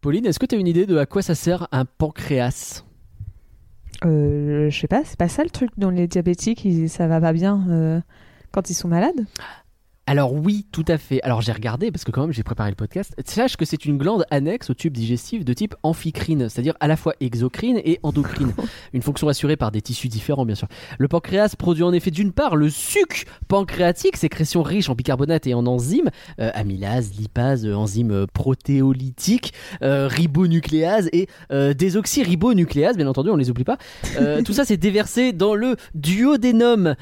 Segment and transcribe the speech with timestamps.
[0.00, 2.84] Pauline, est-ce que tu as une idée de à quoi ça sert un pancréas
[4.04, 7.34] Euh, je sais pas, c'est pas ça le truc dont les diabétiques, ça va pas
[7.34, 8.00] bien euh,
[8.50, 9.26] quand ils sont malades?
[10.10, 11.22] Alors oui, tout à fait.
[11.22, 13.14] Alors j'ai regardé parce que quand même j'ai préparé le podcast.
[13.24, 16.96] Sache que c'est une glande annexe au tube digestif de type amphicrine, c'est-à-dire à la
[16.96, 18.52] fois exocrine et endocrine.
[18.92, 20.66] une fonction assurée par des tissus différents bien sûr.
[20.98, 25.54] Le pancréas produit en effet d'une part le suc pancréatique, sécrétion riche en bicarbonate et
[25.54, 33.06] en enzymes, euh, amylase, lipase, euh, enzymes euh, protéolytiques, euh, ribonucléase et euh, désoxyribonucléase, bien
[33.06, 33.78] entendu, on les oublie pas.
[34.44, 36.96] Tout ça c'est déversé dans le duodénum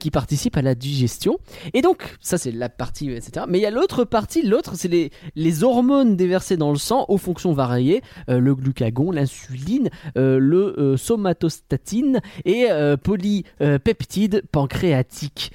[0.00, 1.36] qui participe à la digestion.
[1.74, 3.46] Et donc, ça c'est la partie, etc.
[3.48, 7.04] Mais il y a l'autre partie, l'autre c'est les, les hormones déversées dans le sang
[7.08, 12.68] aux fonctions variées, euh, le glucagon, l'insuline, euh, le euh, somatostatine et
[13.02, 15.52] polypeptides pancréatiques.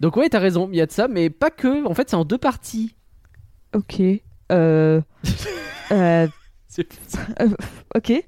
[0.00, 2.16] Donc ouais, t'as raison, il y a de ça, mais pas que, en fait c'est
[2.16, 2.94] en deux parties.
[3.74, 4.00] Ok.
[4.52, 5.00] Euh,
[5.92, 6.28] euh,
[7.40, 7.48] euh,
[7.94, 8.24] ok.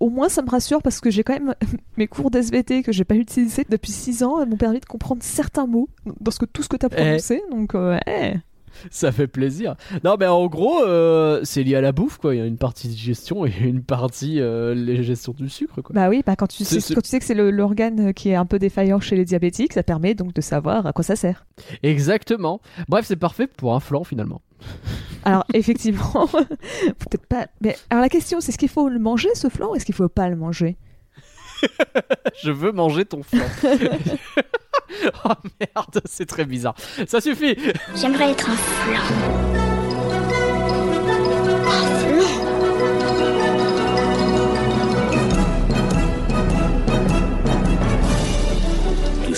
[0.00, 1.54] Au moins, ça me rassure parce que j'ai quand même
[1.96, 5.66] mes cours d'SVT que j'ai pas utilisés depuis 6 ans m'ont permis de comprendre certains
[5.66, 5.88] mots
[6.20, 7.42] dans ce que, tout ce que tu as prononcé.
[7.50, 8.34] Donc, euh, eh.
[8.90, 9.74] Ça fait plaisir.
[10.04, 12.34] Non, mais en gros, euh, c'est lié à la bouffe, quoi.
[12.34, 15.94] Il y a une partie digestion et une partie euh, les gestion du sucre, quoi.
[15.94, 18.46] bah oui, bah quand tu sais, quand tu sais que c'est l'organe qui est un
[18.46, 21.46] peu défaillant chez les diabétiques, ça permet donc de savoir à quoi ça sert.
[21.82, 22.60] Exactement.
[22.88, 24.42] Bref, c'est parfait pour un flan finalement.
[25.24, 27.48] Alors effectivement, peut-être pas.
[27.60, 29.94] Mais alors la question, c'est est-ce qu'il faut le manger ce flan ou est-ce qu'il
[29.94, 30.76] faut pas le manger?
[32.42, 33.44] Je veux manger ton flan.
[35.24, 36.74] oh merde, c'est très bizarre.
[37.06, 37.56] Ça suffit.
[37.96, 39.00] J'aimerais être un flan.
[41.66, 42.57] Un flan?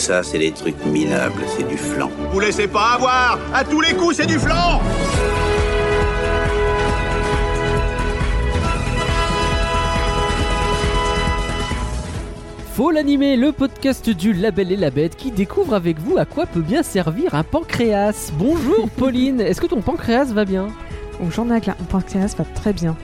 [0.00, 2.10] Ça, c'est des trucs minables, c'est du flan.
[2.32, 4.80] Vous laissez pas avoir À tous les coups, c'est du flan
[12.72, 16.46] Faut l'animer, le podcast du Label et la Bête qui découvre avec vous à quoi
[16.46, 18.32] peut bien servir un pancréas.
[18.38, 20.68] Bonjour Pauline, est-ce que ton pancréas va bien?
[21.20, 22.96] Ai un mon pancréas va très bien.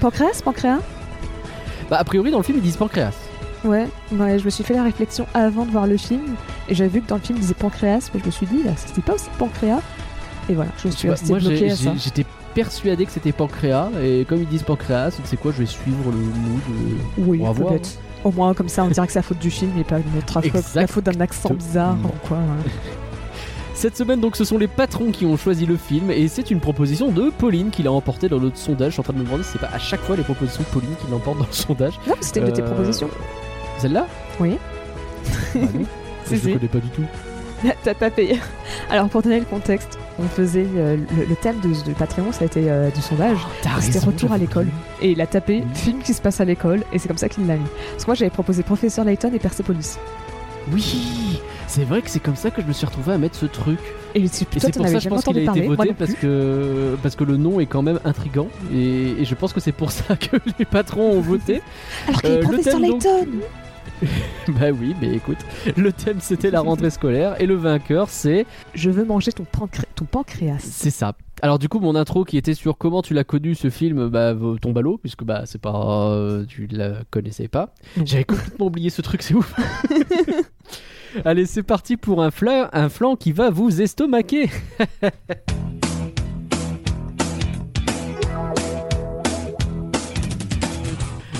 [0.00, 0.78] Pancréas, pancréas?
[1.90, 3.27] Bah a priori dans le film ils disent pancréas.
[3.64, 6.36] Ouais, ouais, je me suis fait la réflexion avant de voir le film
[6.68, 8.62] et j'avais vu que dans le film il disait pancréas, mais je me suis dit,
[8.62, 9.80] là, c'était pas aussi pancréas.
[10.48, 11.92] Et voilà, je Tu suis j'ai- bloquée à ça.
[11.96, 12.24] j'étais
[12.54, 16.10] persuadé que c'était pancréas et comme ils disent pancréas, tu sais quoi, je vais suivre
[16.10, 16.60] le mood.
[16.70, 17.64] euh, Oui, on va.
[18.24, 20.40] Au moins, comme ça, on dirait que c'est la faute du film et pas notre
[20.74, 22.38] la faute d'un accent bizarre ou quoi.
[22.38, 22.70] ouais.
[23.74, 26.58] Cette semaine, donc, ce sont les patrons qui ont choisi le film et c'est une
[26.58, 28.88] proposition de Pauline qui l'a emporté dans notre sondage.
[28.88, 30.62] Je suis en train de me demander si c'est pas à chaque fois les propositions
[30.64, 31.92] de Pauline qui l'emportent dans le sondage.
[32.08, 33.08] Non, c'était une de tes Euh, propositions.
[33.78, 34.06] Celle-là
[34.40, 34.56] Oui.
[35.54, 35.84] Ah non
[36.24, 36.52] Si, Je si.
[36.52, 37.04] connais pas du tout.
[37.82, 38.38] T'as tapé.
[38.88, 42.42] Alors, pour donner le contexte, on faisait euh, le, le thème de, de Patreon, ça
[42.42, 43.38] a été euh, du sondage.
[43.62, 44.68] T'as C'était retour à l'école.
[45.02, 45.74] Et il a tapé Oui.
[45.74, 47.66] film qui se passe à l'école et c'est comme ça qu'il l'a mis.
[47.92, 49.98] Parce que moi, j'avais proposé Professeur Layton et Persepolis.
[50.72, 53.46] Oui, c'est vrai que c'est comme ça que je me suis retrouvé à mettre ce
[53.46, 53.78] truc.
[54.14, 55.66] Et c'est pour ça, n'avais je pense qu'il a été parler.
[55.66, 58.48] Moi voté parce que, parce que le nom est quand même intrigant.
[58.72, 61.60] Et, et je pense que c'est pour ça que les patrons ont voté.
[62.06, 63.26] Alors qu'il est Euh, Professeur donc- Layton
[64.48, 65.38] bah oui, mais écoute,
[65.76, 68.46] le thème c'était la rentrée scolaire et le vainqueur c'est.
[68.74, 70.58] Je veux manger ton, pancré- ton pancréas.
[70.60, 71.14] C'est ça.
[71.40, 74.34] Alors du coup mon intro qui était sur comment tu l'as connu ce film bah
[74.60, 77.74] tombe à l'eau puisque bah c'est pas euh, tu la connaissais pas.
[78.04, 79.54] J'avais complètement oublié ce truc c'est ouf.
[81.24, 84.50] Allez c'est parti pour un flan un flan qui va vous estomaquer.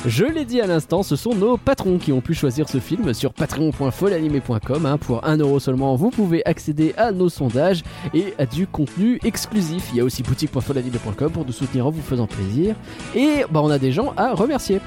[0.08, 3.12] Je l'ai dit à l'instant, ce sont nos patrons qui ont pu choisir ce film
[3.12, 4.86] sur patreon.folanimé.com.
[4.86, 4.96] hein.
[4.96, 7.82] pour 1€ euro seulement, vous pouvez accéder à nos sondages
[8.14, 9.90] et à du contenu exclusif.
[9.92, 12.74] Il y a aussi boutique.folanimé.com pour nous soutenir en vous faisant plaisir.
[13.14, 14.80] Et bah, on a des gens à remercier.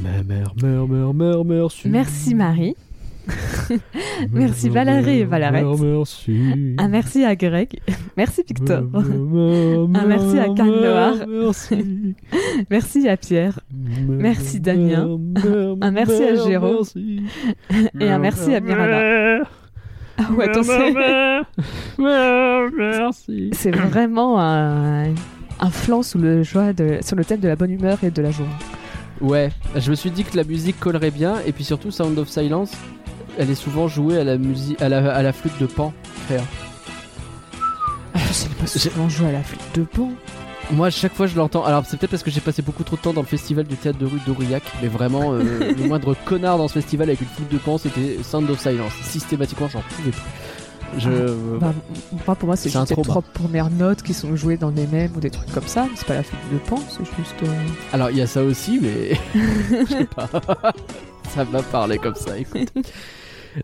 [0.00, 1.88] Mère, mère, mère, mère, mère, merci.
[1.88, 2.76] Merci Marie.
[4.32, 5.64] Merci Valérie et Valarette.
[5.80, 6.74] Merci.
[6.78, 7.80] Un merci à Greg.
[8.16, 8.84] Merci Victor.
[8.94, 11.14] Un merci à Karl Noir.
[11.28, 12.14] Merci.
[12.70, 13.60] Merci à Pierre.
[14.06, 15.18] Merci, Damien.
[15.80, 16.82] Un merci à Géraud.
[18.00, 19.44] Et un merci à Miranda.
[20.20, 20.48] Ah ouais,
[22.76, 23.50] Merci.
[23.52, 25.14] c'est vraiment un,
[25.60, 28.20] un flanc sous le, joie de, sur le thème de la bonne humeur et de
[28.20, 28.48] la joie.
[29.20, 32.28] Ouais, je me suis dit que la musique collerait bien et puis surtout Sound of
[32.28, 32.72] Silence,
[33.38, 35.92] elle est souvent jouée à la musique à la, à la flûte de pan.
[36.26, 36.42] frère.
[38.14, 40.10] Je sais pas souvent jouer à la flûte de pan.
[40.72, 41.64] Moi, à chaque fois je l'entends.
[41.64, 43.76] Alors, c'est peut-être parce que j'ai passé beaucoup trop de temps dans le festival du
[43.76, 47.26] théâtre de rue d'Aurillac, mais vraiment, euh, le moindre connard dans ce festival avec une
[47.28, 48.92] flûte de pan, c'était Sound of Silence.
[49.02, 50.20] Systématiquement, j'en pouvais plus.
[50.98, 51.10] Je.
[51.58, 51.72] Bah,
[52.26, 54.86] moi, pour moi, c'est C'est juste les trois premières notes qui sont jouées dans les
[54.86, 55.86] mêmes ou des trucs comme ça.
[55.94, 57.34] C'est pas la fête de pan, c'est juste.
[57.44, 57.46] euh,
[57.92, 59.12] Alors, il y a ça aussi, mais.
[59.34, 60.28] Je sais pas.
[61.34, 62.68] ça m'a parlé comme ça, écoute.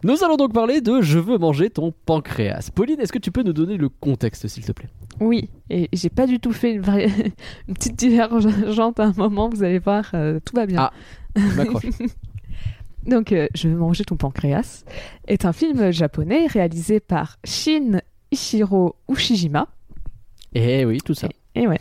[0.03, 2.71] Nous allons donc parler de Je veux manger ton pancréas.
[2.75, 4.89] Pauline, est-ce que tu peux nous donner le contexte, s'il te plaît?
[5.21, 7.13] Oui, et j'ai pas du tout fait une, vari-
[7.69, 10.81] une petite divergente à un moment, vous allez voir, euh, tout va bien.
[10.81, 10.93] Ah.
[11.37, 12.07] Je.
[13.11, 14.85] Donc, euh, Je veux manger ton pancréas
[15.27, 18.01] est un film japonais réalisé par Shin
[18.31, 19.69] Ishiro Ushijima.
[20.55, 21.29] Eh oui, tout ça.
[21.55, 21.81] Et ouais.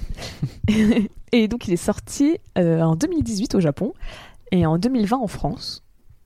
[1.31, 3.94] et donc, il est sorti euh, en 2018 au Japon
[4.51, 5.83] et en 2020 en France.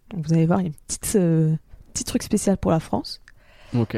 [0.10, 1.56] Donc, vous allez voir, il y a une petite, euh,
[1.98, 3.22] petit truc spécial pour la France.
[3.78, 3.98] Ok.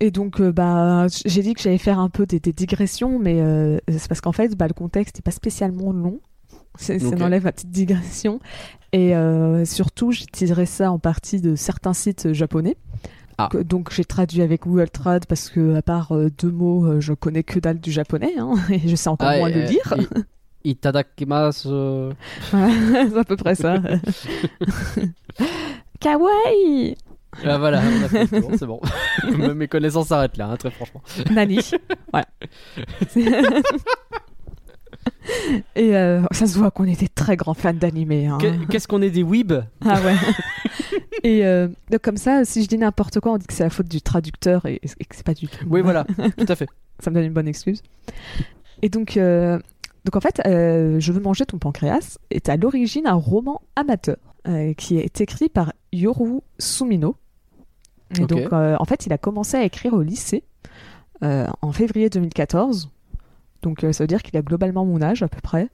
[0.00, 3.40] Et donc, euh, bah, j'ai dit que j'allais faire un peu des, des digressions, mais
[3.40, 6.20] euh, c'est parce qu'en fait, bah, le contexte n'est pas spécialement long.
[6.76, 8.40] C'est- Ça m'enlève ma petite digression.
[8.92, 12.76] Et euh, surtout, j'ai tiré ça en partie de certains sites japonais.
[13.38, 13.48] Ah.
[13.64, 17.58] Donc, j'ai traduit avec Google Trad parce que, à part deux mots, je connais que
[17.60, 19.94] dalle du japonais hein, et je sais encore Ah, moins et, le lire.
[20.64, 21.68] i- Itadakimasu.
[22.50, 23.76] c'est à peu près ça.
[26.00, 26.96] Kawaii
[27.44, 28.80] Ah voilà, on a fait le tour, c'est bon.
[29.54, 31.02] Mes connaissances s'arrêtent là, hein, très franchement.
[31.30, 31.60] Nani.
[32.12, 32.26] voilà.
[35.74, 38.26] Et euh, ça se voit qu'on était très grands fans d'animé.
[38.26, 38.38] hein.
[38.40, 40.14] Qu'est- Qu'est-ce qu'on est des weebs Ah ouais.
[41.22, 43.70] et euh, donc comme ça, si je dis n'importe quoi, on dit que c'est la
[43.70, 45.64] faute du traducteur et, et que c'est pas du tout.
[45.68, 46.04] Oui, voilà,
[46.36, 46.68] tout à fait.
[47.00, 47.82] Ça me donne une bonne excuse.
[48.82, 49.58] Et donc, euh,
[50.04, 54.16] donc en fait, Je veux manger ton pancréas est à l'origine un roman amateur
[54.48, 57.16] euh, qui est écrit par Yoru Sumino.
[58.18, 60.44] Et donc, euh, en fait, il a commencé à écrire au lycée
[61.22, 62.90] euh, en février 2014.
[63.62, 65.68] Donc, ça veut dire qu'il a globalement mon âge à peu près.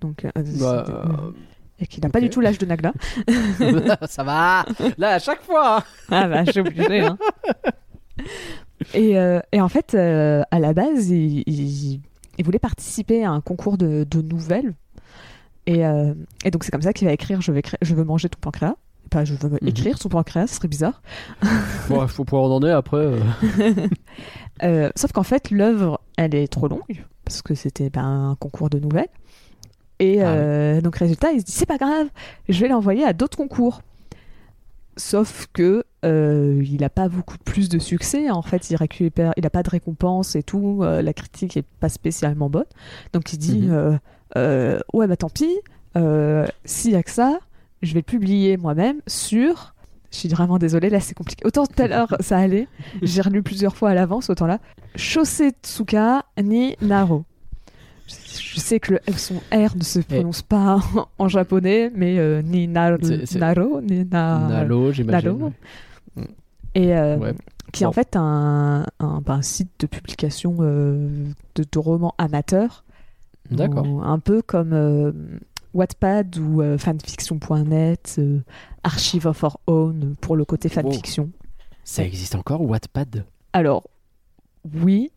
[0.00, 0.26] Donc,
[0.60, 0.84] Bah,
[1.80, 2.92] et qu'il n'a pas du tout l'âge de Nagla.
[4.08, 4.66] ça va
[4.98, 5.84] Là, à chaque fois hein.
[6.10, 7.00] Ah bah, j'ai obligé.
[7.00, 7.16] Hein.
[8.94, 9.12] et,
[9.52, 12.00] et en fait, à la base, il, il-
[12.40, 14.74] il voulait participer à un concours de, de nouvelles.
[15.68, 18.02] Et, euh, et donc, c'est comme ça qu'il va écrire Je veux, écrire, je veux
[18.04, 18.74] manger ton pancréas.
[19.10, 19.68] Pas je veux Mhm.
[19.68, 21.00] écrire son pancréas, ce serait bizarre.
[21.88, 22.96] Bon, faut pouvoir en est après.
[22.98, 23.20] euh.
[24.64, 28.68] Euh, sauf qu'en fait, l'œuvre, elle est trop longue, parce que c'était ben, un concours
[28.70, 29.06] de nouvelles.
[30.00, 32.08] Et Ah euh, donc, résultat, il se dit c'est pas grave,
[32.48, 33.82] je vais l'envoyer à d'autres concours.
[34.96, 38.30] Sauf que euh, il n'a pas beaucoup plus de succès.
[38.30, 40.80] En fait, il récupère, il n'a pas de récompense et tout.
[40.82, 42.64] euh, la critique est pas spécialement bonne.
[43.12, 43.70] Donc, il dit Mhm.
[43.72, 43.96] euh,
[44.36, 45.56] euh, ouais bah tant pis.
[45.96, 47.38] euh, S'il y a que ça,
[47.82, 49.74] je vais le publier moi-même sur.
[50.10, 51.44] Je suis vraiment désolée, là c'est compliqué.
[51.46, 52.66] Autant tout à l'heure ça allait,
[53.02, 54.58] j'ai relu plusieurs fois à l'avance, autant là.
[54.96, 57.24] Shosetsuka ni Naro.
[58.06, 62.40] Je sais que le son R ne se prononce pas en, en japonais, mais euh,
[62.42, 64.46] ni na- C'est- c'est- Naro, ni na...
[64.48, 65.28] Nalo, j'imagine.
[65.38, 65.52] Nalo.
[66.74, 67.34] Et euh, Ouais.
[67.72, 71.08] qui est en fait un, un, bah, un site de publication euh,
[71.54, 72.84] de, de romans amateurs.
[73.50, 73.86] D'accord.
[74.04, 75.12] Un peu comme euh,
[75.74, 78.40] Wattpad ou euh, fanfiction.net, euh,
[78.82, 81.30] Archive of Our Own pour le côté fanfiction.
[81.84, 83.24] Ça existe encore, Wattpad?
[83.52, 83.84] Alors,
[84.82, 85.10] oui,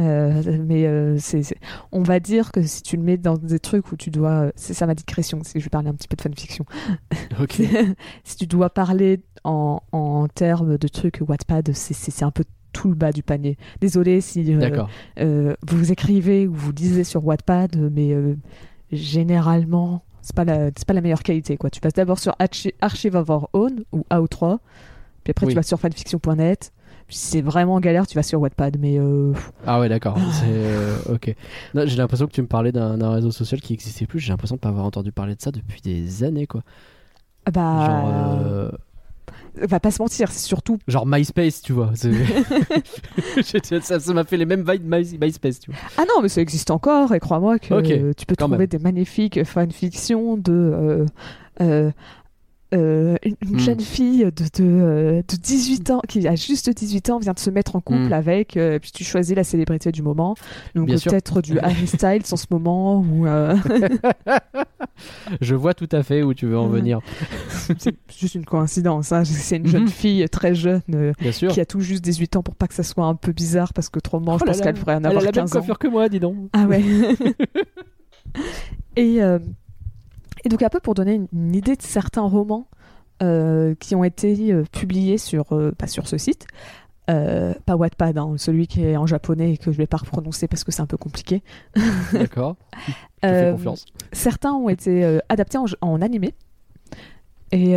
[0.00, 1.58] euh, mais euh, c'est, c'est-
[1.92, 4.50] on va dire que si tu le mets dans des trucs où tu dois.
[4.56, 6.64] C'est ça ma c'est que je vais parler un petit peu de fanfiction.
[7.40, 7.62] Ok.
[8.24, 12.94] si tu dois parler en, en termes de trucs Wattpad, c'est un peu tout le
[12.94, 13.56] bas du panier.
[13.80, 14.84] Désolé si euh,
[15.18, 18.34] euh, vous écrivez ou vous lisez sur Wattpad, mais euh,
[18.92, 21.56] généralement, c'est pas la, c'est pas la meilleure qualité.
[21.56, 21.70] Quoi.
[21.70, 24.58] Tu passes d'abord sur Archi- Archive of Our Own ou AO3,
[25.24, 25.52] puis après Oui.
[25.52, 26.72] tu vas sur fanfiction.net.
[27.06, 28.76] Puis si c'est vraiment en galère, tu vas sur Wattpad.
[28.78, 29.32] Mais euh,
[29.66, 30.16] Ah ouais, d'accord.
[30.44, 31.34] Euh, ok.
[31.74, 34.20] J'ai l'impression que tu me parlais d'un réseau social qui n'existait plus.
[34.20, 36.62] J'ai l'impression de pas avoir entendu parler de ça depuis des années, quoi.
[37.46, 38.10] ah bah, Genre,
[38.46, 38.70] euh,
[39.56, 40.78] va pas se mentir, c'est surtout.
[40.88, 41.92] genre MySpace, tu vois.
[43.80, 45.80] Ça m'a fait les mêmes vibes My- MySpace, tu vois.
[45.96, 48.66] Ah non, mais ça existe encore, et crois-moi que tu peux trouver même.
[48.66, 50.52] des magnifiques fanfictions de.
[50.52, 51.06] euh,
[51.60, 51.90] euh,
[52.74, 53.58] euh, une Hmm.
[53.58, 57.38] jeune fille de, de, euh, de 18 ans, qui a juste 18 ans, vient de
[57.38, 58.12] se mettre en couple Hmm.
[58.12, 60.34] avec, euh, puis tu choisis la célébrité du moment.
[60.74, 63.56] Donc peut-être du Harry Styles en ce moment, ou euh,
[65.40, 67.00] Je vois tout à fait où tu veux en venir.
[67.48, 69.12] c'est juste une coïncidence.
[69.12, 69.24] hein.
[69.24, 69.88] C'est une jeune Mhm.
[69.88, 70.82] fille très jeune
[71.50, 73.88] qui a tout juste 18 ans pour pas que ça soit un peu bizarre, parce
[73.88, 75.50] que autrement, je Oh là pense qu'elle ferait en Elle a avoir la même 15
[75.50, 75.52] ans.
[75.60, 76.36] coiffure que moi, dis donc.
[76.52, 76.84] Ah ouais.
[78.96, 79.20] et,
[80.44, 82.66] et donc un peu pour donner une, une idée de certains romans
[83.22, 86.46] euh, qui ont été euh, publiés sur, euh, pas sur ce site,
[87.06, 90.62] pas Wattpad, hein, celui qui est en japonais et que je vais pas prononcer parce
[90.62, 91.42] que c'est un peu compliqué.
[92.12, 92.56] D'accord.
[93.20, 93.84] Fais confiance.
[94.12, 96.34] Certains ont été adaptés en, en animé.
[97.50, 97.74] Et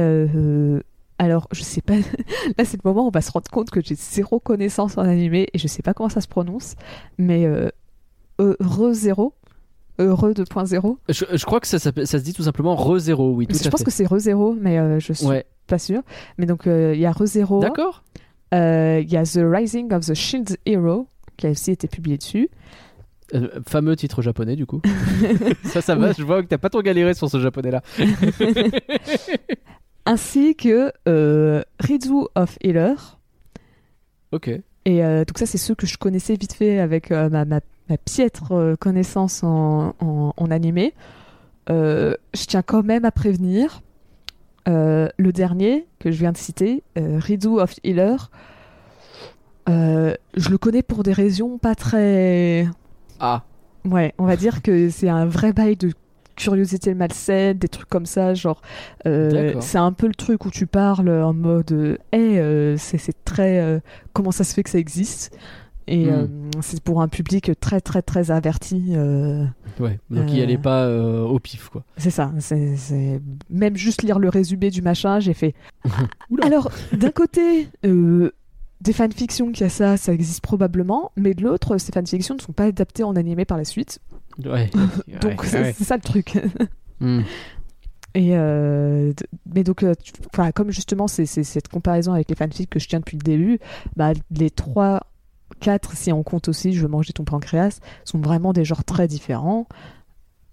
[1.18, 1.96] Alors, je sais pas.
[2.58, 5.02] Là, c'est le moment où on va se rendre compte que j'ai zéro connaissance en
[5.02, 6.76] animé et je sais pas comment ça se prononce.
[7.18, 7.48] Mais
[8.42, 9.34] euh, Heureux Zéro
[10.00, 13.56] Heureux 2.0 Je, je crois que ça, se dit tout simplement Re Zero, oui, tout
[13.56, 13.86] Je à pense fait.
[13.86, 16.02] que c'est Re Zéro, mais euh, je suis Ouais, pas sûre.
[16.38, 17.60] Mais donc, euh, il y a Re Zéro.
[17.60, 18.04] d'accord.
[18.54, 21.08] Euh, Il y a The Rising of the Shield Hero
[21.38, 22.50] qui a aussi été publié dessus.
[23.34, 24.82] Euh, fameux titre japonais, du coup.
[25.64, 26.14] ça, ça va, Oui.
[26.18, 27.82] je vois que t'as pas trop galéré sur ce japonais-là.
[30.06, 30.92] Ainsi que
[31.80, 32.96] Rizu of Healer.
[34.32, 34.50] Ok.
[34.86, 37.62] Et euh, donc ça, c'est ceux que je connaissais vite fait avec euh, ma, ma-
[37.90, 40.94] ma piètre euh, connaissance en, en- en animé.
[41.70, 43.82] Euh, je tiens quand même à prévenir.
[44.68, 47.20] euh, le dernier que je viens de citer, euh,
[47.60, 48.30] of Healer,
[50.36, 52.68] je le connais pour des raisons pas très...
[53.20, 53.44] Ah,
[53.86, 55.92] Ouais, on va dire que c'est un vrai bail de
[56.36, 58.62] curiosité malsaine, des trucs comme ça, genre
[59.06, 62.98] euh, c'est un peu le truc où tu parles en mode euh, hey, euh, c'est
[62.98, 63.80] c'est très euh,
[64.14, 65.38] comment ça se fait que ça existe?
[65.88, 66.10] Et Hmm.
[66.10, 66.28] euh,
[66.62, 69.46] c'est pour un public très très très averti euh,
[69.80, 70.00] ouais.
[70.10, 70.44] Donc il y Euh.
[70.44, 71.84] allait pas euh, au pif, quoi.
[71.98, 75.54] c'est ça c'est même juste lire le résumé du machin j'ai fait
[76.42, 81.94] alors d'un côté des fanfictions qui a ça, ça existe probablement, mais de l'autre, ces
[81.94, 84.00] fanfictions ne sont pas adaptées en animé par la suite.
[84.44, 84.70] Ouais.
[85.22, 85.72] Donc ouais, c'est ouais.
[85.74, 86.38] ça le truc.
[87.00, 87.22] Hmm.
[88.16, 89.14] Et euh,
[89.54, 89.94] mais donc, euh,
[90.34, 93.24] enfin, comme justement c'est c'est cette comparaison avec les fanfics que je tiens depuis le
[93.24, 93.60] début,
[93.96, 95.08] bah, les trois,
[95.64, 99.08] quatre, si on compte aussi, je veux manger ton pancréas, sont vraiment des genres très
[99.08, 99.68] différents.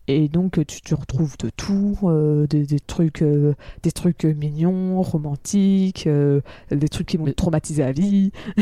[0.09, 5.03] Et donc tu, tu retrouves de tout, euh, des, des trucs, euh, des trucs mignons,
[5.03, 6.41] romantiques, euh,
[6.71, 8.33] des trucs qui te traumatiser à vie.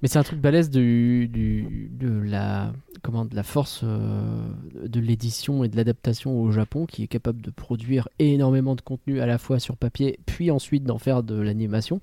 [0.00, 2.72] Mais c'est un truc balèze du, du- de la
[3.02, 4.48] comment de la force euh,
[4.86, 9.20] de l'édition et de l'adaptation au Japon qui est capable de produire énormément de contenu
[9.20, 12.00] à la fois sur papier puis ensuite d'en faire de l'animation.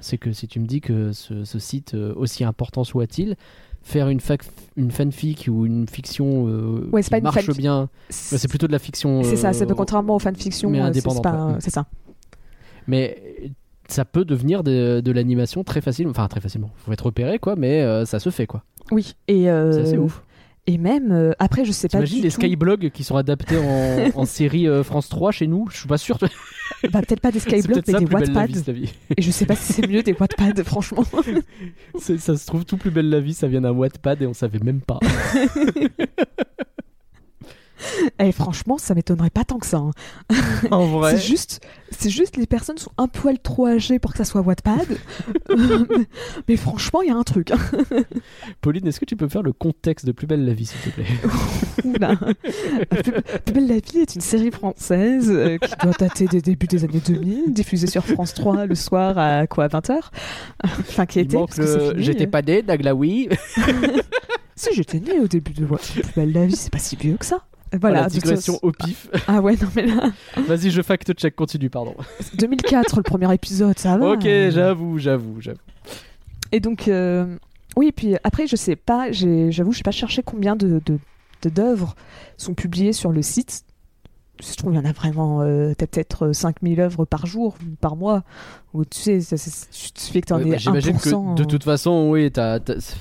[0.00, 3.36] C'est que si tu me dis que ce, ce site euh, aussi important soit-il,
[3.82, 7.88] faire une, fac- une fanfic ou une fiction euh, Ouais, qui pas marche bien, Ouais,
[8.38, 9.22] c'est plutôt de la fiction.
[9.22, 11.26] C'est ça, euh, c'est contrairement aux fanfictions, mais euh, indépendante,
[11.60, 11.86] c'est ça.
[12.86, 13.52] Mais
[13.88, 16.10] ça peut devenir de, de l'animation très facilement.
[16.10, 16.70] Enfin, très facilement.
[16.76, 18.64] Faut être repéré, quoi, mais euh, ça se fait, quoi.
[18.90, 20.22] Oui, et euh, C'est ouf.
[20.68, 22.40] Et même euh, après, je sais pas T'imagines du les tout.
[22.40, 25.66] skyblogs qui sont adaptés en, en série euh, France 3 chez nous?
[25.72, 26.18] Je suis pas sûr.
[26.92, 28.50] Bah, peut-être pas des skyblogs, mais ça, des Wattpad.
[29.16, 31.04] Et je sais pas si c'est mieux des Wattpad, franchement.
[31.98, 34.60] Ça se trouve, tout plus belle la vie, ça vient d'un Wattpad et on savait
[34.60, 35.00] même pas.
[38.18, 39.78] Et franchement, ça m'étonnerait pas tant que ça.
[39.78, 39.90] hein.
[40.70, 41.16] en vrai.
[41.16, 41.60] C'est juste,
[41.90, 44.86] c'est juste les personnes sont un poil trop âgées pour que ça soit Wattpad.
[46.48, 47.52] mais franchement, il y a un truc.
[48.60, 50.80] Pauline, est-ce que tu peux me faire le contexte de Plus belle la vie, s'il
[50.80, 51.06] te plaît?
[51.84, 52.16] Oula.
[52.16, 53.12] Plus,
[53.44, 56.84] Plus belle la vie est une série française euh, qui doit dater des débuts des
[56.84, 59.98] années 2000, diffusée sur France 3 le soir à quoi 20h.
[60.64, 61.36] Enfin, qui était.
[61.58, 61.94] le.
[61.96, 63.28] J'étais pas né, Naglaoui.
[64.54, 67.24] Si j'étais née au début de Plus belle la vie, c'est pas si vieux que
[67.24, 67.42] ça.
[67.80, 69.08] Voilà, digression au pif.
[69.26, 70.10] Ah ouais, non mais là,
[70.46, 71.94] Vas-y, je fact-check, continue, pardon.
[72.34, 74.10] 2004 le premier épisode, ça va.
[74.10, 75.58] ok, j'avoue, j'avoue, j'avoue.
[76.52, 77.36] Et donc, euh,
[77.76, 80.80] oui, et puis après, je sais pas, j'avoue, je sais pas cherché combien de-
[81.44, 81.94] d'œuvres
[82.36, 83.64] sont publiées sur le site.
[84.44, 87.94] Je trouve qu'il y en a vraiment euh, t'as peut-être 5000 œuvres par jour, par
[87.96, 88.24] mois.
[88.74, 91.34] Ou tu sais, ça, ça, ça suffit que t'en Ouais, bah, aies J'imagine 1%.
[91.34, 92.94] que de toute façon, oui, t'as- t'as-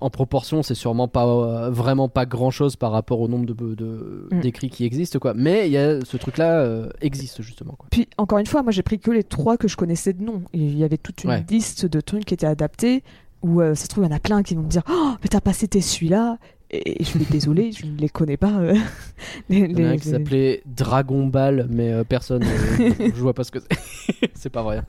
[0.00, 4.28] en proportion, c'est sûrement pas euh, vraiment pas grand chose par rapport au nombre de-
[4.32, 4.40] Mm.
[4.40, 5.32] d'écrits qui existent, quoi.
[5.34, 7.86] Mais il y a ce truc-là euh, existe justement, quoi.
[7.90, 10.42] Puis encore une fois, moi j'ai pris que les trois que je connaissais de nom.
[10.52, 11.44] Il y avait toute une Ouais.
[11.48, 13.02] liste de trucs qui étaient adaptés.
[13.44, 15.12] Où euh, ça se trouve, il y en a plein qui vont me dire Oh,
[15.22, 16.38] mais t'as pas cité celui-là.
[16.74, 18.52] Et je suis désolé, je ne les connais pas.
[18.60, 18.72] euh,
[19.50, 22.90] les- Il y en a un les- qui s'appelait Dragon Ball, mais euh, personne, euh,
[23.14, 24.30] je vois pas ce que c'est.
[24.34, 24.80] c'est pas vrai.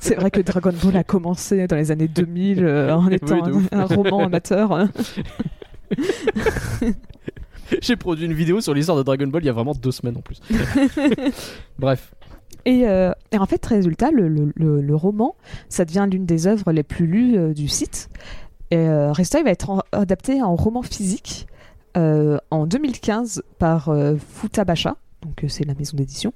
[0.00, 3.84] C'est vrai que Dragon Ball a commencé dans les années 2000 euh, en étant un,
[3.84, 4.88] roman amateur.
[7.82, 10.16] J'ai produit une vidéo sur l'histoire de Dragon Ball il y a vraiment deux semaines
[10.16, 10.40] en plus.
[11.78, 12.14] Bref.
[12.64, 15.36] Et, euh, et en fait, résultat, le, le- le- le roman,
[15.68, 18.08] ça devient l'une des œuvres les plus lues euh, du site.
[18.70, 21.46] Et euh, il va être en- adapté en roman physique
[21.96, 26.32] euh, en 2015 par euh, Futabasha, donc c'est la maison d'édition.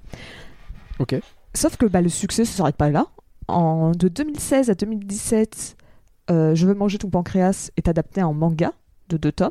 [0.98, 1.16] Ok.
[1.54, 3.06] Sauf que bah, le succès ne s'arrête pas là.
[3.48, 5.76] En, de 2016 à 2017,
[6.30, 8.72] euh, Je veux manger ton pancréas est adapté en manga
[9.08, 9.50] de deux tomes.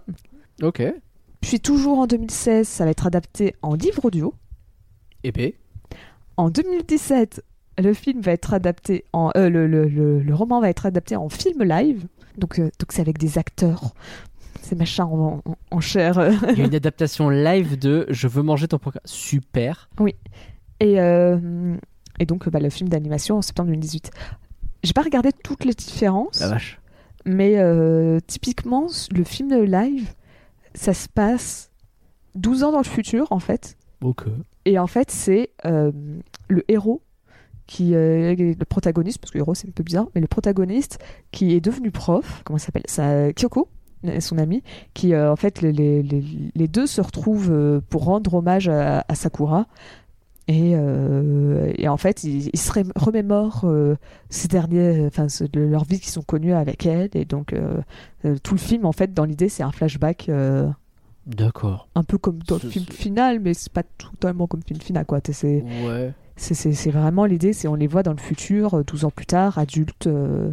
[0.62, 0.82] Ok.
[1.42, 4.34] Puis toujours en 2016, ça va être adapté en livre audio.
[5.24, 5.58] Épée.
[6.38, 7.44] En 2017,
[7.78, 11.16] le film va être adapté en euh, le, le- le- le roman va être adapté
[11.18, 12.06] en film live.
[12.38, 13.94] Donc euh, donc c'est avec des acteurs.
[14.62, 16.18] C'est machin en, en, en chair.
[16.20, 16.32] euh.
[16.52, 19.02] Il y a une adaptation live de Je veux manger ton programme.
[19.06, 19.90] Super.
[20.80, 21.76] Et euh,
[22.20, 24.12] et donc bah, le film d'animation en septembre 2018.
[24.84, 26.80] J'ai pas regardé toutes les différences, La vache.
[27.26, 30.14] mais euh, typiquement le film de live,
[30.74, 31.70] ça se passe
[32.36, 33.76] 12 ans dans le futur en fait.
[34.02, 34.26] Ok.
[34.66, 35.92] Et en fait, c'est euh,
[36.48, 37.02] le héros
[37.70, 40.98] qui euh, est le protagoniste, parce que héros c'est un peu bizarre, mais le protagoniste
[41.32, 43.68] qui est devenu prof, comment ça s'appelle ça, Kyoko,
[44.06, 44.64] euh, son ami,
[44.96, 49.06] qui euh, en fait les, les- les- deux se retrouvent euh, pour rendre hommage à,
[49.08, 49.68] à Sakura.
[50.48, 53.98] Et, euh, et en fait, ils, ils se remémorent euh,
[54.32, 57.10] ces derniers, enfin, de leur vie qu'ils sont connus avec elle.
[57.14, 57.78] Et donc, euh,
[58.26, 60.68] euh, tout le film, en fait, dans l'idée, c'est un flashback euh,
[61.28, 61.88] D'accord.
[61.94, 65.06] un peu comme dans le film final, mais c'est pas totalement comme le film final,
[65.06, 65.20] quoi.
[65.44, 66.14] Ouais.
[66.40, 69.58] C'est- vraiment l'idée, c'est on les voit dans le futur, euh, 12 ans plus tard,
[69.58, 70.08] adultes.
[70.08, 70.52] euh.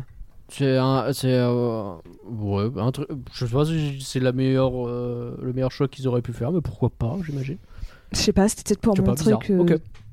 [0.48, 1.94] C'est un, c'est euh,
[2.28, 3.08] ouais, un truc.
[3.32, 6.52] Je sais pas si c'est la meilleure, euh, le meilleur choix qu'ils auraient pu faire,
[6.52, 7.56] mais pourquoi pas, j'imagine.
[8.12, 9.64] Je sais pas, c'était peut-être pour montrer que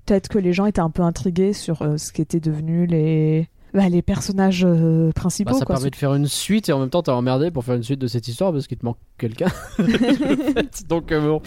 [0.05, 3.89] peut-être que les gens étaient un peu intrigués sur euh, ce qu'étaient devenus les bah,
[3.89, 5.51] les personnages euh, principaux.
[5.51, 5.75] Bah, ça quoi.
[5.75, 7.99] permet de faire une suite et en même temps t'es emmerdé pour faire une suite
[7.99, 9.47] de cette histoire parce qu'il te manque quelqu'un.
[10.89, 11.41] Donc euh, bon,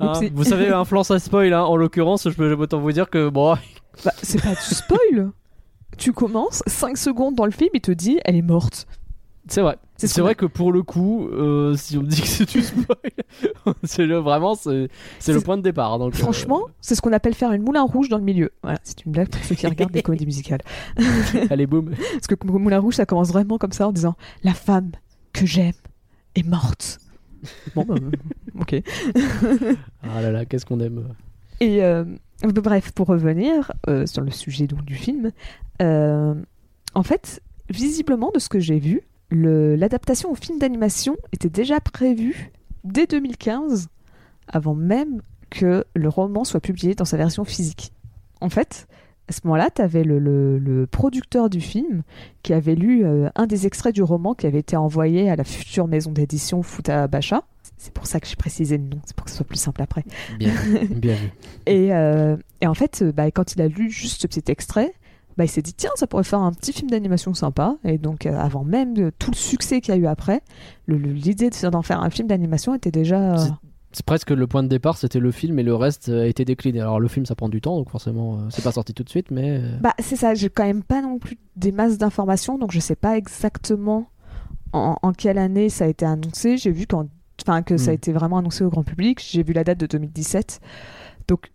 [0.00, 0.30] Hein, Oupsie.
[0.34, 1.52] vous savez, influence à spoil.
[1.52, 3.54] Hein, en l'occurrence, je peux autant vous dire que bon,
[4.04, 5.30] Bah, c'est pas du spoil.
[5.98, 8.86] tu commences 5 secondes dans le film, il te dit elle est morte.
[9.48, 9.76] C'est vrai.
[9.96, 12.60] C'est ce vrai que pour le coup, euh, si on me dit que c'est du
[12.62, 12.96] spoil,
[13.84, 14.88] c'est le, vraiment c'est
[15.28, 15.98] le point de départ.
[15.98, 18.50] Donc, euh, Franchement, c'est ce qu'on appelle faire une moulin rouge dans le milieu.
[18.62, 20.62] Voilà, c'est une blague pour ceux qui regardent des comédies musicales.
[21.50, 21.90] allez boum.
[22.12, 24.90] Parce que Moulin Rouge, ça commence vraiment comme ça en disant La femme
[25.32, 25.72] que j'aime
[26.34, 26.98] est morte.
[27.74, 27.94] Bon, bah,
[28.60, 28.82] ok.
[30.02, 31.14] Ah là là, qu'est-ce qu'on aime.
[31.60, 32.04] Et euh,
[32.42, 35.30] bref, pour revenir euh, sur le sujet donc, du film,
[35.80, 36.34] euh,
[36.94, 39.02] en fait, visiblement, de ce que j'ai vu,
[39.34, 42.50] l'adaptation au film d'animation était déjà prévue
[42.84, 43.88] dès 2015,
[44.48, 47.92] avant même que le roman soit publié dans sa version physique.
[48.40, 48.86] En fait,
[49.28, 52.02] à ce moment-là, tu avais le, le- le producteur du film
[52.42, 55.44] qui avait lu euh, un des extraits du roman qui avait été envoyé à la
[55.44, 57.42] future maison d'édition Futabasha.
[57.78, 59.82] C'est pour ça que j'ai précisé le nom, c'est pour que ce soit plus simple
[59.82, 60.04] après.
[60.38, 60.52] Bien,
[60.90, 61.30] bien vu.
[61.66, 64.92] Et, euh, et en fait, euh, bah, quand il a lu juste ce petit extrait,
[65.36, 67.76] bah, il s'est dit tiens, ça pourrait faire un petit film d'animation sympa.
[67.84, 70.42] Et donc, euh, avant même de tout le succès qu'il y a eu après,
[70.88, 73.34] l'idée de- d'en faire un film d'animation était déjà.
[73.34, 73.46] euh,
[73.92, 76.80] C'est- presque le point de départ, c'était le film et le reste a été décliné.
[76.80, 79.10] Alors le film ça prend du temps, donc forcément euh, c'est pas sorti tout de
[79.10, 82.56] suite, mais euh, Bah, c'est ça, j'ai quand même pas non plus des masses d'informations,
[82.56, 84.06] donc je sais pas exactement
[84.72, 86.56] en, en quelle année ça a été annoncé.
[86.56, 87.06] J'ai vu qu'en-
[87.46, 87.96] enfin, que ça a Hmm.
[87.96, 89.20] été vraiment annoncé au grand public.
[89.22, 90.60] J'ai vu la date de 2017.
[91.28, 91.51] Donc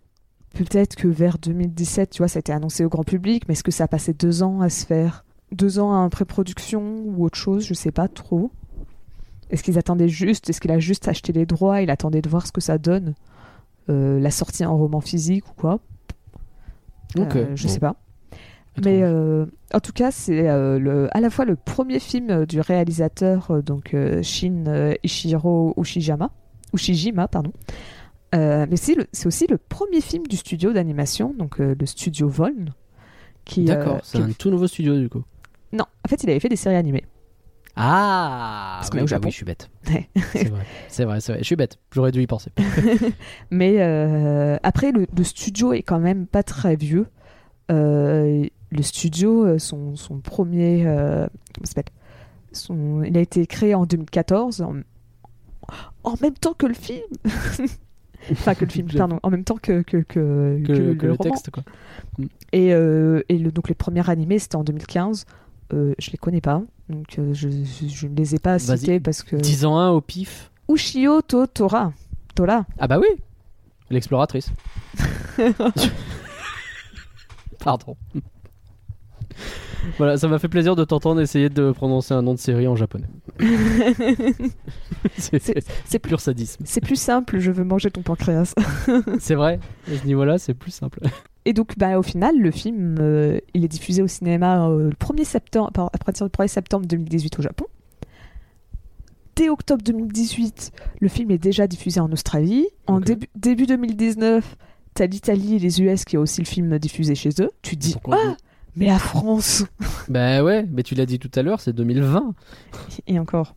[0.54, 3.64] peut-être que vers 2017, tu vois, ça a été annoncé au grand public, mais est-ce
[3.64, 7.38] que ça a passé deux ans à se faire Deux ans en pré-production ou autre
[7.38, 7.64] chose?
[7.64, 8.50] Je sais pas trop.
[9.50, 12.46] Est-ce qu'ils attendaient juste Est-ce qu'il a juste acheté les droits Il attendait de voir
[12.46, 13.14] ce que ça donne
[13.88, 15.80] Euh, La sortie en roman physique ou quoi?
[17.18, 17.72] Euh, Je bon.
[17.72, 17.96] sais pas.
[18.84, 23.60] Mais euh, en tout cas, c'est le, à la fois le premier film du réalisateur,
[23.62, 26.30] donc Shin Ishiro Ushijama,
[26.74, 27.52] Ushijima, pardon.
[28.34, 31.86] Euh, mais c'est, le- c'est aussi le premier film du studio d'animation, donc euh, le
[31.86, 32.72] studio Voln.
[33.44, 35.22] Qui, D'accord, euh, c'est qui- un tout nouveau studio du coup.
[35.72, 37.04] Non, en fait, il avait fait des séries animées.
[37.76, 39.26] Ah Parce qu'on est au bah Japon.
[39.26, 39.70] oui, je suis bête.
[39.88, 40.08] Ouais.
[40.32, 41.38] c'est vrai, c'est vrai, c'est vrai.
[41.40, 41.78] Je suis bête.
[41.92, 42.50] J'aurais dû y penser.
[43.50, 43.80] Mais
[44.62, 47.06] après, le, le studio est quand même pas très vieux.
[47.70, 50.82] Le studio, son, son premier.
[50.84, 51.92] comment ça s'appelle?
[52.52, 54.74] Son, Il a été créé en 2014, en,
[56.02, 57.02] en même temps que le film.
[58.32, 61.16] enfin, que le film, pardon, en même temps que, que, le, le roman.
[61.16, 61.62] texte quoi.
[62.52, 65.26] Et, euh, et le, donc, les premiers animés, c'était en 2015.
[65.74, 69.00] Euh, je les connais pas, donc euh, je, je, je ne les ai pas cités
[69.00, 69.36] parce que.
[69.36, 70.50] 10 ans 1 au pif.
[70.70, 71.92] Ushio to Tora.
[72.34, 72.64] Tora.
[72.78, 73.06] Ah bah oui
[73.90, 74.50] L'exploratrice.
[77.58, 77.96] Pardon.
[79.96, 82.76] Voilà, ça m'a fait plaisir de t'entendre essayer de prononcer un nom de série en
[82.76, 83.08] japonais.
[85.18, 86.62] c'est pur sadisme.
[86.66, 88.54] C'est plus simple, je veux manger ton pancréas.
[89.18, 91.00] C'est vrai, à ce niveau-là, c'est plus simple.
[91.44, 94.94] Et donc, bah, au final, le film, euh, il est diffusé au cinéma euh, le
[94.94, 97.66] 1er septembre, à partir du 1er septembre 2018 au Japon.
[99.36, 102.66] Dès octobre 2018, le film est déjà diffusé en Australie.
[102.86, 104.56] En début, début 2019,
[104.94, 107.50] t'as l'Italie et les US qui ont aussi le film diffusé chez eux.
[107.62, 108.36] Tu dis, ah,
[108.78, 109.64] mais la France
[110.08, 112.34] Bah ouais, mais tu l'as dit tout à l'heure, c'est 2020.
[113.06, 113.54] Et encore,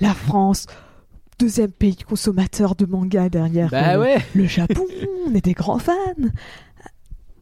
[0.00, 0.66] la France,
[1.38, 4.84] deuxième pays consommateur de manga derrière Bah euh, ouais le Japon,
[5.26, 5.94] on est des grands fans.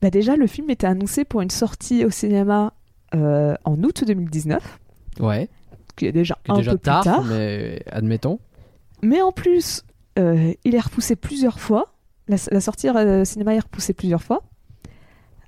[0.00, 2.72] Bah déjà, le film était annoncé pour une sortie au cinéma
[3.14, 4.78] euh, en août 2019,
[5.20, 5.48] Ouais,
[5.96, 7.24] qui est déjà qui est un déjà peu tard, plus tard.
[7.24, 8.40] mais admettons.
[9.02, 9.82] Mais en plus,
[10.18, 11.94] euh, il est repoussé plusieurs fois.
[12.28, 14.42] La, la sortie au cinéma est repoussée plusieurs fois.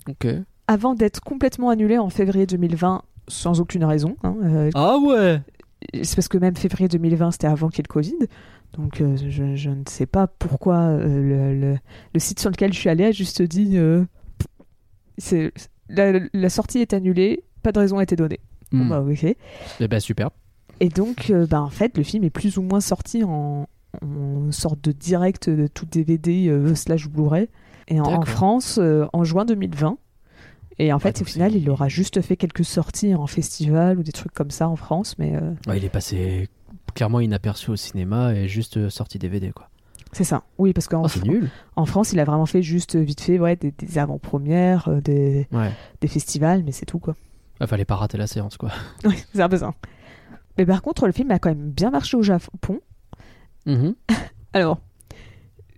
[0.09, 0.27] Ok.
[0.67, 4.17] Avant d'être complètement annulé en février 2020 sans aucune raison.
[4.23, 5.41] hein, euh, Ah ouais
[6.03, 8.17] c'est parce que même février 2020, c'était avant qu'il y ait le Covid.
[8.79, 11.79] Donc euh, je, je ne sais pas pourquoi euh, le, le-
[12.15, 13.77] le site sur lequel je suis allée a juste dit
[15.19, 15.53] c'est
[15.89, 18.41] la, la sortie est annulée, pas de raison a été donnée.
[18.73, 18.89] Bon, Hmm.
[18.89, 19.25] bah, ok.
[19.81, 20.31] Eh ben super.
[20.81, 23.69] Et donc, bah, en fait, le film est plus ou moins sorti en,
[24.03, 27.49] en sorte de direct de tout DVD slash Blu-ray.
[27.89, 28.23] Et en.
[28.23, 28.81] France,
[29.13, 29.99] en juin 2020.
[30.79, 34.13] Et en fait, au final, il aura juste fait quelques sorties en festival ou des
[34.13, 35.17] trucs comme ça en France.
[35.19, 36.49] Mais euh, Ouais, il est passé
[36.95, 39.69] clairement inaperçu au cinéma et juste euh, sorti DVD quoi.
[40.13, 40.43] c'est ça.
[40.59, 41.29] Oui, parce qu'en Oh, Fran-
[41.77, 45.47] en France, il a vraiment fait juste euh, vite fait ouais, des, des avant-premières, des,
[45.53, 45.71] Ouais.
[46.01, 47.15] des festivals, mais c'est tout quoi.
[47.61, 48.71] Ah, fallait pas rater la séance quoi.
[49.05, 49.73] Oui, c'est un peu ça.
[50.59, 52.81] Mais par contre, le film a quand même bien marché au Japon.
[53.67, 53.95] Mhm.
[54.53, 54.81] Alors,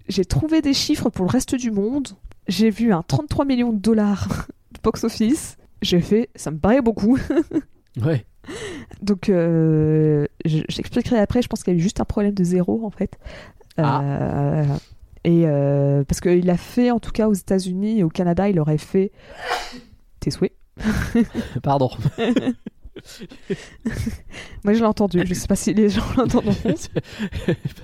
[0.08, 2.08] j'ai trouvé des chiffres pour le reste du monde.
[2.48, 4.46] J'ai vu un 33 millions de dollars
[4.86, 5.56] box-office.
[5.82, 7.18] J'ai fait, ça me paraît beaucoup.
[8.04, 8.26] Ouais.
[9.00, 11.40] Donc, euh, je- j'expliquerai après.
[11.40, 13.18] Je pense qu'il y a eu juste un problème de zéro, en fait.
[13.78, 14.02] Ah.
[14.02, 14.64] Euh,
[15.24, 18.60] et euh, parce qu'il a fait, en tout cas aux États-Unis et au Canada, il
[18.60, 19.12] aurait fait.
[20.20, 20.52] Tes souhaits.
[21.62, 21.88] Pardon.
[24.64, 25.22] Moi, je l'ai entendu.
[25.24, 26.54] Je sais pas si les gens l'entendront.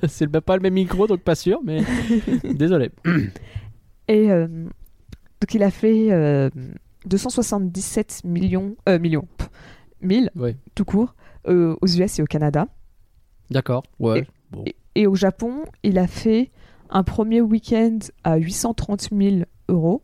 [0.09, 1.81] c'est pas le même micro donc pas sûr mais
[2.45, 2.91] désolé.
[4.09, 6.51] Et euh, donc, il a fait euh,
[7.07, 8.77] 277 millions.
[8.89, 9.27] Euh, millions.
[9.37, 9.51] pff,
[10.03, 10.57] 1000 Ouais.
[10.75, 11.15] tout court,
[11.49, 12.67] euh, aux US et au Canada.
[13.51, 13.83] D'accord.
[13.99, 14.27] Ouais.
[14.51, 14.65] Bon.
[14.67, 16.51] Et, et au Japon, il a fait
[16.91, 19.37] un premier week-end à 830 000
[19.69, 20.03] euros.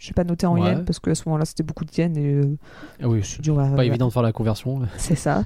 [0.00, 0.60] Je n'ai pas noté en Ouais.
[0.72, 2.56] yens parce qu'à ce moment-là, c'était beaucoup de yens et euh,
[3.02, 4.80] Ah oui, va- pas évident de faire la conversion.
[4.98, 5.44] C'est ça.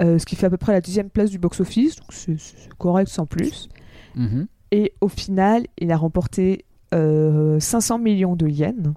[0.00, 2.72] Euh, ce qui fait à peu près la deuxième place du box-office, donc c'est c'est
[2.78, 3.68] correct sans plus.
[4.14, 4.46] Mhm.
[4.70, 8.92] Et au final, il a remporté euh, 500 millions de yens.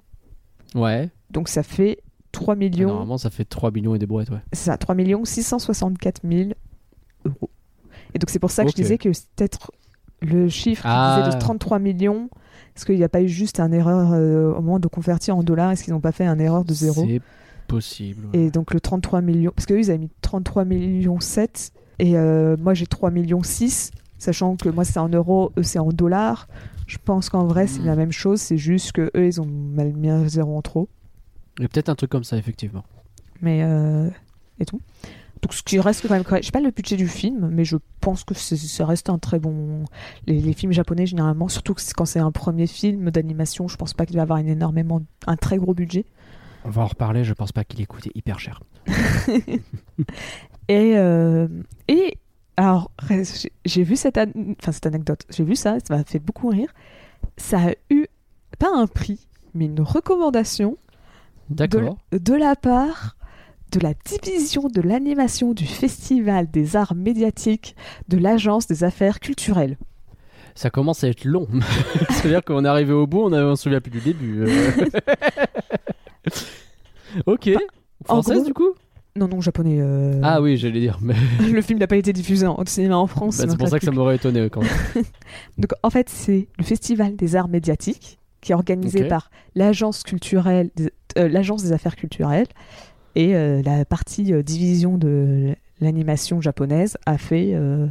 [0.76, 1.10] Ouais.
[1.32, 1.98] Donc ça fait
[2.32, 4.38] 3 millions, Normalement ça fait 3 millions et des brouettes ouais.
[4.52, 6.50] c'est ça, 3 millions 664 000
[7.26, 7.50] euros.
[8.14, 9.72] Et donc c'est pour ça que je disais que peut-être
[10.20, 11.22] le chiffre qui Ah.
[11.24, 12.28] disait de 33 millions.
[12.76, 15.42] Est-ce qu'il n'y a pas eu juste un erreur euh, au moment de convertir en
[15.42, 17.04] dollars Est-ce qu'ils n'ont pas fait un erreur de zéro?
[17.06, 17.20] C'est
[17.68, 18.26] possible.
[18.32, 18.40] ouais.
[18.40, 22.56] Et donc le 33 millions, parce qu'eux ils avaient mis 33 millions 7 et euh,
[22.58, 26.48] moi j'ai 3 millions 6, sachant que moi c'est en euros, eux c'est en dollars.
[26.86, 27.86] Je pense qu'en vrai c'est Hmm.
[27.86, 30.88] la même chose, c'est juste que eux ils ont mal mis un zéro en trop.
[31.58, 32.84] Il y a peut-être un truc comme ça effectivement.
[33.40, 34.08] mais euh,
[34.58, 34.80] et tout.
[35.42, 36.44] Donc ce qui reste quand même correct.
[36.44, 39.40] Je sais pas le budget du film, mais je pense que ça reste un très
[39.40, 39.84] bon.
[40.28, 44.06] Les, les films japonais généralement, surtout quand c'est un premier film d'animation, je pense pas
[44.06, 46.04] qu'il va avoir une énormément un très gros budget.
[46.64, 48.60] On va en reparler, je pense pas qu'il ait coûté hyper cher.
[50.68, 51.48] Et euh,
[51.88, 52.18] et
[52.56, 52.90] alors
[53.64, 56.72] j'ai- vu cette an- enfin cette anecdote, j'ai vu ça, ça m'a fait beaucoup rire.
[57.36, 58.06] Ça a eu
[58.58, 60.76] pas un prix, mais une recommandation
[61.54, 61.96] D'accord.
[62.12, 63.16] de la part
[63.72, 67.74] de la division de l'animation du Festival des arts médiatiques
[68.08, 69.78] de l'Agence des affaires culturelles.
[70.54, 71.46] Ça commence à être long.
[72.10, 74.42] C'est-à-dire qu'on est arrivé au bout, on ne se souvient plus du début.
[74.44, 74.86] euh.
[77.26, 77.50] ok.
[78.08, 78.70] en Française gros- du coup?
[79.14, 79.78] Non, non, japonais.
[79.80, 80.98] euh, Ah oui, j'allais dire.
[81.02, 81.14] Mais...
[81.52, 83.38] Le film n'a pas été diffusé en- au cinéma en France.
[83.38, 85.04] Bah, c'est pour ça que ça m'aurait étonné quand même.
[85.58, 90.70] Donc, en fait, c'est le Festival des arts médiatiques qui est organisé par l'Agence culturelle,
[90.76, 92.46] des- l'Agence des affaires culturelles
[93.14, 97.50] et euh, la partie euh, division de l'animation japonaise a fait.
[97.54, 97.86] euh,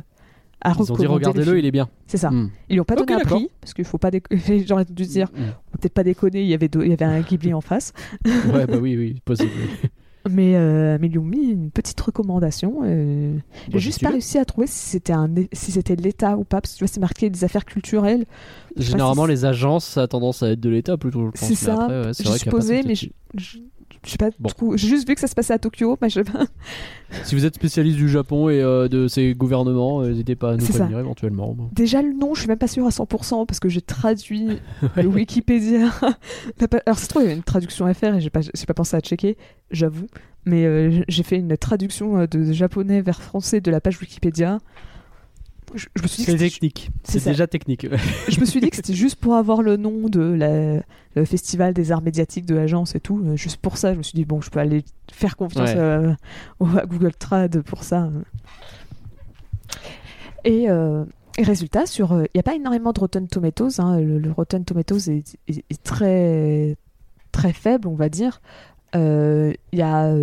[0.63, 1.89] a Ils ont dit les regardez-le, il est bien.
[2.07, 2.29] C'est ça.
[2.31, 2.49] Hmm.
[2.69, 3.37] Ils lui ont pas donné un d'accord.
[3.39, 4.63] prix parce qu'il faut pas déconner.
[4.67, 5.51] J'aurais dû dire, Hmm.
[5.79, 6.41] peut-être pas déconner.
[6.43, 7.93] Il y avait deux- il y avait un Ghibli en face,
[8.25, 9.49] Ouais, bah oui, oui, possible.
[10.29, 12.81] mais euh, mais ils lui ont mis une petite recommandation.
[12.83, 13.35] euh,
[13.67, 16.37] J'ai Bah, juste si tu pas réussi à trouver si c'était un si c'était l'État
[16.37, 18.25] ou pas parce que tu vois c'est marqué des affaires culturelles.
[18.77, 21.25] Je Généralement, si les agences, ça a tendance à être de l'État plutôt.
[21.27, 21.49] je pense.
[21.49, 21.87] C'est ça.
[21.87, 22.39] ouais, c'est J'ai vrai
[22.85, 23.07] mais je,
[23.37, 23.57] je,
[24.05, 24.49] je sais pas Bon.
[24.49, 24.77] trop.
[24.77, 26.21] J'ai juste vu que ça se passait à Tokyo, je.
[27.23, 30.55] Si vous êtes spécialiste du Japon et euh, de ses gouvernements, euh, n'hésitez pas à
[30.55, 31.53] nous prévenir éventuellement.
[31.53, 31.69] Bon.
[31.73, 34.59] Déjà le nom, je suis même pas sûre à 100% parce que j'ai traduit
[34.95, 35.89] le Wikipédia.
[36.85, 38.95] Alors c'est trop, il y avait une traduction à faire et j'ai pas pas pensé
[38.95, 39.37] à checker,
[39.71, 40.07] j'avoue.
[40.45, 44.59] Mais euh, j'ai fait une traduction de japonais vers français de la page Wikipédia.
[45.73, 46.89] Je, je me suis dit que C'est technique.
[47.03, 47.87] c'est déjà technique.
[48.29, 50.81] je me suis dit que c'était juste pour avoir le nom de la,
[51.15, 53.21] le festival des arts médiatiques de l'agence et tout.
[53.25, 55.77] euh, juste pour ça, je me suis dit, bon, je peux aller faire confiance Ouais.
[55.77, 56.13] euh,
[56.77, 58.09] à Google Trad pour ça.
[60.43, 61.05] Et, euh,
[61.37, 63.79] et résultat, sur, il n'y a pas énormément de Rotten Tomatoes.
[63.79, 66.75] hein, le, le Rotten Tomatoes est, est- est très,
[67.31, 68.41] très faible, on va dire.
[68.95, 70.13] Euh, Il y a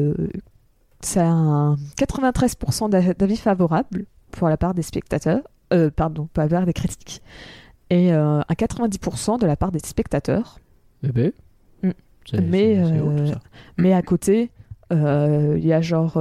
[1.01, 6.43] ça a un 93% d'a- d'avis favorables pour la part des spectateurs, euh, pardon, pas
[6.45, 7.23] la part des critiques,
[7.91, 10.59] et euh, un 90% de la part des spectateurs.
[11.03, 11.33] Eh ben.
[12.31, 13.41] C'est- Mais, haut, euh, ça.
[13.79, 14.51] Mais à côté,
[14.93, 16.19] euh, il y a genre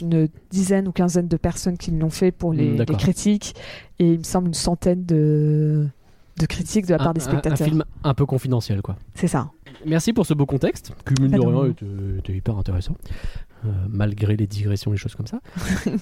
[0.00, 3.54] une dizaine ou quinzaine de personnes qui l'ont fait pour les, Mm, les critiques,
[3.98, 5.86] et il me semble une centaine de,
[6.40, 7.66] de critiques de la part Un- des un- spectateurs.
[7.66, 8.96] Un, film un peu confidentiel, quoi.
[9.14, 9.50] C'est ça.
[9.86, 11.70] Merci pour ce beau contexte, qui mine de rien rien.
[11.70, 11.86] était,
[12.20, 12.96] était hyper intéressant,
[13.66, 15.40] euh, malgré les digressions et les choses comme ça.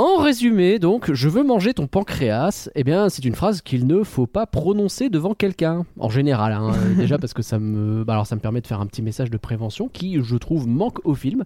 [0.00, 4.04] En résumé, donc, je veux manger ton pancréas, eh bien, c'est une phrase qu'il ne
[4.04, 6.52] faut pas prononcer devant quelqu'un, en général.
[6.52, 6.70] hein.
[6.96, 9.28] Déjà parce que ça me, bah, alors ça me permet de faire un petit message
[9.28, 11.42] de prévention qui, je trouve, manque au film,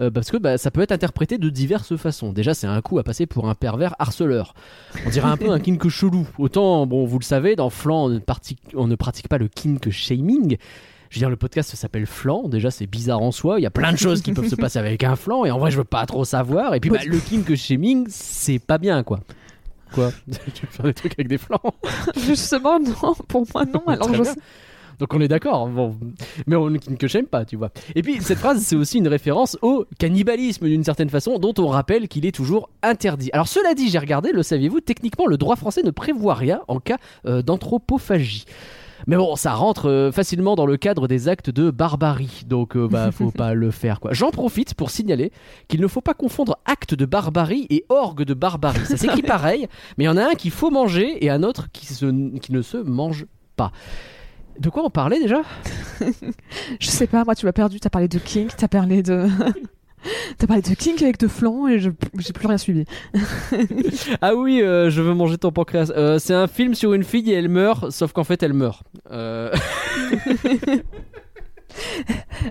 [0.00, 2.34] euh, parce que bah, ça peut être interprété de diverses façons.
[2.34, 4.52] Déjà, c'est un coup à passer pour un pervers harceleur.
[5.06, 6.28] On dirait un peu un kink chelou.
[6.36, 8.20] Autant, bon, vous le savez, dans Flan, on ne,
[8.74, 10.58] on ne pratique pas le kink shaming.
[11.14, 12.48] Je veux dire, le podcast s'appelle Flan.
[12.48, 13.60] Déjà, c'est bizarre en soi.
[13.60, 15.44] Il y a plein de choses qui peuvent se passer avec un flan.
[15.44, 16.74] Et en vrai, je veux pas trop savoir.
[16.74, 19.20] Et puis, bah, le kink shaming, c'est pas bien, quoi.
[19.92, 20.10] Quoi?
[20.54, 21.60] Tu veux faire des trucs avec des flans?
[22.16, 23.84] Justement, non, pour moi, non.
[23.86, 24.34] Alors, je sais-
[24.98, 25.96] Donc on est d'accord, bon.
[26.48, 27.70] mais on ne que j'aime pas, tu vois.
[27.94, 31.68] Et puis cette phrase, c'est aussi une référence au cannibalisme d'une certaine façon, dont on
[31.68, 33.30] rappelle qu'il est toujours interdit.
[33.32, 36.80] Alors cela dit, j'ai regardé, le saviez-vous, techniquement le droit français ne prévoit rien en
[36.80, 36.96] cas
[37.26, 38.46] euh, d'anthropophagie.
[39.06, 42.88] Mais bon, ça rentre euh, facilement dans le cadre des actes de barbarie, donc euh,
[42.88, 44.12] bah faut pas le faire quoi.
[44.12, 45.30] J'en profite pour signaler
[45.68, 48.84] qu'il ne faut pas confondre acte de barbarie et orgue de barbarie.
[48.86, 51.68] Ça s'écrit pareil, mais il y en a un qu'il faut manger et un autre
[51.72, 53.72] qui, se- qui ne se mange pas.
[54.58, 55.42] De quoi on parlait déjà?
[56.80, 57.80] Je sais pas, moi, tu m'as perdu.
[57.80, 59.26] T'as parlé de King, t'as parlé de.
[60.38, 62.84] T'as parlé de King avec de flan et j'ai plus rien suivi.
[64.20, 65.90] Ah oui, euh, je veux manger ton pancréas.
[65.96, 68.84] Euh, c'est un film sur une fille et elle meurt, sauf qu'en fait elle meurt.
[69.10, 69.52] Euh,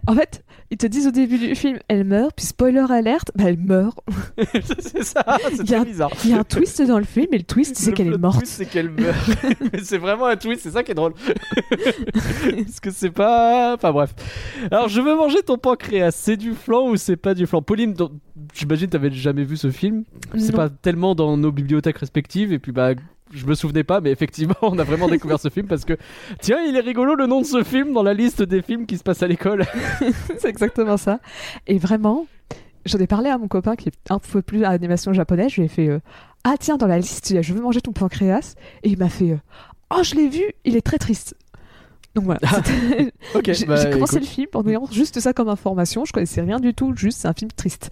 [0.08, 3.44] En fait, ils te disent au début du film, elle meurt, puis spoiler alerte, bah
[3.48, 3.96] elle meurt.
[4.80, 5.24] c'est ça,
[5.56, 6.10] c'est très bizarre.
[6.24, 8.18] Il y a un twist dans le film et le twist, c'est Le qu'elle est
[8.18, 8.40] morte.
[8.40, 9.16] twist, c'est qu'elle meurt.
[9.72, 11.14] Mais c'est vraiment un twist, c'est ça qui est drôle.
[12.56, 13.76] Parce que c'est pas.
[13.76, 14.16] Enfin bref.
[14.72, 16.10] Alors, je veux manger ton pancréas.
[16.10, 17.62] C'est du flan ou c'est pas du flan?
[17.62, 17.94] Pauline,
[18.54, 20.04] j'imagine t'avais jamais vu ce film.
[20.38, 22.54] C'est pas tellement dans nos bibliothèques respectives.
[22.54, 22.92] Et puis, bah.
[23.36, 25.98] Je me souvenais pas, mais effectivement, on a vraiment découvert ce film parce que,
[26.40, 28.96] tiens, il est rigolo le nom de ce film dans la liste des films qui
[28.96, 29.66] se passent à l'école.
[30.38, 31.20] c'est exactement ça.
[31.66, 32.28] Et vraiment,
[32.86, 35.50] j'en ai parlé à mon copain qui est un peu plus à l'animation japonaise.
[35.50, 36.00] Je lui ai fait euh,
[36.44, 38.54] Ah, tiens, dans la liste, il y a Je veux manger ton pancréas.
[38.84, 39.38] Et il m'a fait euh,
[39.90, 41.36] Oh, je l'ai vu, il est très triste.
[42.14, 42.42] Donc voilà.
[43.34, 44.28] Ok, J'ai bah, commencé écoute.
[44.28, 46.06] le film en ayant juste ça comme information.
[46.06, 47.90] Je connaissais rien du tout, juste c'est un film triste.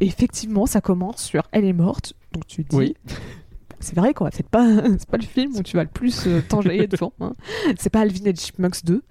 [0.00, 2.14] Effectivement, ça commence sur Elle est morte.
[2.32, 2.94] Donc tu dis, Oui.
[3.80, 4.66] c'est vrai qu'on va peut-être pas,
[4.98, 7.12] c'est pas le film où tu vas le plus euh, t'enjailler devant.
[7.20, 7.32] hein.
[7.78, 9.02] C'est pas Alvin et Chipmunks 2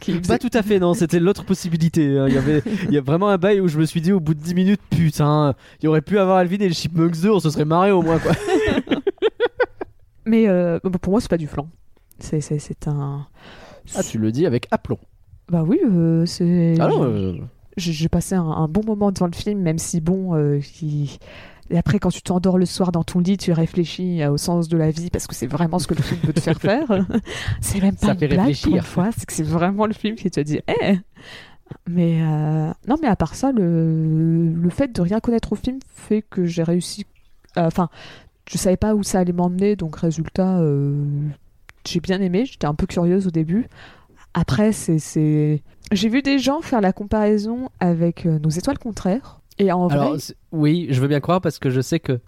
[0.00, 2.18] qui Pas tout à fait, non, c'était l'autre possibilité.
[2.18, 2.26] hein.
[2.28, 4.20] Il y avait il y a vraiment un bail où je me suis dit au
[4.20, 7.30] bout de 10 minutes, putain, il y aurait pu avoir Alvin et les Chipmunks 2,
[7.30, 8.32] on se serait marré au moins quoi.
[10.26, 11.68] Mais euh, pour moi, c'est pas du flan.
[12.18, 13.26] C'est, c'est, c'est un.
[13.94, 14.98] Ah, tu le dis avec aplomb.
[15.50, 16.76] Bah oui, euh, c'est.
[16.80, 17.34] Ah non, euh,
[17.76, 20.34] J'ai, passé un, un bon moment devant le film, même si bon.
[20.36, 20.60] euh,
[21.70, 24.68] Et après, quand tu t'endors le soir dans ton lit, tu réfléchis euh, au sens
[24.68, 27.06] de la vie parce que c'est vraiment ce que le film veut te faire faire.
[27.60, 28.74] c'est même pas Ça une fait blague pour réfléchir.
[28.74, 30.98] une fois, c'est que c'est vraiment le film qui te dit Eh
[31.88, 35.78] Mais euh, non, mais à part ça, le, le fait de rien connaître au film
[35.94, 37.06] fait que j'ai réussi.
[37.56, 37.88] Enfin,
[38.48, 41.04] je savais pas où ça allait m'emmener, donc résultat, euh,
[41.86, 42.44] j'ai bien aimé.
[42.46, 43.66] J'étais un peu curieuse au début.
[44.34, 49.40] Après, c'est, j'ai vu des gens faire la comparaison avec euh, nos étoiles contraires.
[49.58, 50.16] Et en vrai,
[50.52, 52.18] oui, je veux bien croire parce que je sais que.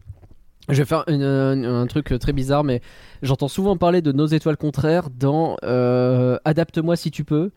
[0.69, 2.81] Je vais faire une- un, un truc très bizarre, mais
[3.23, 7.51] j'entends souvent parler de nos étoiles contraires dans euh, Adapte-moi si tu peux,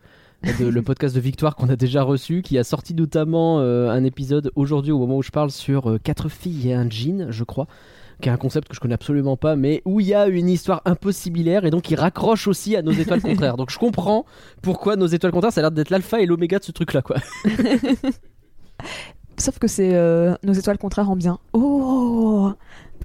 [0.60, 4.04] de- le podcast de Victoire qu'on a déjà reçu, qui a sorti notamment euh, un
[4.04, 7.42] épisode aujourd'hui au moment où je parle sur euh, quatre filles et un jean, je
[7.42, 7.66] crois,
[8.20, 10.48] qui est un concept que je connais absolument pas, mais où il y a une
[10.48, 13.56] histoire impossibilaire et donc qui raccroche aussi à nos étoiles contraires.
[13.56, 14.24] Donc je comprends
[14.62, 17.16] pourquoi nos étoiles contraires, ça a l'air d'être l'alpha et l'oméga de ce truc-là, quoi.
[19.38, 21.38] sauf que c'est euh, nos étoiles contraires en bien.
[21.52, 22.52] Oh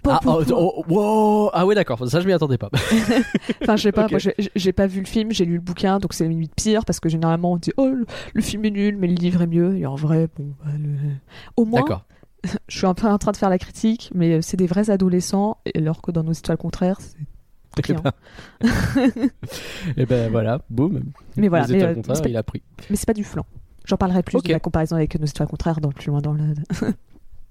[0.07, 1.49] Ah, oh, oh, wow.
[1.53, 2.69] ah ouais d'accord, ça je m'y attendais pas.
[3.61, 4.19] Enfin, je sais pas, moi
[4.55, 7.09] j'ai- pas vu le film, j'ai lu le bouquin, donc c'est limite pire parce que
[7.09, 9.77] généralement on dit oh le, le film est nul, mais le livre est mieux.
[9.77, 11.13] Et en vrai, bon, bah, le-
[11.57, 12.05] au moins, D'accord.
[12.67, 14.89] je suis un peu en train de faire la critique, mais euh, c'est des vrais
[14.89, 17.17] adolescents, alors que dans nos étoiles contraires, c'est
[17.77, 18.03] Et Client.
[20.07, 21.03] ben, voilà, boum.
[21.37, 22.61] Mais voilà, mais, euh, pas- il a pris.
[22.89, 23.45] mais c'est pas du flan.
[23.85, 26.53] J'en parlerai plus de la comparaison avec nos étoiles contraires dans plus loin dans le.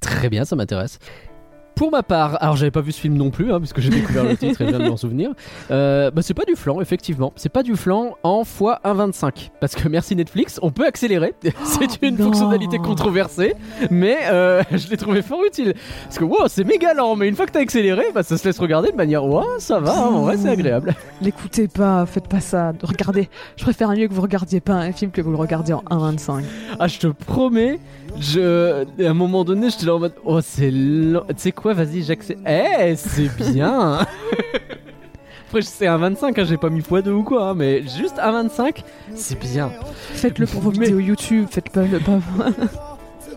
[0.00, 0.98] Très bien, ça m'intéresse.
[1.74, 4.24] Pour ma part, alors j'avais pas vu ce film non plus, hein, puisque j'ai découvert
[4.24, 5.30] le titre et je viens de m'en souvenir.
[5.70, 7.32] Euh, bah, c'est pas du flan, effectivement.
[7.34, 9.50] C'est pas du flan en x 1,25.
[9.60, 11.34] Parce que merci Netflix, on peut accélérer.
[11.64, 12.26] c'est une non.
[12.26, 13.54] fonctionnalité controversée,
[13.90, 15.74] mais euh, je l'ai trouvé fort utile.
[16.04, 18.46] Parce que wow, c'est méga lent, mais une fois que t'as accéléré, bah, ça se
[18.46, 20.94] laisse regarder de manière wow, ça va, hein, en vrai c'est agréable.
[21.20, 22.72] L'écoutez pas, faites pas ça.
[22.82, 25.82] Regardez, je préfère mieux que vous regardiez pas un film que vous le regardiez en
[25.90, 26.42] 1,25.
[26.78, 27.80] Ah, je te promets,
[28.19, 31.21] je, à un moment donné, j'étais là en mode, oh, c'est lent.
[31.29, 32.39] Tu sais quoi, vas-y, j'accepte.
[32.47, 33.99] Eh, c'est bien.
[35.47, 38.31] Après, c'est un 25, hein, j'ai pas mis x2 ou quoi, hein, mais juste un
[38.31, 38.83] 25,
[39.15, 39.71] c'est bien.
[40.13, 42.19] Faites-le pour vos Mais- vidéos YouTube, faites pas le pas.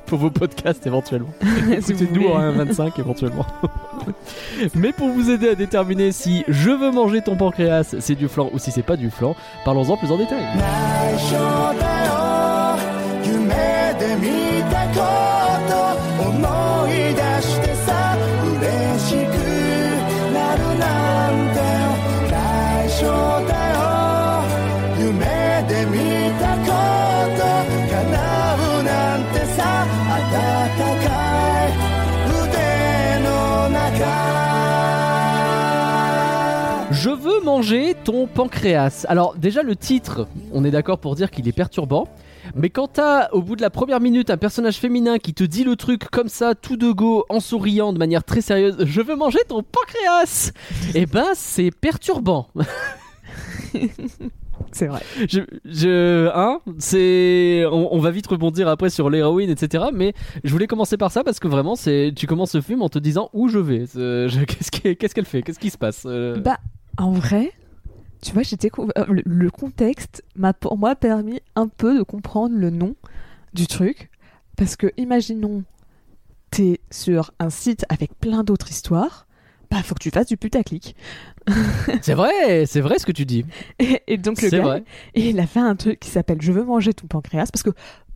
[0.06, 1.32] Pour vos podcasts éventuellement.
[1.80, 2.34] si vous Écoutez-nous voulez.
[2.34, 3.46] en 1,25 éventuellement.
[4.74, 8.50] mais pour vous aider à déterminer si je veux manger ton pancréas, c'est du flan
[8.52, 10.42] ou si c'est pas du flan, parlons-en plus en détail.
[10.42, 11.32] 内緒
[11.78, 12.25] だよ
[14.06, 15.00] 夢で見たこ
[15.68, 15.72] と
[16.22, 16.38] 思
[16.88, 18.16] い出してさ
[18.60, 18.62] 嬉
[19.00, 19.34] しく
[20.32, 20.86] なるな
[21.30, 21.58] んて
[22.30, 22.32] 内
[22.88, 23.00] 緒
[23.48, 23.82] だよ
[24.98, 25.20] 夢
[25.68, 25.96] で見
[26.38, 26.70] たこ
[27.36, 27.42] と
[27.90, 28.02] 叶
[28.54, 29.60] うなんてさ
[30.08, 30.16] 温
[31.04, 31.06] か
[31.66, 31.70] い
[32.46, 32.54] 腕
[33.24, 33.28] の
[33.70, 33.98] 中
[36.92, 39.06] Je veux manger ton pancréas.
[39.08, 42.06] Alors déjà le titre, on est d'accord pour dire qu'il est perturbant.
[42.55, 45.63] Mais quand t'as au bout de la première minute un personnage féminin qui te dit
[45.63, 49.15] le truc comme ça, tout de go, en souriant de manière très sérieuse, je veux
[49.15, 50.51] manger ton pancréas,
[50.95, 52.47] eh ben c'est perturbant.
[54.71, 55.01] C'est vrai.
[55.29, 59.85] Je, je, hein, c'est, on, on va vite rebondir après sur l'héroïne, etc.
[59.93, 62.89] Mais je voulais commencer par ça parce que vraiment, c'est, tu commences ce film en
[62.89, 66.03] te disant où je vais, qu'est-ce qu'elle qu'est-ce qu'elle fait, qu'est-ce qui se passe?
[66.05, 66.57] euh, Bah,
[66.97, 67.51] en vrai,
[68.21, 72.55] tu vois, découvert euh, le, le contexte m'a pour moi permis un peu de comprendre
[72.57, 72.95] le nom
[73.53, 74.09] du truc.
[74.55, 75.63] Parce que, imaginons,
[76.51, 79.27] t'es sur un site avec plein d'autres histoires,
[79.69, 80.95] bah, faut que tu fasses du putaclic.
[82.01, 83.45] C'est vrai, c'est vrai ce que tu dis.
[83.79, 84.83] Et, et donc, le gars, vrai.
[85.13, 87.69] Et il a fait un truc qui s'appelle Je veux manger ton pancréas parce que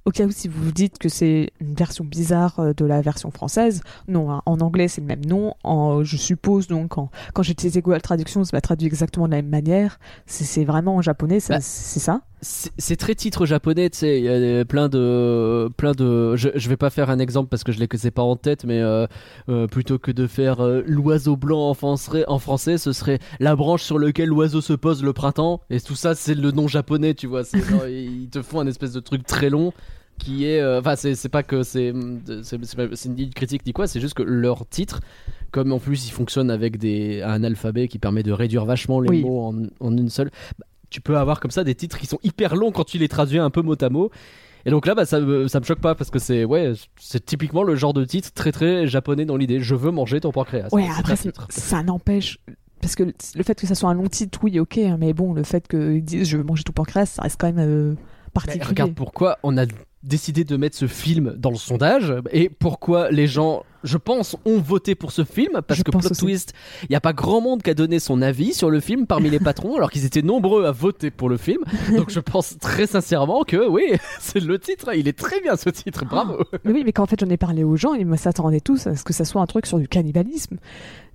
[0.05, 3.01] au cas où si vous vous dites que c'est une version bizarre euh, de la
[3.01, 5.53] version française, non, hein, en anglais c'est le même nom.
[5.63, 9.31] En, je suppose donc en- quand j'ai utilisé Google Traduction, ça m'a traduit exactement de
[9.31, 9.99] la même manière.
[10.25, 12.21] C'est vraiment en japonais, Bah, c'est ça?
[12.43, 16.35] C'est très titre japonais, tu sais, il y a des- plein de, plein de.
[16.35, 18.35] Je, je vais pas faire un exemple parce que je l'ai que c'est pas en
[18.35, 19.05] tête, mais euh,
[19.49, 23.55] euh, plutôt que de faire euh, l'oiseau blanc en français, en français, ce serait la
[23.55, 25.61] branche sur laquelle l'oiseau se pose le printemps.
[25.69, 27.43] Et tout ça, c'est le nom japonais, tu vois.
[27.43, 29.71] genre, ils te font un espèce de truc très long
[30.17, 30.61] qui est.
[30.61, 31.93] euh, Enfin, c'est c'est pas que c'est,
[32.41, 34.99] c'est c'est pas- c'est ni une critique ni quoi, c'est juste que leur titre.
[35.51, 39.09] Comme en plus ils fonctionnent avec des, un alphabet qui permet de réduire vachement les
[39.09, 39.21] Oui.
[39.21, 40.31] mots en, en une seule,
[40.91, 43.39] tu peux avoir comme ça des titres qui sont hyper longs quand tu les traduis
[43.39, 44.11] un peu mot à mot.
[44.65, 47.63] Et donc là, bah, ça, ça me choque pas parce que c'est ouais, c'est typiquement
[47.63, 49.59] le genre de titre très très japonais dans l'idée.
[49.59, 50.67] Je veux manger ton pancréas.
[50.71, 51.15] Ouais, après
[51.49, 52.37] ça, n'empêche.
[52.81, 55.33] Parce que le fait que ça soit un long titre, oui, ok, hein, mais bon,
[55.33, 57.97] le fait qu'ils disent je veux manger ton pancréas, ça reste quand même euh, Mais
[58.33, 58.65] particulier.
[58.65, 59.65] regarde pourquoi on a
[60.03, 64.59] décidé de mettre ce film dans le sondage et pourquoi les gens, je pense, ont
[64.59, 66.19] voté pour ce film parce Je que plot aussi.
[66.19, 69.07] twist, il n'y a pas grand monde qui a donné son avis sur le film
[69.07, 71.63] parmi les patrons alors qu'ils étaient nombreux à voter pour le film.
[71.95, 75.69] Donc je pense très sincèrement que oui, c'est le titre, il est très bien ce
[75.69, 76.43] titre, bravo.
[76.63, 78.87] Mais oui, mais quand en fait j'en ai parlé aux gens, ils me s'attendaient tous
[78.87, 80.57] à ce que ça soit un truc sur du cannibalisme.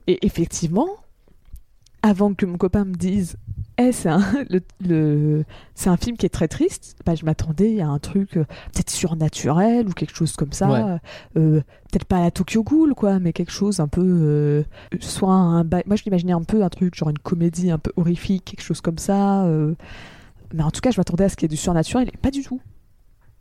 [0.07, 0.89] Et effectivement,
[2.07, 3.37] avant que mon copain me dise,
[3.79, 7.81] Eh, c'est un, le, le- c'est un film qui est très triste, bah, je m'attendais
[7.81, 10.69] à un truc euh, peut-être surnaturel ou quelque chose comme ça.
[10.71, 10.99] Ouais.
[11.37, 14.03] Euh, peut-être pas à la Tokyo Ghoul, quoi, mais quelque chose un peu.
[14.05, 14.63] euh,
[15.01, 15.65] soit un.
[15.65, 18.63] ba- Moi, je l'imaginais un peu un truc, genre une comédie un peu horrifique, quelque
[18.63, 19.47] chose comme ça.
[20.55, 22.31] Mais en tout cas, je m'attendais à ce qu'il y ait du surnaturel, et pas
[22.31, 22.61] du tout.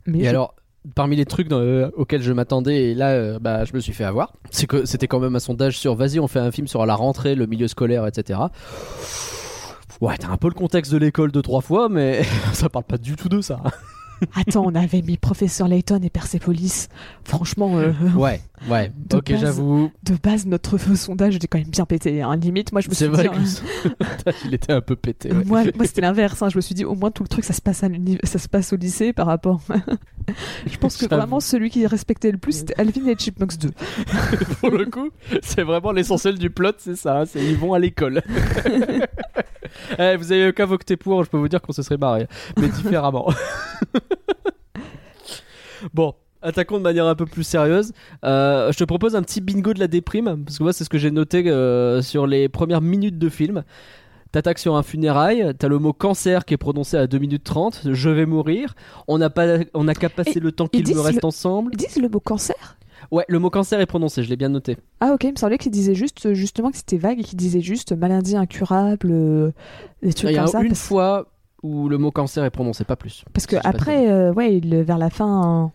[0.06, 0.54] Mais Et je- alors,
[0.94, 4.04] parmi les trucs euh, auxquels je m'attendais, et là, euh, bah, je me suis fait
[4.04, 7.34] avoir, c'était quand même un sondage sur vas-y, on fait un film sur la rentrée,
[7.34, 8.40] le milieu scolaire, etc.
[10.00, 12.22] Ouais, t'as un peu le contexte de l'école de trois fois, mais
[12.52, 13.60] ça parle pas du tout de ça.
[14.34, 16.88] Attends, on avait mis Professeur Layton et Persepolis.
[17.24, 18.90] Franchement, euh, Ouais, ouais.
[19.12, 19.90] Ok, j'avoue.
[20.02, 22.22] de base, notre sondage était quand même bien pété.
[22.22, 22.36] hein.
[22.36, 23.60] Limite, moi, je me suis C'est vrai dit.
[23.82, 25.32] que hein, il était un peu pété.
[25.32, 25.44] ouais.
[25.44, 26.40] Moi, moi c'était l'inverse.
[26.42, 26.48] hein.
[26.48, 27.88] Je me suis dit, au moins, tout le truc, ça se passe, à
[28.24, 29.60] ça se passe au lycée par rapport.
[30.66, 33.70] je pense que vraiment, celui qui respectait le plus, c'était Alvin et Chipmunks 2.
[34.60, 35.10] Pour le coup,
[35.42, 37.20] c'est vraiment l'essentiel du plot, c'est ça.
[37.20, 38.22] hein, c'est ils vont à l'école.
[39.98, 42.26] Eh, vous avez qu'à voter pour, je peux vous dire qu'on se serait barré,
[42.58, 43.28] mais différemment.
[45.94, 46.14] bon.
[46.42, 47.92] Attaquons de manière un peu plus sérieuse.
[48.24, 50.88] Euh, je te propose un petit bingo de la déprime, parce que moi c'est ce
[50.90, 53.64] que j'ai noté euh, sur les premières minutes de film.
[54.30, 57.88] T'attaques sur un funérail, t'as le mot cancer qui est prononcé à 2 minutes 30,
[57.90, 58.74] je vais mourir,
[59.08, 61.70] on n'a qu'à passer Et le temps ils qu'il me reste le- ensemble.
[61.72, 62.76] Ils disent le mot cancer?
[63.10, 64.76] Ouais, le mot cancer est prononcé, je l'ai bien noté.
[65.00, 67.60] Ah ok, il me semblait qu'il disait juste justement que c'était vague et qu'il disait
[67.60, 69.50] juste maladie incurable, euh,
[70.02, 70.60] des trucs comme ça.
[70.60, 71.26] une parce, fois
[71.66, 73.24] où le mot cancer est prononcé, pas plus.
[73.32, 75.72] parce que après, euh, ouais, il- vers la fin,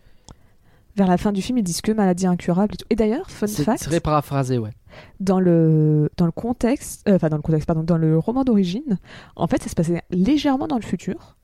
[0.96, 2.74] vers la fin du film, ils disent que maladie incurable.
[2.74, 2.86] Et, tout.
[2.89, 4.72] Et d'ailleurs, fun C'est fact, très paraphrasé, ouais.
[5.20, 8.98] dans le dans le contexte, euh, enfin dans le contexte, pardon, dans le roman d'origine,
[9.36, 11.38] en fait, ça se passait légèrement dans le futur,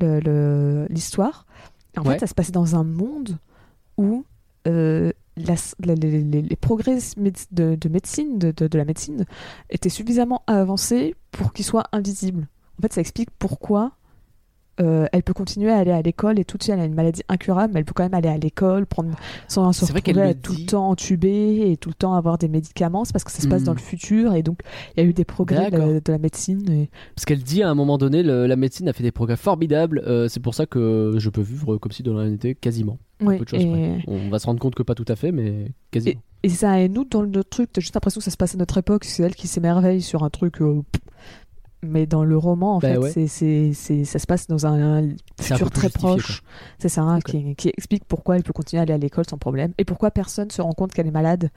[0.00, 1.46] le- le- l'histoire.
[1.96, 2.14] En Ouais.
[2.14, 3.38] fait, ça se passait dans un monde
[3.98, 4.24] où
[4.68, 9.24] euh, la- la- les, les- les progrès de, de médecine, de, de- de la médecine,
[9.70, 12.46] étaient suffisamment avancés pour qu'ils soient invisibles.
[12.78, 13.92] En fait, ça explique pourquoi
[14.80, 16.94] euh, elle peut continuer à aller à l'école et tout de suite, elle a une
[16.94, 19.10] maladie incurable, mais elle peut quand même aller à l'école, prendre
[19.46, 22.38] sans se C'est vrai qu'elle retrouver tout le temps entubée et tout le temps avoir
[22.38, 23.04] des médicaments.
[23.04, 24.60] C'est parce que ça se passe dans le futur et donc
[24.96, 25.88] il y a eu des progrès de la, D'accord.
[26.02, 26.68] de la médecine.
[26.70, 29.36] et- Parce qu'elle dit à un moment donné, le- la médecine a fait des progrès
[29.36, 30.02] formidables.
[30.06, 32.98] euh, c'est pour ça que je peux vivre comme si de rien n'était quasiment.
[33.20, 33.98] Oui, Peu de choses et-.
[34.08, 36.20] On va se rendre compte que pas tout à fait, mais quasiment.
[36.44, 38.58] Et ça, et nous, dans le truc, t'as juste l'impression que ça se passe à
[38.58, 40.60] notre époque, c'est elle qui s'émerveille sur un truc.
[40.62, 41.02] euh, pff.
[41.84, 43.10] Mais dans le roman, en Bah fait, ouais.
[43.10, 45.08] c'est, c'est, c'est- ça se passe dans un, un
[45.40, 46.42] futur très proche.
[46.78, 49.38] C'est ça, hein, qui, qui explique pourquoi elle peut continuer à aller à l'école sans
[49.38, 49.72] problème.
[49.78, 51.50] Et pourquoi personne se rend compte qu'elle est malade.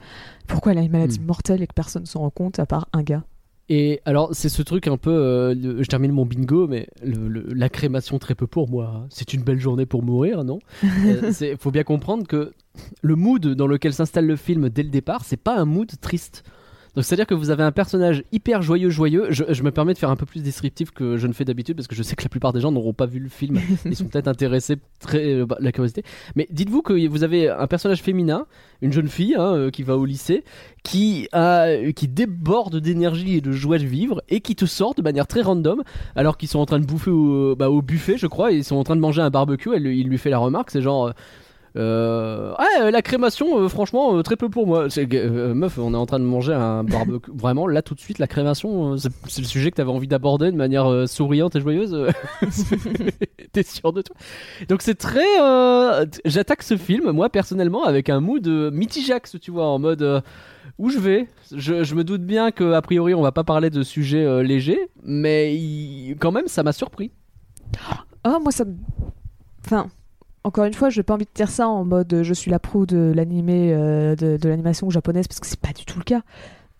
[0.46, 1.26] Pourquoi elle a une maladie Hmm.
[1.26, 3.24] mortelle et que personne ne se rend compte à part un gars.
[3.68, 5.10] Et alors, c'est ce truc un peu.
[5.10, 9.06] euh, le- je termine mon bingo, mais le- le- la crémation, très peu pour moi.
[9.10, 10.58] C'est une belle journée pour mourir, non?
[11.04, 12.52] Euh, c'est- Faut bien comprendre que
[13.02, 16.44] le mood dans lequel s'installe le film dès le départ, c'est pas un mood triste.
[16.96, 19.26] Donc, c'est-à-dire que vous avez un personnage hyper joyeux, joyeux.
[19.28, 21.76] Je, je me permets de faire un peu plus descriptif que je ne fais d'habitude
[21.76, 23.60] parce que je sais que la plupart des gens n'auront pas vu le film.
[23.84, 26.02] Ils sont peut-être intéressés, très euh, bah, la curiosité.
[26.36, 28.46] Mais dites-vous que vous avez un personnage féminin,
[28.80, 30.42] une jeune fille hein, euh, qui va au lycée,
[30.84, 35.02] qui, a, qui déborde d'énergie et de joie de vivre et qui te sort de
[35.02, 35.82] manière très random
[36.14, 38.64] alors qu'ils sont en train de bouffer au, bah, au buffet, je crois, et ils
[38.64, 39.74] sont en train de manger un barbecue.
[39.74, 41.12] Elle, il lui fait la remarque, c'est genre.
[41.76, 44.88] Ouais, la crémation, euh, franchement, très peu pour moi.
[44.90, 47.30] C'est, meuf, on est en train de manger un barbecue.
[47.34, 50.50] Vraiment, là, tout de suite, la crémation, c'est, c'est le sujet que t'avais envie d'aborder
[50.50, 51.96] de manière souriante et joyeuse.
[53.52, 54.16] T'es sûr de toi?
[54.68, 55.24] Donc, c'est très.
[56.24, 60.22] J'attaque ce film, moi, personnellement, avec un mood mitigeax, tu vois, en mode.
[60.78, 61.28] où je vais?
[61.54, 64.42] Je, je me doute bien que a priori on va pas parler de sujets euh,
[64.42, 67.12] légers, mais il- quand même ça m'a surpris.
[68.26, 68.74] Oh, moi, ça me.
[69.64, 69.86] Enfin.
[70.46, 72.60] Encore une fois, j'ai pas envie de dire ça en mode euh, je suis la
[72.60, 76.22] pro de l'animé, euh, de l'animation japonaise, parce que c'est pas du tout le cas.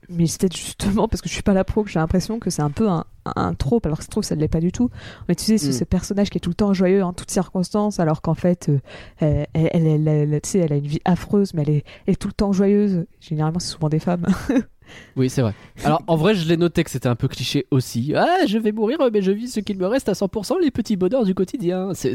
[0.09, 2.63] Mais peut-être justement parce que je suis pas la pro que j'ai l'impression que c'est
[2.63, 4.89] un peu un, un trope, alors que je trouve ça ne l'est pas du tout.
[5.29, 5.73] Mais tu sais, c'est Mm.
[5.73, 8.79] ce personnage qui est tout le temps joyeux en toutes circonstances, alors qu'en fait, euh,
[9.21, 11.85] elle, elle, elle- elle- elle- tu sais, elle a une vie affreuse, mais elle est,
[12.07, 13.05] elle est tout le temps joyeuse.
[13.21, 14.27] Généralement, c'est souvent des femmes.
[15.17, 15.53] Oui, c'est vrai.
[15.83, 18.13] Alors en vrai, je l'ai noté que c'était un peu cliché aussi.
[18.15, 20.95] Ah, je vais mourir, mais je vis ce qu'il me reste à 100%, les petits
[20.97, 21.91] bonheurs du quotidien.
[21.93, 22.15] C'est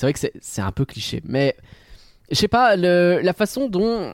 [0.00, 1.56] vrai que c'est un peu cliché, mais
[2.30, 4.12] je sais pas, le- la façon dont.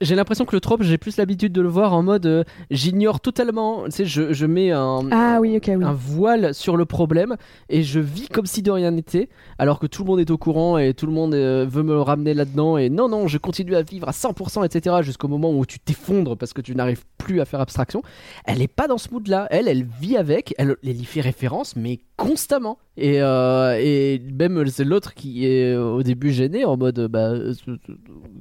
[0.00, 3.20] J'ai l'impression que le trope, j'ai plus l'habitude de le voir en mode euh, j'ignore
[3.20, 3.84] totalement.
[3.86, 5.00] Tu sais, je, je mets un.
[5.10, 5.84] ah oui, ok, oui.
[5.84, 7.36] un voile sur le problème
[7.68, 9.28] et je vis comme si de rien n'était
[9.58, 12.00] alors que tout le monde est au courant et tout le monde euh, veut me
[12.00, 15.64] ramener là-dedans et non non je continue à vivre à 100% etc jusqu'au moment où
[15.66, 18.02] tu t'effondres parce que tu n'arrives plus à faire abstraction
[18.44, 21.20] elle est pas dans ce mood là elle elle vit avec elle, elle y fait
[21.20, 26.76] référence mais constamment et, euh, et même c'est l'autre qui est au début gêné en
[26.76, 27.54] mode bah euh,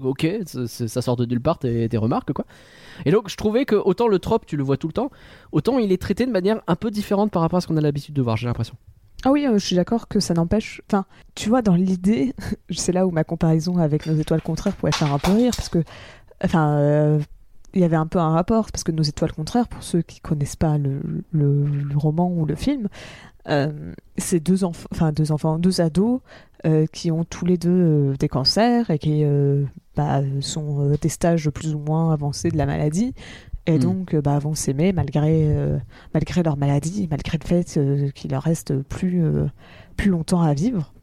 [0.02, 2.46] ok ça sort de nulle part tes, remarques quoi
[3.06, 5.12] et donc je trouvais que autant le trope tu le vois tout le temps
[5.52, 7.82] autant il est traité de manière un peu différente par rapport à ce qu'on a
[7.82, 8.76] l'habitude de voir, j'ai l'impression.
[9.24, 10.82] Ah oui, euh, je suis d'accord que ça n'empêche.
[10.88, 12.34] Enfin, tu vois, dans l'idée,
[12.70, 15.70] c'est là où ma comparaison avec nos étoiles contraires pourrait faire un peu rire, parce
[15.70, 15.84] que,
[16.44, 17.20] enfin, euh,
[17.74, 20.20] il y avait un peu un rapport, parce que nos étoiles contraires, pour ceux qui
[20.20, 21.02] connaissent pas le,
[21.96, 22.88] roman ou le film,
[24.18, 26.20] c'est deux enfants, enfin deux enfants, deux ados
[26.92, 31.10] qui ont tous les deux euh, des cancers et qui euh, bah, sont euh, des
[31.10, 33.14] stages plus ou moins avancés de la maladie.
[33.68, 33.80] Et Mm.
[33.80, 35.78] donc, euh, bah, vont s'aimer malgré, euh,
[36.14, 39.48] malgré leur maladie, malgré le fait euh, qu'il leur reste plus, euh,
[39.98, 40.94] plus longtemps à vivre.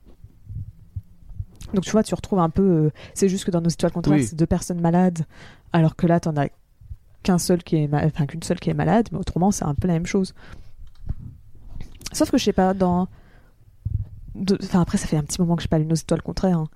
[1.75, 2.63] Donc tu vois, tu retrouves un peu.
[2.63, 4.25] euh, c'est juste que dans nos étoiles contraires, Oui.
[4.25, 5.21] c'est deux personnes malades,
[5.73, 6.49] alors que là, t'en as
[7.23, 9.87] qu'un seul qui est, enfin qu'une seule qui est malade, mais autrement, c'est un peu
[9.87, 10.35] la même chose.
[12.13, 13.07] Sauf que je sais pas, dans.
[14.39, 16.59] De- Enfin après, ça fait un petit moment que j'ai pas lu nos étoiles contraires.
[16.59, 16.69] hein.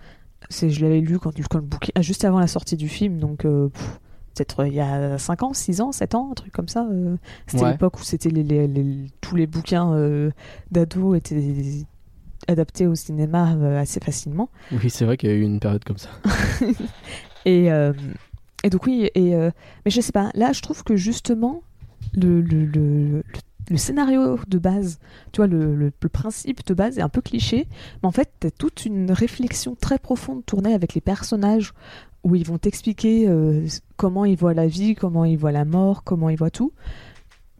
[0.50, 3.18] C'est, je l'avais lu quand, quand le bouquin, ah, juste avant la sortie du film,
[3.18, 4.00] donc euh, pff,
[4.34, 6.86] peut-être euh, il y a 5 ans, 6 ans, 7 ans, un truc comme ça.
[6.90, 7.16] euh.
[7.46, 7.72] c'était Ouais.
[7.72, 10.30] l'époque où c'était les, les- les- tous les bouquins euh,
[10.72, 11.86] d'ados étaient
[12.48, 14.48] adaptés au cinéma assez facilement.
[14.72, 16.08] Oui, c'est vrai qu'il y a eu une période comme ça.
[17.44, 17.66] Et,
[18.64, 21.62] et donc oui, et, mais je sais pas, là je trouve que justement
[22.14, 23.24] le, le, le, le-
[23.72, 24.98] le scénario de base,
[25.32, 27.66] tu vois, le, le, le principe de base est un peu cliché,
[28.02, 31.72] mais en fait t'as toute une réflexion très profonde tournée avec les personnages
[32.24, 33.66] où ils vont t'expliquer euh,
[33.96, 36.72] comment ils voient la vie, comment ils voient la mort, comment ils voient tout,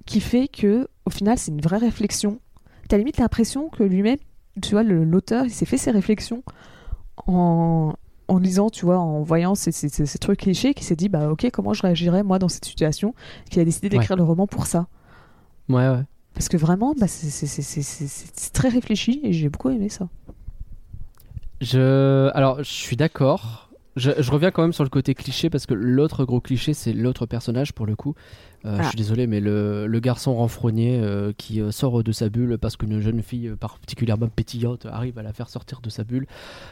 [0.07, 2.39] qui fait que au final c'est une vraie réflexion.
[2.89, 4.19] T'as limite l'impression que lui-même,
[4.63, 6.43] tu vois, l'auteur, il s'est fait ses réflexions
[7.27, 7.95] en,
[8.29, 11.09] en lisant, tu vois, en voyant ces, ces- ces- ces trucs clichés, qui s'est dit,
[11.09, 13.15] bah ok, comment je réagirais moi dans cette situation,
[13.51, 14.89] qui a décidé d'écrire le roman pour ça.
[15.69, 16.03] Ouais, ouais.
[16.35, 20.09] Parce que vraiment, bah, c'est- très réfléchi et j'ai beaucoup aimé ça.
[21.61, 23.71] Je, alors, je suis d'accord.
[23.97, 26.93] Je, je reviens quand même sur le côté cliché parce que l'autre gros cliché, c'est
[26.95, 28.15] l'autre personnage pour le coup.
[28.65, 28.89] Euh, Je Ah.
[28.89, 32.77] suis désolé, mais le, le garçon renfrogné euh, qui euh, sort de sa bulle parce
[32.77, 36.27] qu'une jeune fille particulièrement pétillante arrive à la faire sortir de sa bulle.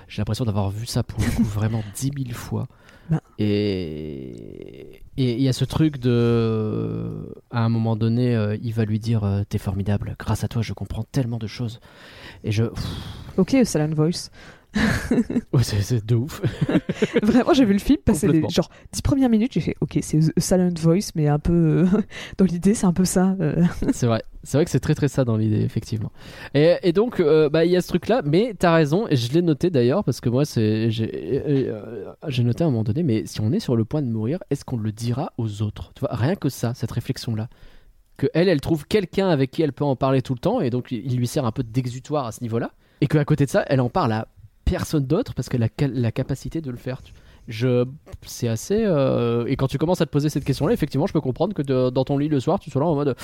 [0.09, 2.67] J'ai l'impression d'avoir vu ça pour le coup vraiment dix mille fois.
[3.11, 3.21] Bah.
[3.39, 7.35] Et il y a ce truc de.
[7.51, 10.73] À un moment donné, euh, il va lui dire T'es formidable, grâce à toi, je
[10.73, 11.81] comprends tellement de choses.
[12.45, 12.65] Et je.
[13.37, 14.31] Ok, Silent Voice.
[15.53, 16.41] Ouais, c'est- c'est de ouf.
[17.23, 20.21] Vraiment, j'ai vu le film passer les genre 10 premières minutes, j'ai fait ok, c'est
[20.39, 21.53] Silent Voice, mais un peu.
[21.93, 22.01] euh,
[22.39, 23.35] dans l'idée, c'est un peu ça.
[23.41, 23.65] euh.
[23.93, 24.23] C'est vrai.
[24.43, 26.13] C'est vrai que c'est très très ça dans l'idée, effectivement.
[26.55, 29.33] Et, et donc, euh, bah, il y a ce truc-là, mais t'as raison, et je
[29.33, 33.03] l'ai noté d'ailleurs, parce que moi, c'est, j'ai, euh, j'ai noté à un moment donné,
[33.03, 35.93] mais si on est sur le point de mourir, est-ce qu'on le dira aux autres?
[35.95, 37.49] Tu vois, rien que ça, cette réflexion-là.
[38.17, 40.71] Que elle, elle trouve quelqu'un avec qui elle peut en parler tout le temps, et
[40.71, 42.71] donc il lui sert un peu d'exutoire à ce niveau-là.
[43.03, 44.29] Et qu'à côté de ça, elle en parle à
[44.71, 47.01] personne d'autre parce qu'elle a la capacité de le faire.
[47.49, 47.85] Je,
[48.25, 48.83] c'est assez.
[48.85, 51.63] euh, Et quand tu commences à te poser cette question-là, effectivement, je peux comprendre que
[51.91, 53.17] dans ton lit le soir, tu sois là en mode.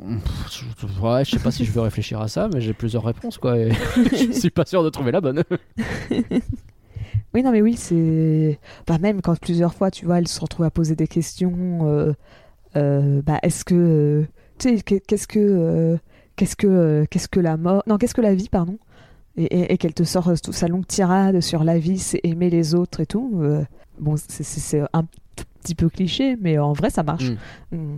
[0.00, 3.58] Ouais, je sais pas si je veux réfléchir à ça, mais j'ai plusieurs réponses, quoi.
[3.58, 5.42] Et je suis pas sûr de trouver la bonne.
[7.34, 8.58] Oui, non, mais oui, c'est.
[8.86, 11.80] Bah, même quand plusieurs fois, tu vois, elle se retrouve à poser des questions.
[11.82, 12.12] euh,
[12.76, 14.24] euh, bah, est-ce que.
[14.58, 15.98] tu sais, qu'est- qu'est-ce que.
[16.36, 17.04] qu'est-ce que.
[17.10, 17.82] qu'est-ce que la mort.
[17.86, 18.78] Non, qu'est-ce que la vie, pardon.
[19.38, 22.20] Et, et- et qu'elle te sort euh, toute sa longue tirade sur la vie, c'est
[22.24, 23.38] aimer les autres et tout.
[23.40, 23.64] euh,
[23.98, 25.04] bon, c'est- un
[25.62, 27.30] petit peu cliché, mais en vrai, ça marche.
[27.72, 27.94] On,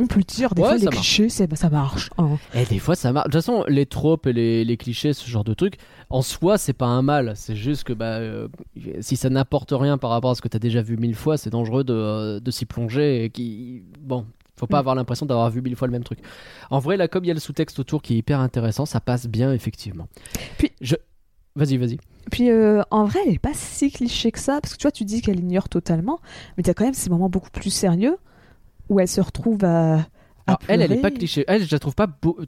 [0.00, 0.96] on peut le dire, des Ouais, fois, les marche.
[0.96, 2.10] clichés, c'est- bah, ça marche.
[2.18, 2.30] hein.
[2.54, 3.26] Et des fois, ça marche.
[3.28, 5.78] De toute façon, les tropes et les, les clichés, ce genre de trucs,
[6.10, 7.32] en soi, c'est pas un mal.
[7.36, 8.48] C'est juste que bah, euh,
[9.00, 11.50] si ça n'apporte rien par rapport à ce que t'as déjà vu mille fois, c'est
[11.50, 13.24] dangereux de, euh, de s'y plonger.
[13.24, 13.82] Et qui...
[14.00, 14.26] Bon,
[14.56, 14.80] faut pas Mm.
[14.80, 16.18] avoir l'impression d'avoir vu mille fois le même truc.
[16.70, 19.00] En vrai, là, comme il y a le sous-texte autour qui est hyper intéressant, ça
[19.00, 20.08] passe bien, effectivement.
[20.58, 20.94] Puis- je.
[21.56, 21.98] Vas-y, vas-y.
[22.32, 24.90] Puis euh, en vrai, elle est pas si cliché que ça, parce que tu vois,
[24.90, 26.18] tu dis qu'elle ignore totalement,
[26.56, 28.16] mais t'as quand même ces moments beaucoup plus sérieux
[28.88, 29.94] où elle se retrouve à.
[29.98, 30.04] à
[30.46, 31.00] Alors, elle, elle est pleurer.
[31.00, 31.44] pas cliché.
[31.46, 32.06] Elle, je la trouve pas.
[32.08, 32.38] beau-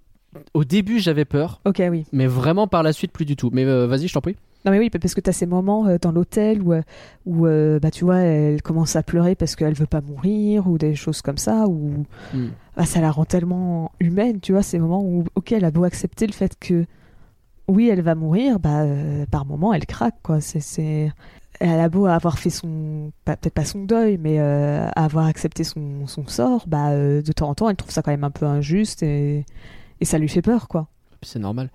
[0.55, 2.05] Au début, j'avais peur, Ok, oui.
[2.13, 3.51] mais vraiment par la suite, plus du tout.
[3.53, 4.37] Mais euh, vas-y, je t'en prie.
[4.65, 6.83] Non, mais oui, parce que t'as ces moments euh, dans l'hôtel où, euh,
[7.25, 10.77] où euh, bah, tu vois, elle commence à pleurer parce qu'elle veut pas mourir ou
[10.77, 12.47] des choses comme ça, où Mm.
[12.77, 15.85] bah, ça la rend tellement humaine, tu vois, ces moments où, ok, elle a beau
[15.85, 16.85] accepter le fait que
[17.69, 20.41] oui, elle va mourir, bah, euh, par moment, elle craque, quoi.
[20.41, 21.13] C'est.
[21.59, 26.27] Elle a beau avoir fait son, peut-être pas son deuil, mais avoir accepté son, son
[26.27, 29.47] sort, bah, de temps en temps, elle trouve ça quand même un peu injuste et,
[30.01, 30.89] et ça lui fait peur, quoi.
[31.23, 31.71] C'est normal.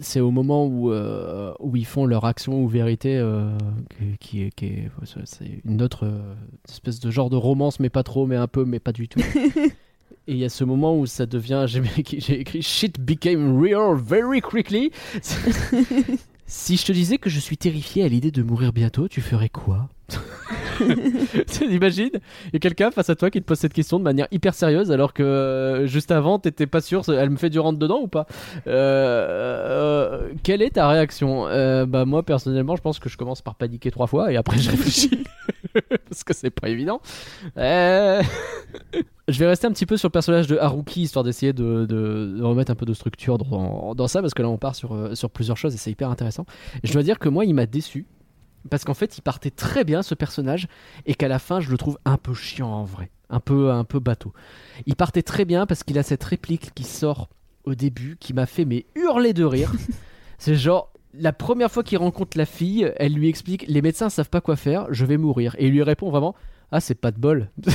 [0.00, 3.56] C'est au moment où, euh, où ils font leur action ou vérité, euh,
[3.88, 4.90] qui, qui est, qui est-
[5.24, 6.34] c'est une autre euh,
[6.68, 9.20] espèce de genre de romance, mais pas trop, mais un peu, mais pas du tout.
[10.26, 11.82] Et il y a ce moment où ça devient, j'ai
[12.18, 14.90] j'ai écrit shit became real very quickly.
[16.46, 19.48] si je te disais que je suis terrifié à l'idée de mourir bientôt, tu ferais
[19.48, 19.88] quoi?
[21.46, 22.10] T'imagines
[22.46, 24.54] Il y a quelqu'un face à toi qui te pose cette question de manière hyper
[24.54, 28.00] sérieuse alors que euh, juste avant t'étais pas sûr, elle me fait du rentre dedans
[28.00, 28.26] ou pas?
[28.66, 31.44] Euh, euh, Quelle est ta réaction?
[31.86, 34.70] Bah moi personnellement je pense que je commence par paniquer trois fois et après je
[34.70, 35.24] réfléchis.
[36.08, 37.00] Parce que c'est pas évident.
[39.26, 42.70] Je vais rester un petit peu sur le personnage de Haruki histoire d'essayer de, remettre
[42.70, 45.78] un peu de structure dans, ça parce que là on part sur, plusieurs choses et
[45.78, 46.44] c'est hyper intéressant.
[46.82, 48.06] Je dois dire que moi il m'a déçu
[48.70, 50.68] parce qu'en fait il partait très bien ce personnage
[51.06, 53.84] et qu'à la fin je le trouve un peu chiant en vrai, un peu un
[53.84, 54.32] peu bateau.
[54.86, 57.28] Il partait très bien parce qu'il a cette réplique qui sort
[57.64, 59.72] au début qui m'a fait mais hurler de rire.
[60.38, 64.30] C'est genre la première fois qu'il rencontre la fille, elle lui explique les médecins savent
[64.30, 66.34] pas quoi faire, je vais mourir et il lui répond vraiment
[66.76, 67.50] ah c'est pas de bol.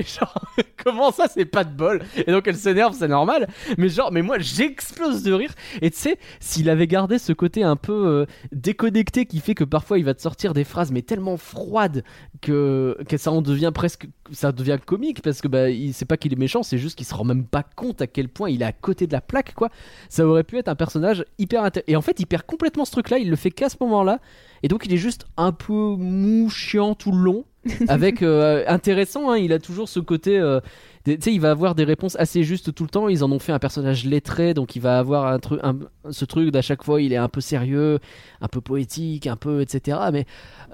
[0.00, 0.44] genre
[0.82, 2.02] comment ça c'est pas de bol?
[2.16, 3.48] Et donc elle s'énerve, c'est normal.
[3.78, 5.54] Mais genre mais moi j'explose de rire.
[5.80, 9.62] Et tu sais s'il avait gardé ce côté un peu euh, déconnecté qui fait que
[9.62, 12.02] parfois il va te sortir des phrases mais tellement froides
[12.40, 16.16] que, que ça en devient presque ça devient comique parce que bah il c'est pas
[16.16, 18.62] qu'il est méchant c'est juste qu'il se rend même pas compte à quel point il
[18.62, 19.68] est à côté de la plaque quoi.
[20.08, 22.90] Ça aurait pu être un personnage hyper intér- et en fait il perd complètement ce
[22.90, 24.18] truc là il le fait qu'à ce moment là
[24.64, 27.44] et donc il est juste un peu mou chiant tout le long
[27.88, 30.60] avec euh, intéressant hein, il a toujours ce côté euh,
[31.04, 33.08] tu sais, il va avoir des réponses assez justes tout le temps.
[33.08, 35.78] Ils en ont fait un personnage lettré, donc il va avoir un truc, un-
[36.10, 37.98] ce truc d'à chaque fois, il est un peu sérieux,
[38.40, 39.98] un peu poétique, un peu, etc.
[40.12, 40.26] Mais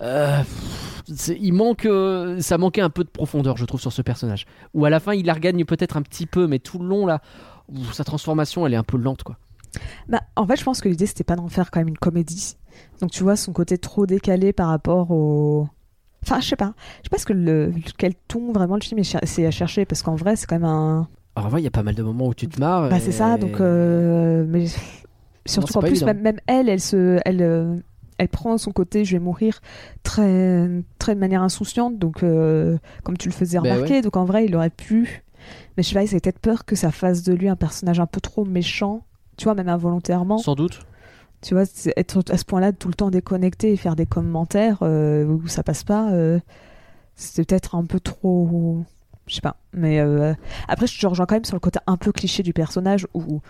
[0.02, 0.36] euh,
[1.40, 1.88] il manque,
[2.40, 4.44] ça manquait un peu de profondeur, je trouve, sur ce personnage.
[4.74, 7.06] Ou à la fin, il la regagne peut-être un petit peu, mais tout le long
[7.06, 7.22] là,
[7.68, 9.38] ouf, sa transformation, elle est un peu lente, quoi.
[10.08, 12.56] Bah, en fait, je pense que l'idée, c'était pas d'en faire quand même une comédie.
[13.00, 15.68] Donc, tu vois, son côté trop décalé par rapport au.
[16.24, 16.74] Enfin, je sais pas.
[16.98, 17.72] Je sais pas ce que le...
[17.96, 20.56] quel ton vraiment le film est cher- c'est à chercher, parce qu'en vrai, c'est quand
[20.56, 21.08] même un.
[21.36, 22.88] Alors, en vrai, il y a pas mal de moments où tu te marres.
[22.90, 23.60] Bah, c'est ça, donc.
[23.60, 24.66] euh, Mais
[25.46, 27.20] surtout qu'en plus, même elle, elle se.
[27.24, 27.76] Elle, euh,
[28.18, 29.60] elle prend son côté, je vais mourir,
[30.02, 34.02] très, très de manière insouciante, donc euh, comme tu le faisais Bah remarquer.
[34.02, 35.22] Donc en vrai, il aurait pu.
[35.76, 38.00] Mais je sais pas, il avait peut-être peur que ça fasse de lui un personnage
[38.00, 39.04] un peu trop méchant,
[39.36, 40.38] tu vois, même involontairement.
[40.38, 40.80] Sans doute.
[41.40, 44.78] Tu vois, c'est- être à ce point-là tout le temps déconnecté et faire des commentaires
[44.82, 46.40] euh, où ça passe pas, euh,
[47.14, 48.84] c'était peut-être un peu trop.
[49.26, 49.56] Je sais pas.
[49.72, 50.32] Mais euh,
[50.68, 53.40] après, je te rejoins quand même sur le côté un peu cliché du personnage où.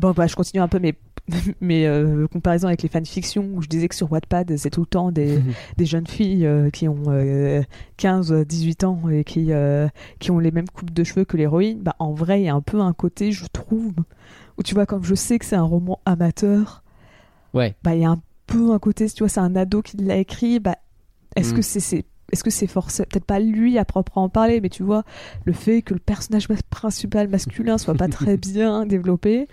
[0.00, 0.94] Bon, bah, je continue un peu mes,
[1.62, 4.86] mes euh, comparaisons avec les fanfictions où je disais que sur Wattpad, c'est tout le
[4.86, 5.40] temps des,
[5.78, 7.62] des jeunes filles qui ont euh,
[7.96, 9.50] 15, euh, 18 ans et qui,
[10.18, 11.80] qui ont les mêmes coupes de cheveux que l'héroïne.
[11.80, 13.92] Bah, en vrai, il y a un peu un côté, je trouve,
[14.58, 16.82] où tu vois, comme je sais que c'est un roman amateur,
[17.54, 17.74] Ouais.
[17.82, 20.16] bah il y a un peu un côté, tu vois, c'est un ado qui l'a
[20.16, 20.76] écrit, bah
[21.36, 21.56] est-ce Mm.
[21.56, 24.82] que c'est c'est est-ce que c'est forcément peut-être pas lui à proprement parler, mais tu
[24.82, 25.02] vois
[25.46, 29.48] le fait que le personnage mas- principal masculin soit pas très bien développé,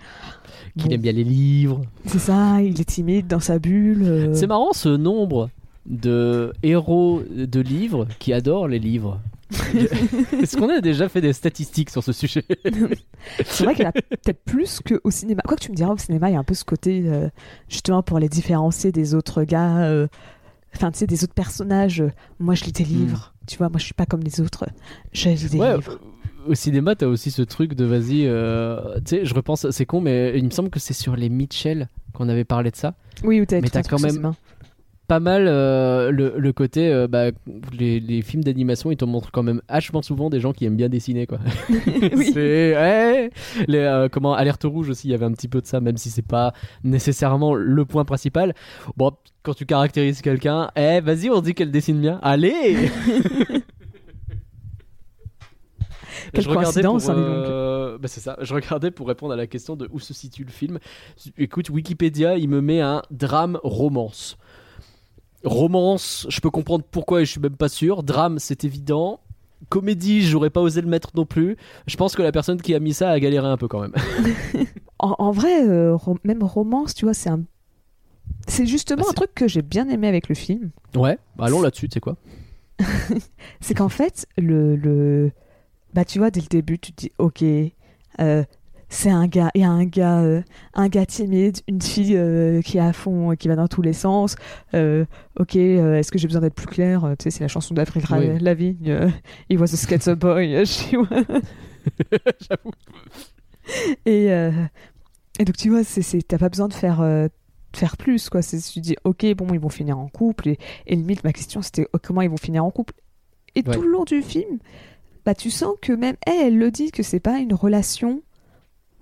[0.78, 0.94] Qu'il Bon.
[0.94, 1.80] aime bien les livres.
[2.04, 4.02] c'est ça, il est timide dans sa bulle.
[4.04, 5.48] euh, C'est marrant ce nombre
[5.86, 9.20] de héros de livres qui adorent les livres.
[9.52, 12.44] Est-ce qu'on a déjà fait des statistiques sur ce sujet
[13.44, 15.42] C'est vrai qu'il y en a peut-être plus qu'au cinéma.
[15.46, 17.28] Quoi que tu me diras, au cinéma, il y a un peu ce côté, euh,
[17.68, 20.06] justement, pour les différencier des autres gars, euh,
[20.74, 22.02] enfin, tu sais, des autres personnages.
[22.38, 23.34] moi, je lis des livres.
[23.46, 24.66] Tu vois, moi, je suis pas comme les autres.
[25.12, 25.60] Je lis des Hmm.
[25.60, 25.92] Ouais, livres.
[26.46, 28.26] euh, Au cinéma, t'as aussi ce truc de vas-y.
[28.26, 31.28] euh, tu sais, je repense, c'est con, mais il me semble que c'est sur les
[31.28, 32.94] Mitchell qu'on avait parlé de ça.
[33.24, 34.32] Oui, ou t'as Mais t'as quand même-.
[35.08, 37.26] Pas mal euh, le, le côté, euh, bah,
[37.72, 40.76] les, les films d'animation, ils te montrent quand même vachement souvent des gens qui aiment
[40.76, 41.38] bien dessiner, quoi.
[41.68, 42.30] Oui.
[42.32, 43.30] C'est ouais,
[43.68, 45.96] les euh, comment alerte rouge aussi, il y avait un petit peu de ça, même
[45.96, 46.52] si c'est pas
[46.82, 48.54] nécessairement le point principal.
[48.96, 52.18] Bon, quand tu caractérises quelqu'un, eh, vas-y, on dit qu'elle dessine bien.
[52.22, 52.90] Allez.
[56.32, 58.36] Quelle Je coïncidence, hein, euh, bah, c'est ça.
[58.40, 60.78] Je regardais pour répondre à la question de où se situe le film.
[61.38, 64.36] Écoute, Wikipédia, il me met un drame romance.
[65.44, 68.02] Romance, je peux comprendre pourquoi et je suis même pas sûr.
[68.02, 69.20] Drame, c'est évident.
[69.68, 71.56] Comédie, j'aurais pas osé le mettre non plus.
[71.86, 73.94] Je pense que la personne qui a mis ça a galéré un peu quand même.
[74.98, 77.42] En, en vrai, euh, même romance, tu vois, c'est un.
[78.48, 80.70] C'est justement Ah, un c'est- truc que j'ai bien aimé avec le film.
[80.94, 82.16] Ouais, bah allons là-dessus, tu sais quoi?
[83.60, 85.32] C'est qu'en fait, le, le.
[85.92, 87.42] Bah, tu vois, dès le début, tu te dis, ok,
[88.20, 88.42] euh,
[88.88, 90.42] c'est un gars, il y a un gars, euh,
[90.74, 93.82] un gars timide, une fille euh, qui est à fond, euh, qui va dans tous
[93.82, 94.36] les sens.
[94.74, 95.04] euh,
[95.38, 98.38] ok, est-ce que j'ai besoin d'être plus clair Tu sais, c'est la chanson d'Avril Oui.
[98.40, 99.10] Lavigne.
[99.50, 100.64] He was a skater boy.
[102.40, 102.70] J'avoue.
[104.04, 104.26] Et,
[105.38, 107.04] et donc, tu vois, c'est, t'as pas besoin de faire,
[107.74, 108.42] faire plus, quoi.
[108.42, 110.48] C'est, tu dis, ok, bon, ils vont finir en couple.
[110.48, 112.94] Et, et limite, ma question, c'était oh, comment ils vont finir en couple?
[113.54, 113.74] Et Ouais.
[113.74, 114.58] tout le long du film,
[115.24, 118.22] bah, tu sens que même elle, elle le dit que c'est pas une relation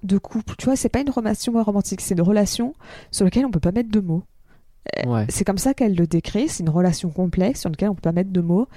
[0.04, 0.54] de couple.
[0.58, 2.74] Tu vois, c'est pas une relation romantique, c'est une relation
[3.10, 4.24] sur laquelle on peut pas mettre de mots.
[5.06, 5.26] Ouais.
[5.28, 6.48] C'est comme ça qu'elle le décrit.
[6.48, 8.68] C'est une relation complexe sur laquelle on peut pas mettre de mots.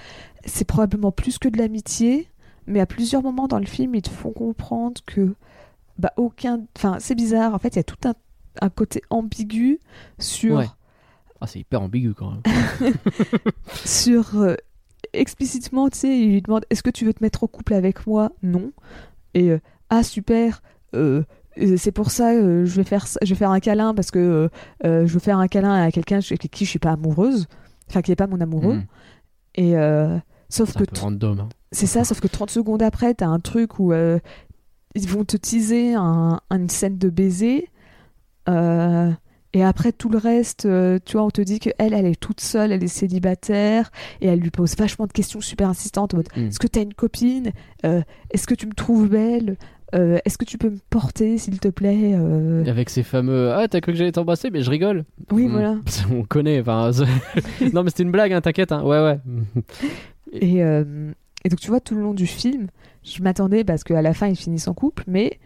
[0.46, 2.30] C'est probablement plus que de l'amitié,
[2.66, 5.36] mais à plusieurs moments dans le film, ils te font comprendre que
[6.00, 6.62] bah aucun.
[6.78, 7.54] Enfin, c'est bizarre.
[7.54, 8.14] En fait, il y a tout un,
[8.62, 9.80] un côté ambigu
[10.20, 10.68] sur Ouais.
[11.40, 12.94] Ah, c'est hyper ambigu quand même.
[13.86, 14.56] sur euh,
[15.14, 15.90] explicitement.
[15.90, 18.32] Tu sais, il lui demande est-ce que tu veux te mettre en couple avec moi?
[18.42, 18.72] Non.
[19.34, 19.60] Et euh,
[19.90, 20.62] ah super.
[20.96, 21.24] Euh,
[21.60, 24.50] euh, c'est pour ça euh, je vais faire je vais faire un câlin parce que
[24.84, 27.48] je veux faire un câlin à quelqu'un avec qui je suis pas amoureuse
[27.90, 28.84] enfin qui est pas mon amoureux Hmm.
[29.56, 29.74] et
[30.50, 30.84] sauf C'est que
[31.26, 31.50] hein.
[31.72, 35.94] c'est ça, sauf que 30 secondes après, t'as un truc où ils vont te teaser
[35.96, 37.70] un- une scène de baiser.
[38.50, 39.12] euh,
[39.54, 42.20] et après tout le reste, euh, tu vois, on te dit que elle, elle est
[42.20, 46.14] toute seule, elle est célibataire, et elle lui pose vachement de questions super insistantes.
[46.14, 46.48] en mode, Mm.
[46.48, 47.52] Est-ce que t'as une copine?
[47.86, 49.58] Euh, Est-ce que tu me trouves belle?
[49.96, 53.68] Euh, Est-ce que tu peux me porter, s'il te plaît Euh, Avec ces fameux Ah,
[53.70, 55.06] t'as cru que j'allais t'embrasser, mais je rigole.
[55.32, 55.52] Oui, Hmm.
[55.52, 55.76] voilà.
[56.12, 56.60] On connaît.
[56.60, 56.92] Enfin,
[57.74, 58.72] non, mais c'était une blague, hein, t'inquiète.
[58.72, 58.84] hein.
[58.84, 59.20] Ouais, ouais.
[60.34, 61.12] Et, euh,
[61.46, 62.68] et donc, tu vois, tout le long du film,
[63.04, 65.40] je m'attendais parce qu'à la fin, ils finissent en couple, mais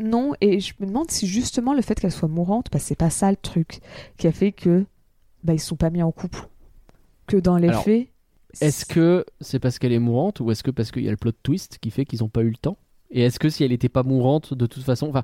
[0.00, 0.32] non.
[0.40, 3.30] Et je me demande si justement le fait qu'elle soit mourante, bah, c'est pas ça
[3.30, 3.80] le truc
[4.16, 4.86] qui a fait que
[5.44, 6.48] bah, ils se sont pas mis en couple.
[7.26, 8.08] Que dans les Alors, faits.
[8.62, 11.16] est-ce que c'est parce qu'elle est mourante ou est-ce que parce qu'il y a le
[11.18, 12.78] plot twist qui fait qu'ils n'ont pas eu le temps?
[13.12, 15.22] Et est-ce que si elle n'était pas mourante de toute façon, enfin,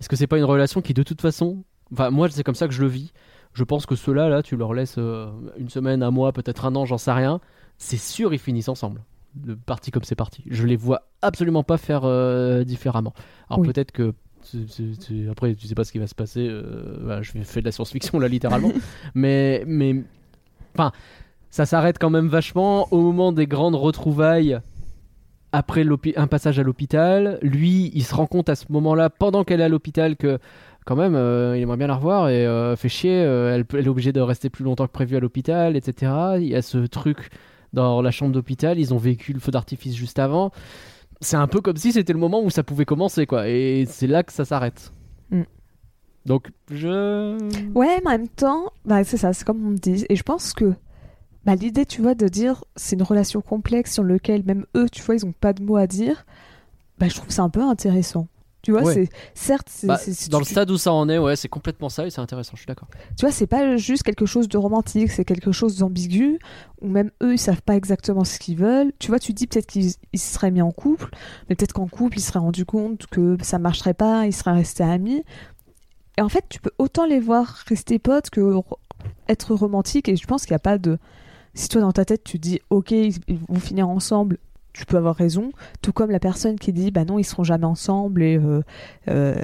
[0.00, 2.66] est-ce que c'est pas une relation qui de toute façon, enfin, moi c'est comme ça
[2.66, 3.12] que je le vis.
[3.52, 6.74] Je pense que ceux-là, là, tu leur laisses euh, une semaine, un mois, peut-être un
[6.76, 7.40] an, j'en sais rien.
[7.78, 9.02] C'est sûr, ils finissent ensemble.
[9.46, 10.42] Le parti comme c'est parti.
[10.50, 13.14] Je les vois absolument pas faire euh, différemment.
[13.48, 13.68] Alors Oui.
[13.68, 14.12] peut-être que
[15.30, 16.46] après, tu sais pas ce qui va se passer.
[16.48, 18.72] euh, voilà, je fais de la science-fiction là, littéralement.
[19.14, 20.04] mais, mais,
[20.74, 20.92] enfin,
[21.50, 24.58] ça s'arrête quand même vachement au moment des grandes retrouvailles.
[25.52, 25.84] Après
[26.16, 29.64] un passage à l'hôpital, lui, il se rend compte à ce moment-là, pendant qu'elle est
[29.64, 30.38] à l'hôpital, que
[30.86, 33.22] quand même, euh, il aimerait bien la revoir et euh, fait chier.
[33.24, 36.12] euh, elle est obligée de rester plus longtemps que prévu à l'hôpital, etc.
[36.38, 37.30] Il y a ce truc
[37.72, 38.78] dans la chambre d'hôpital.
[38.78, 40.52] Ils ont vécu le feu d'artifice juste avant.
[41.20, 43.48] C'est un peu comme si c'était le moment où ça pouvait commencer, quoi.
[43.48, 44.92] Et c'est là que ça s'arrête.
[45.30, 45.42] Mm.
[46.24, 47.36] Donc, je.
[47.74, 50.04] Ouais, mais en même temps, bah, c'est ça, c'est comme on me dit.
[50.08, 50.72] Et je pense que
[51.46, 55.00] bah, l'idée, tu vois, de dire c'est une relation complexe sur laquelle même eux, tu
[55.02, 56.26] vois, ils ont pas de mots à dire,
[56.98, 58.26] bah, je trouve c'est un peu intéressant.
[58.62, 58.94] Tu vois, Ouais.
[58.94, 61.88] c'est certes, c'est, Bah, c'est- dans le stade où ça en est, ouais, c'est complètement
[61.88, 62.88] ça et c'est intéressant, je suis d'accord.
[63.16, 66.40] tu vois, c'est pas juste quelque chose de romantique, c'est quelque chose d'ambigu,
[66.82, 68.92] où même eux, ils savent pas exactement ce qu'ils veulent.
[68.98, 71.10] Tu vois, tu dis peut-être qu'ils ils se seraient mis en couple,
[71.48, 74.50] mais peut-être qu'en couple, ils se seraient rendus compte que ça marcherait pas, ils seraient
[74.54, 75.22] restés amis.
[76.18, 78.40] Et en fait, tu peux autant les voir rester potes que
[79.28, 80.98] être romantique, et je pense qu'il n'y a pas de.
[81.56, 84.38] Si toi, dans ta tête, tu dis, ok, ils vont finir ensemble,
[84.72, 85.50] tu peux avoir raison.
[85.82, 88.36] Tout comme la personne qui dit, bah non, ils seront jamais ensemble et.
[88.36, 88.60] euh,
[89.08, 89.34] euh,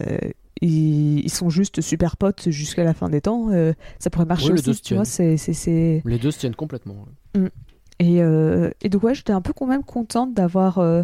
[0.64, 4.56] ils, sont juste super potes jusqu'à la fin des temps, euh, ça pourrait marcher Oui,
[4.58, 6.02] les deux aussi, tu vois, c'est.
[6.04, 6.94] Les deux se tiennent complètement.
[7.34, 7.50] ouais.
[7.98, 10.78] Et, euh, et donc ouais, j'étais un peu quand même contente d'avoir...
[10.78, 11.02] euh,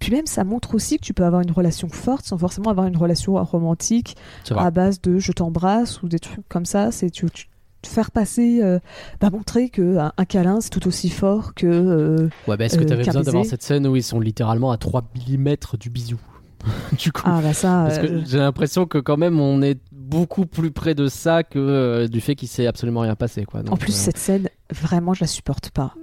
[0.00, 2.86] Puis même, ça montre aussi que tu peux avoir une relation forte sans forcément avoir
[2.86, 4.16] une relation romantique
[4.60, 6.92] à base de je t'embrasse ou des trucs comme ça.
[6.92, 7.50] C'est tu, tu- te
[7.86, 8.78] faire passer, euh,
[9.20, 11.66] bah, montrer que un, un câlin c'est tout aussi fort que.
[11.66, 14.20] euh, Ouais, bah est-ce que euh, t'avais qu'un besoin d'avoir cette scène où ils sont
[14.20, 16.18] littéralement à 3 mm du bisou
[16.98, 17.22] Du coup.
[17.24, 17.84] Ah bah ça.
[17.86, 21.42] Parce que euh, j'ai l'impression que quand même on est beaucoup plus près de ça
[21.42, 23.44] que du fait qu'il s'est absolument rien passé.
[23.44, 23.60] Quoi.
[23.70, 25.94] En plus, cette scène, vraiment, je la supporte pas.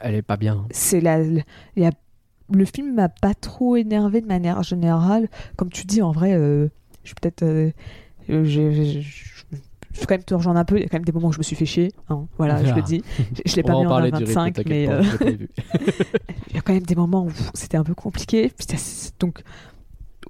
[0.00, 0.66] elle est pas bien.
[0.70, 1.42] c'est la, il
[1.76, 1.90] y a-
[2.52, 5.28] le film m'a pas trop énervé de manière générale.
[5.56, 6.68] Comme tu dis, en vrai, euh,
[7.02, 7.42] je suis peut-être.
[7.42, 7.72] euh,
[8.28, 9.35] je
[9.96, 10.76] je vais quand même te rejoindre un peu.
[10.76, 11.90] Il y a quand même des moments où je me suis fait chier.
[12.08, 12.26] hein.
[12.38, 12.76] Voilà, je Ah.
[12.76, 13.02] le dis.
[13.34, 15.02] Je, je l'ai pas mis en en parler du rythme, 25, t'inquiète mais pas, euh,
[16.50, 18.52] il y a quand même des moments où c'était un peu compliqué.
[19.18, 19.42] Donc,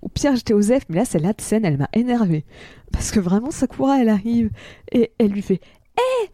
[0.02, 2.44] au pire, j'étais aux F, mais là, celle-là de scène, elle m'a énervée.
[2.92, 4.50] Parce que vraiment, Sakura, elle arrive
[4.92, 5.60] et elle lui fait
[5.98, 6.28] Hé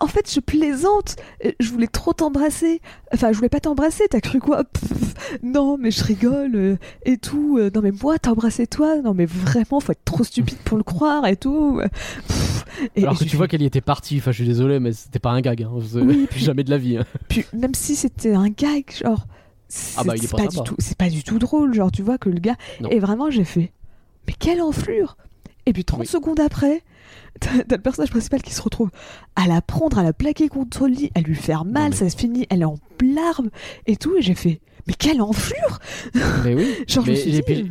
[0.00, 2.80] En fait, je plaisante, Euh, je voulais trop t'embrasser.
[3.14, 4.64] Enfin, je voulais pas t'embrasser, t'as cru quoi?
[4.64, 7.56] Pff, Non, mais je rigole euh, et tout.
[7.58, 8.96] Euh, Non, mais moi, t'as embrassé toi?
[9.00, 11.80] Non, mais vraiment, faut être trop stupide pour le croire et tout.
[12.26, 12.64] Pff.
[12.96, 15.18] Et- Alors que tu vois qu'elle y était partie, enfin je suis désolé, mais c'était
[15.18, 15.62] pas un gag.
[15.62, 15.70] Hein.
[15.94, 16.96] Oui, Plus jamais de la vie.
[16.98, 17.04] hein.
[17.28, 19.26] Puis même si c'était un gag, genre,
[19.68, 22.02] c'est Ah bah, c'est pas pas, du tout, c'est pas du tout drôle, genre tu
[22.02, 22.56] vois que le gars.
[22.80, 22.88] Non.
[22.90, 23.72] Et vraiment j'ai fait,
[24.26, 25.16] mais quelle enflure
[25.66, 26.06] Et puis 30 Oui.
[26.06, 26.82] secondes après,
[27.40, 28.90] t'as le personnage principal qui se retrouve
[29.36, 32.08] à la prendre, à la plaquer contre le lit, à lui faire mal, mais- ça
[32.10, 33.50] se finit, elle est en larmes
[33.86, 35.78] et tout, et j'ai fait, mais quelle enflure
[36.44, 36.74] Mais oui.
[36.88, 37.70] Genre je mais, dit, puis-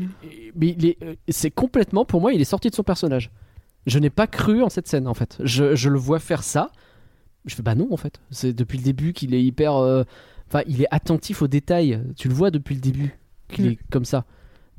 [0.55, 3.30] mais il est- euh, c'est complètement, pour moi, il est sorti de son personnage.
[3.86, 5.38] Je n'ai pas cru en cette scène, en fait.
[5.43, 6.72] Je, je le vois faire ça.
[7.45, 8.20] Je fais bah non, en fait.
[8.30, 9.76] C'est depuis le début qu'il est hyper.
[9.78, 10.03] euh,
[10.47, 12.01] Enfin, il est attentif aux détails.
[12.18, 13.18] Tu le vois depuis le début
[13.49, 13.70] qu'il Mm.
[13.70, 14.26] est comme ça.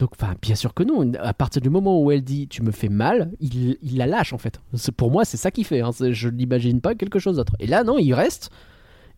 [0.01, 1.13] Donc, bien sûr que non.
[1.21, 4.33] À partir du moment où elle dit tu me fais mal, il, il la lâche
[4.33, 4.61] en fait.
[4.97, 5.83] Pour moi, c'est ça qu'il fait.
[5.83, 5.91] hein.
[6.11, 7.53] Je n'imagine pas quelque chose d'autre.
[7.61, 8.51] Et là, non, il reste.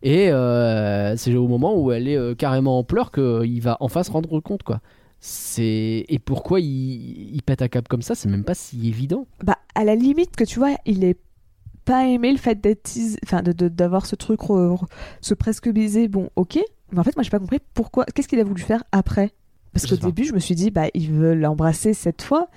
[0.03, 4.03] Et euh, c'est au moment où elle est euh, carrément en pleurs qu'il va enfin
[4.03, 4.81] se rendre compte, quoi.
[5.21, 9.25] C'est et pourquoi il, pète un câble comme ça, c'est même pas si évident.
[9.41, 11.17] bah à la limite que tu vois, il est
[11.85, 12.91] pas aimé le fait d'être
[13.23, 14.83] enfin de- de- d'avoir ce truc re-
[15.21, 16.57] ce presque baiser bon ok
[16.93, 19.31] mais en fait moi j'ai pas compris pourquoi qu'est-ce qu'il a voulu faire après?
[19.73, 22.47] Parce qu'au début je me suis dit bah il veut l'embrasser cette fois.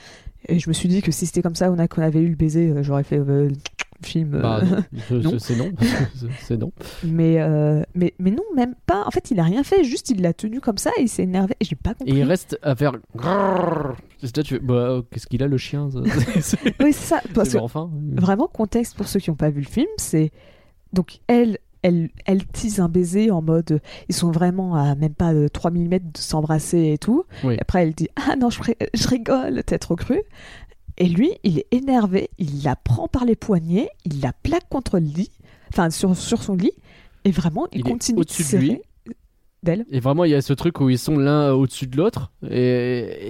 [0.49, 2.29] Et je me suis dit que si c'était comme ça on, a, qu'on avait eu
[2.29, 3.51] le baiser euh, j'aurais fait euh,
[4.05, 5.39] film euh, Bah, non, c'est- non.
[5.39, 5.73] c'est- non,
[6.15, 6.71] C'est- c'est non.
[7.03, 9.05] mais, euh, mais mais non même pas.
[9.07, 9.83] En fait il a rien fait.
[9.83, 11.55] Juste il l'a tenu comme ça et il s'est énervé.
[11.59, 12.15] Et j'ai pas Et compris.
[12.19, 12.93] il reste à faire.
[14.23, 15.99] C'est là, tu fais, bah, qu'est-ce qu'il a le chien ça?
[16.81, 17.21] Oui c'est ça.
[17.35, 17.91] Parce que enfin.
[18.13, 20.31] Vraiment, contexte pour ceux qui n'ont pas vu le film, c'est
[20.93, 23.79] donc elle, elle, elle tease un baiser en mode euh,
[24.09, 27.25] ils sont vraiment à même pas euh, 3 mm de s'embrasser et tout.
[27.45, 27.55] Oui.
[27.55, 30.21] Et après, elle dit ah non, je, ri- je rigole, t'es trop cru.
[30.99, 34.99] Et lui, il est énervé, il la prend par les poignets, il la plaque contre
[34.99, 35.31] le lit,
[35.71, 36.73] enfin sur, sur son lit,
[37.25, 38.81] et vraiment, il, Il continue de serrer lui.
[39.63, 39.85] d'elle.
[39.91, 42.33] Et vraiment, il y a ce truc où ils sont l'un au-dessus de l'autre.
[42.49, 42.57] Et,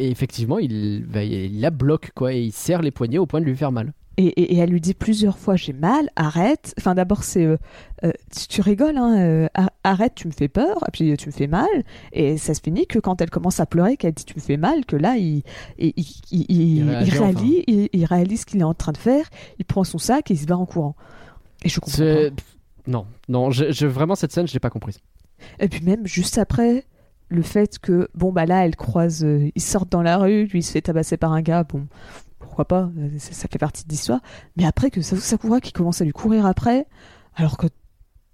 [0.05, 2.33] et effectivement, il, bah, il la bloque, quoi.
[2.35, 3.93] Et il serre les poignets au point de lui faire mal.
[4.19, 6.75] Et, et- et elle lui dit plusieurs fois j'ai mal, arrête.
[6.79, 7.57] Enfin d'abord c'est euh,
[8.05, 8.13] euh,
[8.49, 11.47] tu, rigoles, hein, euh, ar- arrête, tu me fais peur, et puis tu me fais
[11.47, 11.69] mal.
[12.13, 14.57] Et ça se finit que quand elle commence à pleurer, qu'elle dit tu me fais
[14.57, 15.43] mal, que là il,
[15.79, 15.93] il,
[16.31, 19.65] il, il- réagit réalise, il, il réalise ce qu'il est en train de faire, il
[19.67, 20.97] prend son sac et il se barre en courant.
[21.63, 21.97] Et je comprends
[22.31, 22.43] pas.
[22.87, 25.01] Non, non, je, je- vraiment cette scène, je l'ai pas comprise.
[25.61, 26.85] Et puis même juste après,
[27.29, 30.61] le fait que, bon, bah là, elle croise, euh, ils sortent dans la rue, lui
[30.61, 31.87] il se fait tabasser par un gars, bon,
[32.57, 34.21] pourquoi pas, euh, ça, ça fait partie de l'histoire.
[34.57, 36.87] Mais après que Sa- Sakura qui commence à lui courir après,
[37.35, 37.67] alors que,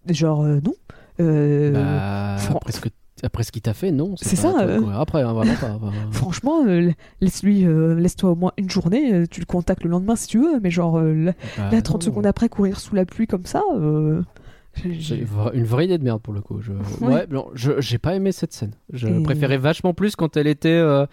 [0.08, 0.74] genre, euh, non.
[1.20, 2.88] Euh, Bah, fran- après, ce que-
[3.24, 4.14] après ce qu'il t'a fait, non.
[4.16, 4.80] C'est ça, euh.
[4.94, 5.42] Après, hein, pas.
[6.12, 6.62] Franchement,
[7.20, 7.66] laisse-lui,
[7.96, 11.00] laisse-toi au moins une journée, tu le contactes le lendemain si tu veux, mais genre,
[11.00, 12.04] là, bah, là, 30 non.
[12.06, 13.62] secondes après, courir sous la pluie comme ça,
[14.76, 16.60] j'ai- une vraie idée de merde pour le coup.
[16.62, 16.72] Je...
[17.04, 17.12] Ouais.
[17.14, 18.72] Ouais, non, je j'ai pas aimé cette scène.
[18.92, 21.06] Je Et- préférais vachement plus quand elle était euh,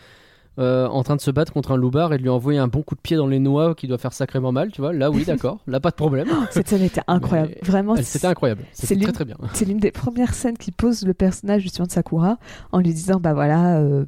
[0.60, 2.82] euh, en train de se battre contre un loupard et de lui envoyer un bon
[2.82, 4.72] coup de pied dans les noix qui doit faire sacrément mal.
[4.72, 6.28] Tu vois, là oui, d'accord, là pas de problème.
[6.52, 7.54] cette scène était incroyable.
[7.62, 8.64] Mais Vraiment, C'était incroyable.
[8.74, 9.38] c'est très l'une- très bien.
[9.54, 12.38] c'est l'une des premières scènes qui pose le personnage justement de Sakura
[12.72, 14.06] en lui disant bah voilà euh,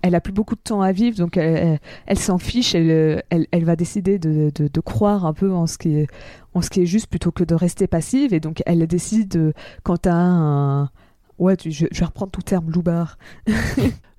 [0.00, 3.22] elle a plus beaucoup de temps à vivre donc elle, elle, elle s'en fiche elle,
[3.30, 6.06] elle, elle va décider de, de, de croire un peu en ce qui est
[6.54, 9.52] en ce qui est juste plutôt que de rester passive et donc elle décide euh,
[9.82, 10.90] quand t'as un
[11.38, 13.18] ouais tu- je, je vais reprendre tout terme loupard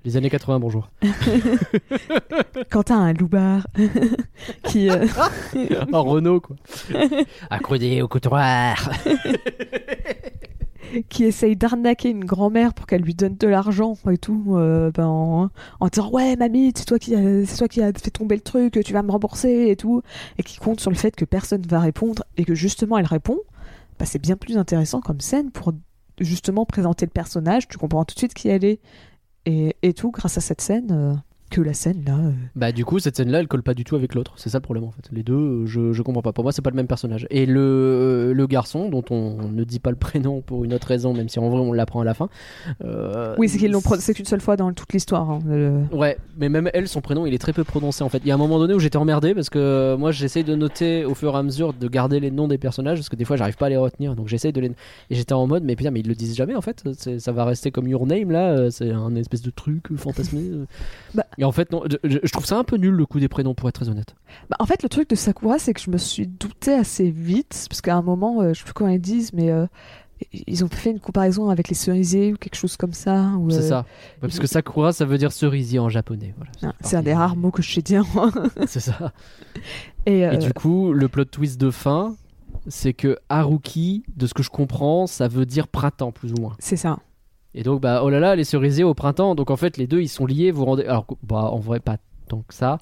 [0.06, 0.88] Les années 80, bonjour.
[2.70, 3.66] quand t'as un loupard
[4.64, 5.06] qui euh,
[5.92, 6.56] Un Renault quoi.
[7.50, 8.90] Accrodé au comptoir.
[11.10, 15.04] qui essaye d'arnaquer une grand-mère pour qu'elle lui donne de l'argent et tout, euh, ben,
[15.06, 15.50] en,
[15.80, 18.40] en disant ouais mamie c'est toi qui a, c'est toi qui a fait tomber le
[18.40, 20.02] truc, tu vas me rembourser et tout,
[20.38, 23.38] et qui compte sur le fait que personne va répondre et que justement elle répond,
[23.98, 25.72] bah, c'est bien plus intéressant comme scène pour
[26.20, 28.80] justement présenter le personnage, tu comprends tout de suite qui elle est.
[29.46, 31.14] Et, et tout grâce à cette scène euh,
[31.50, 32.14] que la scène là.
[32.14, 34.48] euh, Bah du coup cette scène là elle colle pas du tout avec l'autre, c'est
[34.48, 35.02] ça le problème en fait.
[35.12, 37.26] Les deux euh, je, je comprends pas, pour moi c'est pas le même personnage.
[37.30, 40.86] Et le, euh, le garçon dont on ne dit pas le prénom pour une autre
[40.86, 42.28] raison même si en vrai on l'apprend à la fin.
[42.84, 45.28] euh, Oui c'est qu'ils l'ont c'est qu'une seule fois dans toute l'histoire.
[45.30, 48.18] hein, le- Ouais, mais même elle, son prénom, il est très peu prononcé en fait.
[48.24, 51.04] Il y a un moment donné où j'étais emmerdé parce que moi j'essaye de noter
[51.04, 53.36] au fur et à mesure de garder les noms des personnages parce que des fois
[53.36, 54.68] j'arrive pas à les retenir donc j'essaye de les.
[54.68, 56.84] Et j'étais en mode, mais putain, mais ils le disent jamais en fait.
[57.18, 60.42] Ça va rester comme Your Name là, c'est un espèce de truc fantasmé.
[61.14, 61.24] Bah.
[61.40, 63.68] Et en fait, non, je, trouve ça un peu nul le coup des prénoms pour
[63.68, 64.14] être très honnête.
[64.50, 67.66] Bah, en fait, le truc de Sakura, c'est que je me suis douté assez vite,
[67.68, 69.66] parce qu'à un moment, euh, je sais plus comment ils disent, mais euh,
[70.32, 73.32] ils ont fait une comparaison avec les cerisiers ou quelque chose comme ça.
[73.38, 73.78] ou, C'est euh, ça.
[73.78, 76.34] Ouais, parce que Sakura, ça veut dire cerisier en japonais.
[76.36, 78.04] Voilà, fait C'est un des rares mots que je sais dire.
[78.66, 79.12] C'est ça.
[80.06, 82.16] Et, euh, Et du coup, le plot twist de fin,
[82.68, 86.56] c'est que Haruki, de ce que je comprends, ça veut dire printemps plus ou moins.
[86.58, 86.98] c'est ça.
[87.54, 89.34] Et donc, bah, oh là là, les cerisiers au printemps.
[89.34, 90.50] Donc, en fait, les deux, ils sont liés.
[90.50, 90.84] Vous rendez.
[90.84, 91.96] Alors, bah, en vrai, pas
[92.28, 92.78] tant que ça.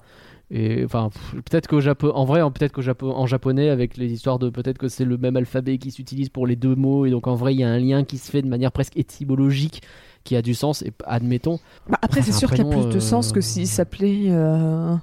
[0.51, 4.39] Et enfin, peut-être qu'au Japon, en vrai, peut-être qu'au Japon, en japonais, avec les histoires
[4.39, 7.27] de peut-être que c'est le même alphabet qui s'utilise pour les deux mots, et donc
[7.27, 9.83] en vrai, il y a un lien qui se fait de manière presque étymologique
[10.23, 10.81] qui a du sens.
[10.81, 13.41] Et admettons, Bah, après, Enfin, c'est sûr qu'il y a plus de sens que euh,
[13.43, 14.25] s'il s'appelait.
[14.29, 14.95] euh,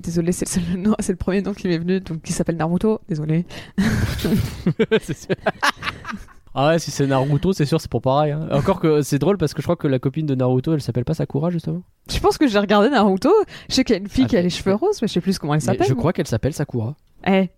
[0.00, 2.56] Désolé, c'est le, seul nom- c'est le premier nom qui m'est venu, donc qui s'appelle
[2.56, 3.00] Naruto.
[3.10, 3.44] Désolé.
[5.02, 5.36] C'est sûr.
[6.54, 8.32] ah ouais, si c'est Naruto, c'est sûr, c'est pour pareil.
[8.32, 8.48] hein.
[8.52, 11.04] Encore que c'est drôle parce que je crois que la copine de Naruto, elle s'appelle
[11.04, 11.82] pas Sakura justement.
[12.10, 13.30] Je pense que j'ai regardé Naruto.
[13.68, 15.12] Je sais qu'il y a une fille Ah, qui a les cheveux roses, mais je
[15.14, 15.86] sais plus comment elle Mais s'appelle.
[15.88, 16.94] je crois qu'elle s'appelle Sakura.
[17.26, 17.50] Eh,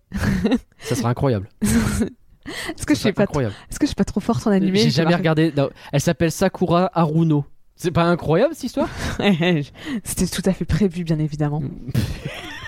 [0.79, 1.49] Ça serait incroyable.
[1.61, 3.55] Est-ce que je Ça suis pas, incroyable.
[3.71, 5.51] est-ce que je suis pas trop forte en animé J'ai jamais regardé.
[5.57, 7.43] non, elle s'appelle Sakura Haruno.
[7.75, 8.87] C'est pas incroyable cette histoire?
[10.03, 11.63] C'était tout à fait prévu, bien évidemment.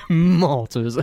[0.09, 0.99] Menteuse.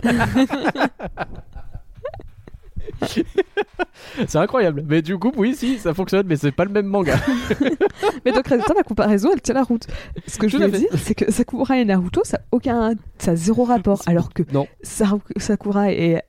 [4.27, 4.83] c'est incroyable.
[4.87, 7.15] Mais du coup, oui, si, ça fonctionne, mais c'est pas le même manga.
[8.25, 9.87] Mais donc, résultat, ma comparaison, elle tient la route.
[10.27, 13.35] Ce que je voulais dire, c'est que Sakura et Naruto, ça a aucun, ça a
[13.35, 14.01] zéro rapport.
[14.07, 14.67] Alors que Non.
[14.83, 16.21] Sakura et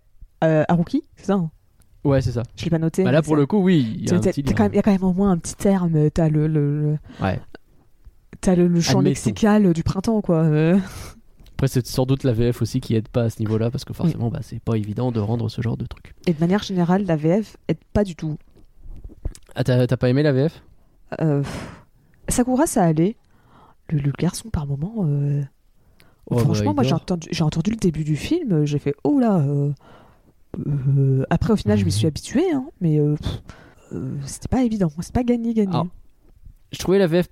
[0.44, 1.50] euh, Haruki, c'est ça hein?
[2.04, 2.42] Ouais, c'est ça.
[2.56, 3.02] Je l'ai pas noté.
[3.02, 3.96] Bah là, pour ça- le coup, oui.
[3.98, 6.08] Il y a quand même- au moins un petit terme.
[6.10, 7.40] T'as le, le, le- Ouais.
[8.40, 10.44] t'as le, le champ lexical du printemps, quoi.
[10.44, 10.78] Euh,
[11.56, 13.94] Après, c'est sans doute la VF aussi qui aide pas à ce niveau-là, parce que
[13.94, 16.14] forcément, bah, c'est pas évident de rendre ce genre de truc.
[16.26, 18.36] Et de manière générale, la VF aide pas du tout.
[19.54, 20.62] Ah, t'as pas aimé la VF
[21.20, 21.42] Euh,
[22.28, 23.16] Sakura, ça allait.
[23.88, 24.96] Le, le garçon, par moment.
[25.06, 25.42] euh,
[26.28, 28.94] Oh, bah, Franchement, moi j'ai entendu, j'ai entendu le début du film, euh, j'ai fait
[29.04, 29.38] oh là.
[29.38, 32.98] euh, Après, au final, je m'y suis habitué, hein, mais
[34.24, 35.72] c'était pas évident, c'est pas gagné gagné.
[35.72, 35.84] Ah.
[36.72, 37.28] Je trouvais la VF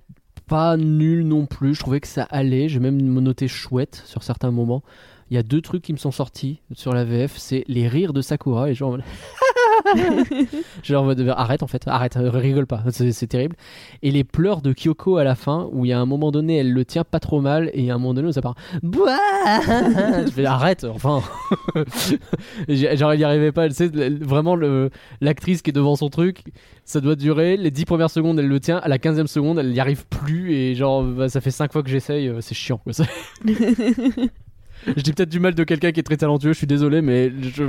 [0.47, 1.75] pas nulle non plus.
[1.75, 2.69] Je trouvais que ça allait.
[2.69, 4.83] J'ai même noté chouette sur certains moments.
[5.31, 7.35] Il y a deux trucs qui me sont sortis sur la VF.
[7.37, 8.69] C'est les rires de Sakura.
[8.69, 8.75] Et
[10.83, 13.55] genre, arrête en fait, arrête, euh, rigole pas, c'est terrible.
[14.01, 16.57] Et les pleurs de Kyoko à la fin, où il y a un moment donné,
[16.57, 18.55] elle le tient pas trop mal, et à un moment donné, ça part.
[18.83, 21.21] Je fais arrête, enfin.
[22.67, 24.55] Genre, il y arrivait pas, tu sais, vraiment,
[25.21, 26.43] l'actrice qui est devant son truc,
[26.83, 27.57] ça doit durer.
[27.57, 30.53] Les 10 premières secondes, elle le tient, à la 15e seconde, elle n'y arrive plus,
[30.53, 32.93] et genre, bah, ça fait 5 fois que j'essaye, euh, c'est chiant quoi.
[34.87, 37.31] Je dis peut-être du mal de quelqu'un qui est très talentueux, je suis désolé, mais
[37.41, 37.63] je...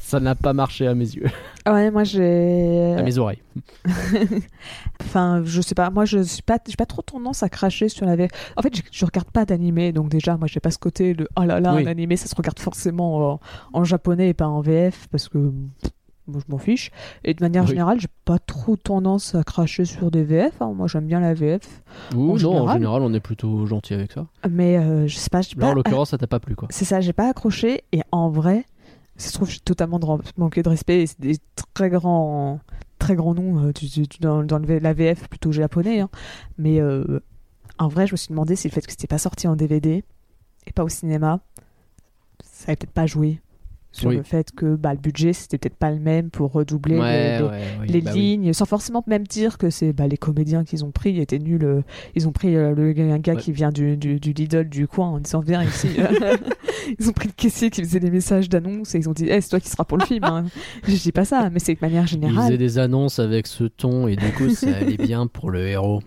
[0.00, 1.26] ça n'a pas marché à mes yeux,
[1.66, 2.94] Ouais, moi j'ai.
[2.96, 3.42] à mes oreilles.
[5.02, 8.06] Enfin, je sais pas, moi je suis pas, j'ai pas trop tendance à cracher sur
[8.06, 8.30] la VF.
[8.56, 11.28] En fait, je, je regarde pas d'animé, donc déjà, moi j'ai pas ce côté de
[11.36, 11.82] oh là là, Oui.
[11.82, 13.40] un animé ça se regarde forcément en,
[13.72, 15.52] en japonais et pas en VF parce que
[16.26, 16.90] moi je m'en fiche.
[17.24, 17.70] Et de manière Oui.
[17.70, 20.60] générale, j'ai pas trop tendance à cracher sur des VF.
[20.60, 20.72] hein.
[20.74, 21.82] Moi j'aime bien la VF,
[22.14, 23.02] Ou En non, en général.
[23.02, 24.26] on est plutôt gentil avec ça.
[24.48, 25.74] mais euh, je sais pas, Là, en pas.
[25.74, 26.68] l'occurrence, ça t'a pas plu quoi.
[26.70, 28.64] C'est ça, j'ai pas accroché et en vrai,
[29.16, 30.00] ça se trouve, j'ai totalement
[30.36, 31.36] manqué de respect c'est des
[31.74, 32.60] très grands,
[32.98, 33.72] très grands noms euh,
[34.20, 36.00] dans, dans le V- la VF plutôt japonais.
[36.00, 36.08] hein.
[36.58, 37.20] Mais euh,
[37.78, 40.04] en vrai, je me suis demandé si le fait que c'était pas sorti en DVD
[40.66, 41.40] et pas au cinéma,
[42.44, 43.40] ça avait peut-être pas joué
[43.92, 44.16] sur Oui.
[44.16, 47.38] le fait que bah, le budget c'était peut-être pas le même pour redoubler Ouais, les,
[47.38, 48.20] les- ouais, oui, les bah oui.
[48.20, 51.64] lignes, sans forcément même dire que c'est bah, les comédiens qu'ils ont pris étaient nuls.
[51.64, 51.82] euh,
[52.14, 53.40] Ils ont pris euh, le, un gars Ouais.
[53.40, 55.88] qui vient du, du, du Lidl du coin en disant viens ici.
[56.98, 59.40] ils ont pris le caissier qui faisait des messages d'annonce et ils ont dit Eh,
[59.40, 60.24] c'est toi qui seras pour le film.
[60.24, 60.44] hein.
[60.88, 62.56] Je dis pas ça, mais c'est de manière Il faisait générale.
[62.58, 66.00] des annonces avec ce ton et du coup, ça allait bien pour le héros.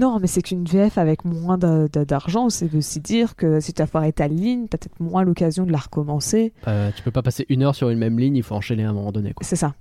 [0.00, 3.86] Non, mais c'est qu'une VF avec moins d'argent, c'est aussi dire que si tu as
[3.86, 6.52] foiré ta ligne, t'as peut-être moins l'occasion de la recommencer.
[6.66, 8.90] Euh, tu peux pas passer une heure sur une même ligne, il faut enchaîner à
[8.90, 9.34] un moment donné.
[9.42, 9.74] C'est ça.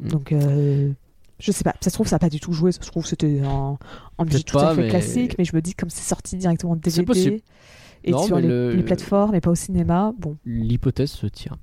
[0.00, 0.08] Mm.
[0.08, 0.90] Donc, euh,
[1.38, 1.74] je sais pas.
[1.80, 2.72] Ça se trouve, ça n'a pas du tout joué.
[2.72, 3.78] Ça se trouve, c'était en,
[4.18, 5.36] en musique tout à fait mais- classique.
[5.38, 7.42] Mais je me dis, comme c'est sorti directement de DVD
[8.04, 10.36] et Non, sur les, le- les plateformes et pas au cinéma, bon.
[10.44, 11.56] L'hypothèse se tient.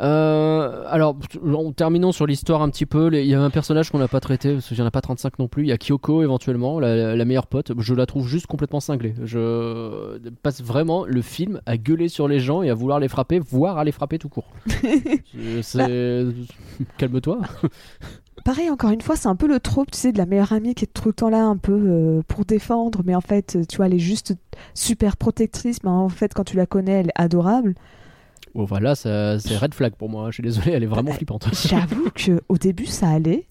[0.00, 1.16] Euh, alors,
[1.54, 4.20] en terminant sur l'histoire un petit peu, il y a un personnage qu'on n'a pas
[4.20, 5.62] traité, parce qu'il n'y en a pas 35 non plus.
[5.64, 7.72] Il y a Kyoko éventuellement, la, la meilleure pote.
[7.78, 9.14] Je la trouve juste complètement cinglée.
[9.22, 13.38] Je passe vraiment le film à gueuler sur les gens et à vouloir les frapper,
[13.38, 14.48] voire à les frapper tout court.
[15.62, 16.26] C'est-
[16.98, 17.38] Calme-toi.
[18.44, 20.74] Pareil, encore une fois, c'est un peu le trope, tu sais, de la meilleure amie
[20.74, 23.76] qui est tout le temps là un peu euh, pour défendre, mais en fait, tu
[23.76, 24.34] vois, elle est juste
[24.74, 27.74] super protectrice, mais en fait, quand tu la connais, elle est adorable.
[28.54, 30.30] Oh, voilà, ça- c'est red flag pour moi.
[30.30, 31.48] Je suis désolé, elle est vraiment flippante.
[31.66, 33.46] J'avoue que au début, ça allait,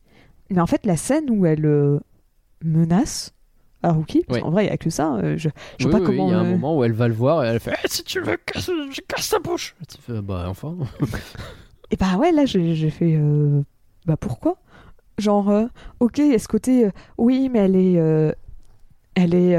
[0.49, 1.99] mais en fait, la scène où elle euh,
[2.63, 3.33] menace
[3.81, 4.41] Haruki, parce Ouais.
[4.43, 6.27] qu'en vrai, il n'y a que ça, euh, je, Oui, vois oui, pas oui, comment.
[6.27, 7.87] il y a un euh, moment où elle va le voir et elle fait Eh,
[7.89, 9.75] si tu veux, casse, je casse ta bouche.
[9.89, 10.75] Tu fais, bah enfin.
[11.91, 13.15] Et bah ouais, là, j'ai fait.
[13.15, 13.61] euh,
[14.05, 14.57] Bah pourquoi?
[15.19, 15.65] Genre, euh,
[15.99, 16.85] ok, il y a ce côté.
[16.85, 17.99] euh, oui, mais elle est.
[17.99, 18.31] euh,
[19.15, 19.55] elle est.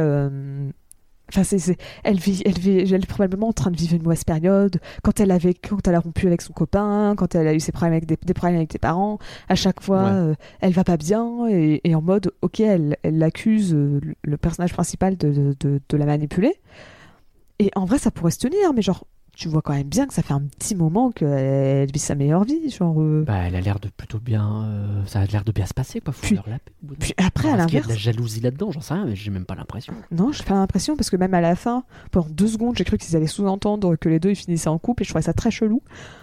[1.30, 1.42] Enfin,
[2.04, 4.78] elle, vit, elle, vit, elle est probablement en train de vivre une mauvaise période.
[5.02, 7.72] Quand elle, avait, quand elle a rompu avec son copain, quand elle a eu ses
[7.72, 9.18] problèmes avec des, des problèmes avec ses parents,
[9.48, 10.10] à chaque fois, Ouais.
[10.10, 11.46] euh, elle va pas bien.
[11.48, 15.56] Et, et en mode, ok, elle, elle accuse euh, le- le personnage principal de, de,
[15.60, 16.54] de- de la manipuler.
[17.58, 19.04] Et en vrai, ça pourrait se tenir, mais genre,
[19.36, 22.44] tu vois quand même bien que ça fait un petit moment qu'elle vit sa meilleure
[22.44, 22.70] vie.
[22.70, 24.64] Genre, euh, Bah, elle a l'air de plutôt bien.
[24.64, 26.12] euh, ça a l'air de bien se passer, quoi.
[26.12, 27.94] Faut Puis- leur la paix Puis après, à Est-ce qu'il y a de l'inverse, la
[28.12, 29.92] jalousie là-dedans J'en sais rien, mais j'ai même pas l'impression.
[30.10, 32.96] non, j'ai pas l'impression parce que même à la fin, pendant deux secondes, j'ai cru
[32.98, 35.50] qu'ils allaient sous-entendre que les deux ils finissaient en couple et je trouvais ça très
[35.50, 35.82] chelou.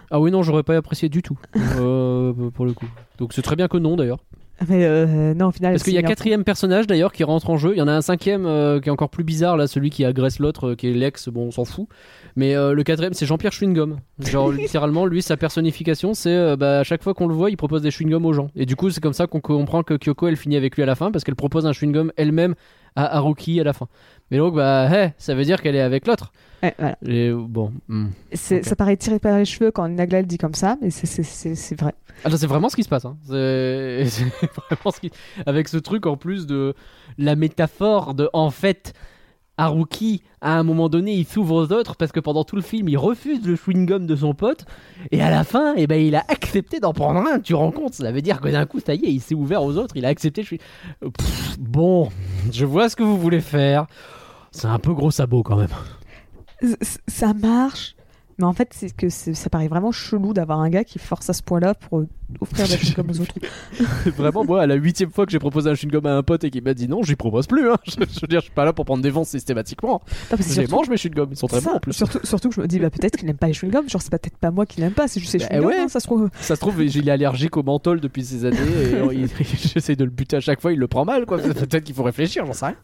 [0.10, 1.38] Ah oui, non, j'aurais pas apprécié du tout.
[1.78, 2.88] euh, pour le coup.
[3.18, 4.20] Donc c'est très bien que non d'ailleurs.
[4.68, 7.58] Mais euh, non, au final, Parce qu'il y a quatrième personnage d'ailleurs qui rentre en
[7.58, 7.74] jeu.
[7.74, 10.06] Il y en a un cinquième euh, qui est encore plus bizarre là, celui qui
[10.06, 11.30] agresse l'autre, euh, qui est l'ex.
[11.30, 11.88] Bon, on s'en fout.
[12.36, 13.98] Mais le quatrième, c'est Jean-Pierre Chewing-Gum.
[14.20, 17.82] Genre littéralement, lui, sa personnification, c'est bah, à chaque fois qu'on le voit, il propose
[17.82, 18.50] des chewing-gums aux gens.
[18.56, 20.86] Et du coup, c'est comme ça qu'on comprend que Kyoko, elle finit avec lui à
[20.86, 22.56] la fin parce qu'elle propose un chewing-gum elle-même
[22.96, 23.88] à Haruki à la fin.
[24.32, 26.32] Mais donc, bah, hé, ça veut dire qu'elle est avec l'autre.
[26.64, 26.98] Ouais, voilà.
[27.06, 27.72] Et bon.
[27.90, 28.08] hmm.
[28.34, 31.94] Ça paraît tiré par les cheveux quand Nagla le dit comme ça, mais c'est- vrai.
[32.24, 33.06] Ah, c'est vraiment ce qui se passe.
[33.06, 33.18] hein.
[33.28, 35.12] C'est vraiment ce qui.
[35.46, 36.74] Avec ce truc en plus de
[37.18, 38.94] la métaphore de en fait.
[39.58, 42.90] Haruki, à un moment donné, il s'ouvre aux autres parce que pendant tout le film,
[42.90, 44.66] il refuse le chewing-gum de son pote.
[45.12, 47.40] Et à la fin, eh ben, il a accepté d'en prendre un.
[47.40, 47.94] Tu rends compte?
[47.94, 49.96] Ça veut dire que d'un coup, ça y est, il s'est ouvert aux autres.
[49.98, 50.62] Il a accepté chewing-
[51.02, 52.10] Pff, Bon,
[52.52, 53.86] je vois ce que vous voulez faire.
[54.52, 55.70] C'est un peu gros sabot quand même.
[57.08, 57.96] Ça marche,
[58.38, 61.34] mais en fait, c'est que ça paraît vraiment chelou d'avoir un gars qui force à
[61.34, 62.08] ce point-là pour euh,
[62.40, 63.34] offrir des comme aux autres.
[64.18, 66.50] Vraiment, moi, à la huitième fois que j'ai proposé un chewing-gum à un pote et
[66.52, 67.70] qu'il m'a dit non, j'y propose plus.
[67.70, 67.78] hein.
[67.86, 70.02] Je, je veux dire, je suis pas là pour prendre des vents systématiquement.
[70.32, 71.94] Non, Je les mange mes chewing-gums, ils sont très bons en plus.
[71.94, 73.90] Surtout, surtout que je me dis, bah, peut-être qu'il n'aime pas les chewing-gums.
[73.90, 75.66] Genre, c'est peut-être pas moi qui l'aime pas, c'est juste les Bah chewing-gums.
[75.66, 75.80] ouais.
[75.80, 76.30] hein, ça se trouve.
[76.42, 78.58] Ça se trouve, il est allergique au menthol depuis ces années
[79.12, 79.26] et
[79.74, 81.40] j'essaie de le buter à chaque fois, il le prend mal quoi.
[81.40, 82.76] Peut-être qu'il faut réfléchir, j'en sais rien.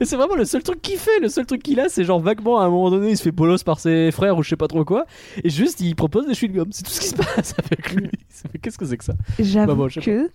[0.00, 1.20] Et c'est vraiment le seul truc qu'il fait.
[1.20, 3.32] Le seul truc qu'il a, c'est genre vaguement à un moment donné, il se fait
[3.32, 5.06] bolos par ses frères ou je sais pas trop quoi.
[5.44, 6.68] Et juste, il propose des chewing-gums.
[6.70, 8.08] C'est tout ce qui se passe avec lui.
[8.28, 9.14] Fait, Qu'est-ce que c'est que ça?
[9.38, 10.30] J'avoue Bah bon, que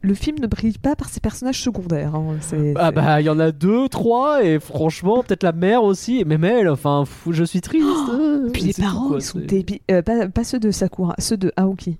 [0.00, 2.14] le film ne brille pas par ses personnages secondaires.
[2.14, 2.36] hein.
[2.76, 6.24] Ah bah, il y en a deux, trois, et franchement, peut-être la mère aussi.
[6.24, 7.84] Même elle, enfin, fou, je suis triste.
[8.12, 9.80] Euh, Puis les parents, quoi, ils sont débiles.
[9.90, 11.98] Euh, pas, pas ceux de Sakura, ceux de Aoki.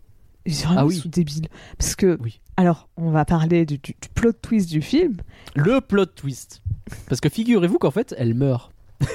[0.48, 1.02] Ils sont vraiment Ah oui.
[1.04, 1.48] débiles.
[1.76, 2.40] Parce que, Oui.
[2.56, 5.18] alors, on va parler du, du- du plot twist du film.
[5.54, 6.62] Le plot twist.
[7.08, 8.72] Parce que figurez-vous qu'en fait, elle meurt.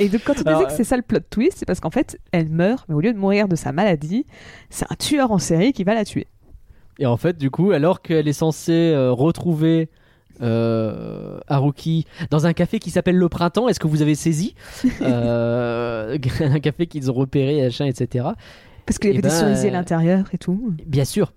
[0.00, 2.18] Et donc, quand on disait que c'est ça le plot twist, c'est parce qu'en fait,
[2.30, 4.26] elle meurt, mais au lieu de mourir de sa maladie,
[4.70, 6.26] c'est un tueur en série qui va la tuer.
[7.00, 9.88] Et en fait, du coup, alors qu'elle est censée euh, retrouver
[10.40, 14.54] euh, Haruki dans un café qui s'appelle Le Printemps, est-ce que vous avez saisi?
[15.02, 18.26] Euh, Un café qu'ils ont repéré, etc.
[18.88, 20.74] Parce qu'il y Eh avait des ben, cerisiers à euh, l'intérieur et tout.
[20.86, 21.32] Bien sûr.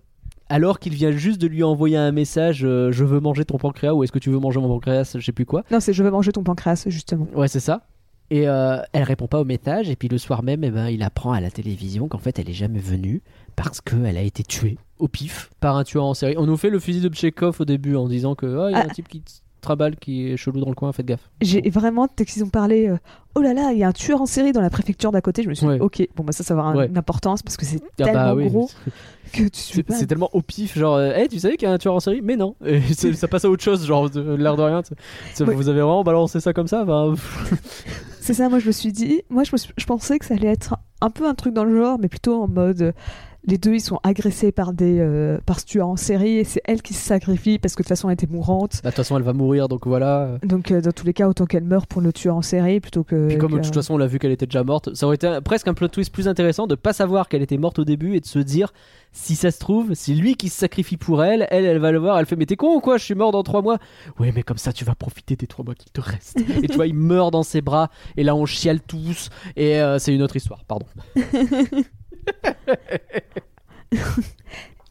[0.49, 3.93] Alors qu'il vient juste de lui envoyer un message euh, Je veux manger ton pancréas
[3.93, 5.15] ou est-ce que tu veux manger mon pancréas?
[5.17, 5.63] Je sais plus quoi.
[5.71, 7.27] Non, c'est je veux manger ton pancréas, justement.
[7.35, 7.83] Ouais, c'est ça.
[8.29, 9.89] Et euh, elle répond pas au message.
[9.89, 12.49] Et puis le soir même, eh ben, il apprend à la télévision qu'en fait, elle
[12.49, 13.21] est jamais venue
[13.57, 16.35] parce qu'elle a été tuée au pif par un tueur en série.
[16.37, 18.79] On nous fait le fusil de Tchekhov au début en disant que il y a
[18.79, 18.85] Ah.
[18.85, 19.21] un type qui
[19.61, 21.29] traballe qui est chelou dans le coin, faites gaffe.
[21.41, 22.97] J'ai vraiment, dès qu'ils ont parlé, euh,
[23.35, 25.43] oh là là, il y a un tueur en série dans la préfecture d'à côté,
[25.43, 25.75] je me suis Ouais.
[25.75, 26.87] dit, ok, bon, bah ça, ça va avoir Ouais.
[26.87, 28.47] une importance parce que c'est Ah bah tellement oui.
[28.49, 28.69] gros
[29.33, 31.77] que tu C'est tellement au pif, genre, euh, Hey, tu savais qu'il y a un
[31.77, 32.21] tueur en série?
[32.21, 32.55] Mais non.
[32.65, 32.81] Et
[33.15, 34.81] ça passe à autre chose, genre, de l'air de rien.
[35.39, 35.53] Ouais.
[35.55, 37.13] Vous avez vraiment balancé ça comme ça Enfin,
[38.19, 40.35] C'est ça, moi je me suis dit, moi je, me suis- je pensais que ça
[40.35, 42.93] allait être un peu un truc dans le genre, mais plutôt en mode.
[43.47, 46.61] Les deux, ils sont agressés par des euh, par ce tueur en série et c'est
[46.65, 48.81] elle qui se sacrifie parce que de toute façon elle était mourante.
[48.83, 50.37] bah, De toute façon, elle va mourir, donc voilà.
[50.43, 53.03] Donc euh, dans tous les cas, autant qu'elle meure pour le tueur en série plutôt
[53.03, 53.29] que.
[53.29, 55.25] Puis comme de toute façon on l'a vu qu'elle était déjà morte, ça aurait été
[55.25, 58.15] un- presque un plot twist plus intéressant de pas savoir qu'elle était morte au début
[58.15, 58.73] et de se dire
[59.11, 61.97] si ça se trouve, c'est lui qui se sacrifie pour elle, elle elle va le
[61.97, 63.79] voir, elle fait mais t'es con ou quoi, je suis mort dans trois mois.
[64.19, 66.39] Ouais mais comme ça tu vas profiter des trois mois qui te restent.
[66.61, 69.97] et tu vois il meurt dans ses bras et là on chiale tous et euh,
[69.97, 70.85] c'est une autre histoire, pardon.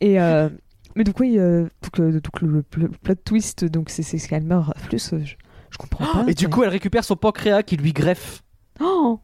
[0.01, 0.49] Et euh,
[0.97, 4.77] mais donc oui, euh, donc, euh, donc le, le plot twist, donc c'est qu'elle meurt.
[4.89, 5.35] Plus, euh, je,
[5.71, 6.31] je comprends pas.
[6.31, 8.43] et du coup elle récupère son pancréas qui lui greffe.
[8.81, 9.21] Oh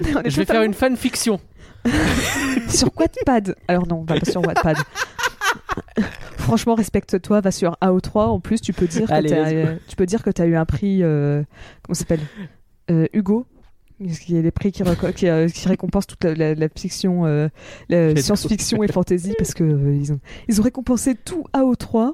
[0.00, 1.40] Je vais faire une fanfiction.
[2.68, 3.54] sur Wattpad.
[3.68, 4.76] Alors non, va pas sur Wattpad.
[6.38, 8.26] Franchement, respecte-toi, va sur AO3.
[8.26, 10.56] En plus, tu peux dire Allez, que euh, tu peux dire que tu as eu
[10.56, 11.02] un prix.
[11.02, 11.42] euh,
[11.82, 12.20] comment ça s'appelle?
[12.90, 13.46] Euh, Hugo.
[14.06, 14.82] Qui est les prix qui,
[15.28, 17.48] euh, qui récompensent toute la, la- la fiction, euh,
[17.88, 22.12] la science-fiction et fantasy parce que euh, ils, ont, ils ont récompensé tout AO3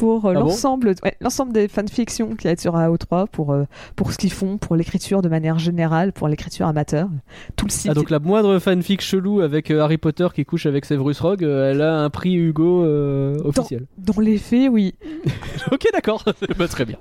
[0.00, 3.64] pour euh, Ah bon l'ensemble, ouais, l'ensemble des fanfictions qui est sur AO3 pour euh,
[3.96, 7.08] pour ce qu'ils font, pour l'écriture de manière générale, pour l'écriture amateur.
[7.56, 7.90] Tout le site.
[7.90, 11.44] Ah donc la moindre fanfic chelou avec euh, Harry Potter qui couche avec Severus Rogue,
[11.44, 13.84] euh, elle a un prix Hugo euh, officiel.
[13.98, 14.94] Dans les faits, oui.
[15.70, 16.24] Ok, d'accord.
[16.58, 16.96] Bah, très bien.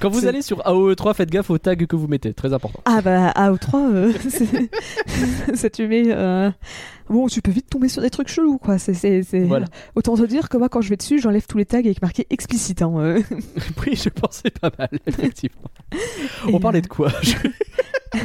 [0.00, 2.80] Quand vous allez sur AOE3, faites gaffe aux tags que vous mettez, très important.
[2.86, 6.12] Ah bah AO3, euh, c'est- ça tu mets...
[7.10, 8.78] euh, Bon, tu peux vite tomber sur des trucs chelous, quoi.
[8.78, 9.66] C'est, c'est, c'est- Voilà.
[9.94, 12.26] Autant te dire que moi, quand je vais dessus, j'enlève tous les tags avec marqué
[12.30, 12.82] explicite.
[12.82, 13.22] hein, euh.
[13.86, 15.70] Oui, je pensais pas mal, effectivement.
[16.48, 17.34] Et, On parlait de quoi Je-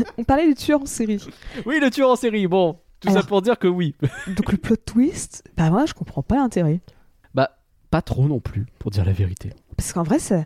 [0.18, 1.24] On parlait du tueur en série.
[1.66, 2.78] Oui, le tueur en série, bon.
[3.00, 3.96] Tout ça pour dire que oui.
[4.28, 6.82] Donc le plot twist, bah moi, je comprends pas l'intérêt.
[7.34, 7.50] Bah,
[7.92, 9.52] pas trop non plus, pour dire la vérité.
[9.78, 10.46] Parce qu'en vrai, c'est...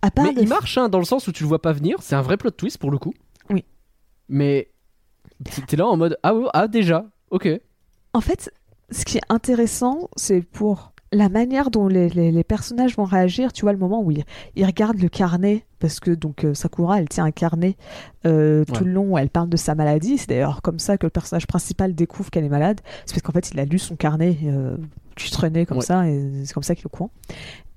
[0.00, 1.96] À part Mais il marche, hein, dans le sens où tu le vois pas venir,
[2.00, 3.12] c'est un vrai plot twist pour le coup.
[3.50, 3.64] Oui.
[4.28, 4.70] Mais
[5.66, 7.48] t'es là en mode, ah, ouais, ah déjà, ok.
[8.14, 8.52] En fait,
[8.90, 13.52] ce qui est intéressant, c'est pour la manière dont les, les- les personnages vont réagir.
[13.52, 14.24] Tu vois, le moment où ils,
[14.56, 17.76] ils regardent le carnet, parce que donc euh, Sakura, elle tient un carnet
[18.24, 20.16] euh, tout le long où elle parle de sa maladie.
[20.16, 22.80] C'est d'ailleurs comme ça que le personnage principal découvre qu'elle est malade.
[23.04, 24.76] C'est parce qu'en fait, il a lu son carnet euh,
[25.16, 25.84] qui traînait comme Ouais.
[25.84, 27.10] ça, et c'est comme ça qu'il est au courant.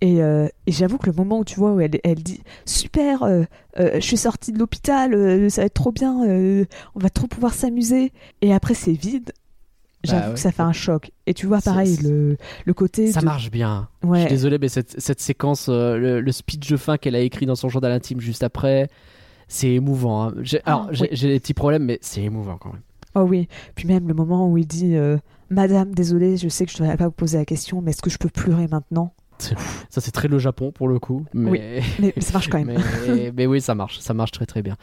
[0.01, 3.23] Et, euh, et j'avoue que le moment où tu vois où elle, elle dit super,
[3.23, 3.43] euh,
[3.79, 7.53] euh, je suis sortie de l'hôpital, ça va être trop bien, on va trop pouvoir
[7.53, 8.13] s'amuser.
[8.41, 9.31] Et après c'est vide.
[10.05, 11.11] J'avoue Bah que ça fait un choc.
[11.25, 13.87] Et tu vois pareil le, le côté Ça de- marche bien.
[14.03, 17.19] Je suis désolé, mais cette, cette séquence, euh, le, le speech de fin qu'elle a
[17.19, 18.87] écrit dans son journal intime juste après,
[19.47, 20.27] c'est émouvant.
[20.29, 20.33] hein.
[20.41, 21.09] J'ai- Alors, Ah, j'ai oui.
[21.11, 22.81] j'ai des petits problèmes, mais c'est émouvant quand même.
[23.15, 23.47] Oh oui.
[23.75, 25.17] Puis même le moment où il dit euh,
[25.49, 28.01] Madame, désolé, je sais que je ne devrais pas vous poser la question, mais est-ce
[28.01, 29.13] que je peux pleurer maintenant?
[29.39, 31.25] Ça, c'est très le Japon pour le coup.
[31.33, 31.49] Mais...
[31.51, 31.59] Oui,
[31.99, 32.79] mais, mais ça marche quand même.
[33.07, 34.75] mais, mais oui, ça marche, ça marche très très bien.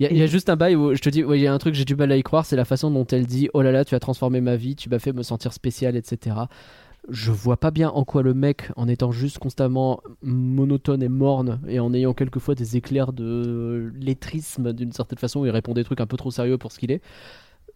[0.00, 1.38] Il y, a- il y a Et- juste un bail où je te dis, ouais,
[1.38, 3.06] il y a un truc, j'ai du mal à y croire, c'est la façon dont
[3.06, 5.52] elle dit Oh là là, tu as transformé ma vie, tu m'as fait me sentir
[5.52, 6.36] spécial, etc.
[7.10, 11.60] Je vois pas bien en quoi le mec, en étant juste constamment monotone et morne,
[11.66, 15.84] et en ayant quelquefois des éclairs de lettrisme d'une certaine façon, où il répond des
[15.84, 17.00] trucs un peu trop sérieux pour ce qu'il est.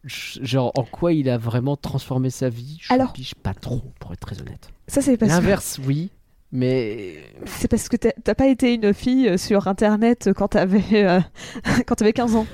[0.04, 2.78] Genre, en quoi il a vraiment transformé sa vie?
[2.80, 4.70] Je Alors- piche pas trop, pour être très honnête.
[4.88, 5.24] Ça, c'est que.
[5.24, 6.10] L'inverse, oui.
[6.52, 7.14] Mais
[7.46, 11.20] C'est parce que t'as pas été une fille euh, sur internet quand t'avais euh,
[11.86, 12.46] quand t'avais 15 ans.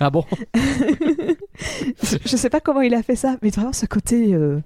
[0.00, 0.24] ah bon?
[0.54, 4.60] Je, sais pas comment il a fait ça, mais vraiment ce côté euh,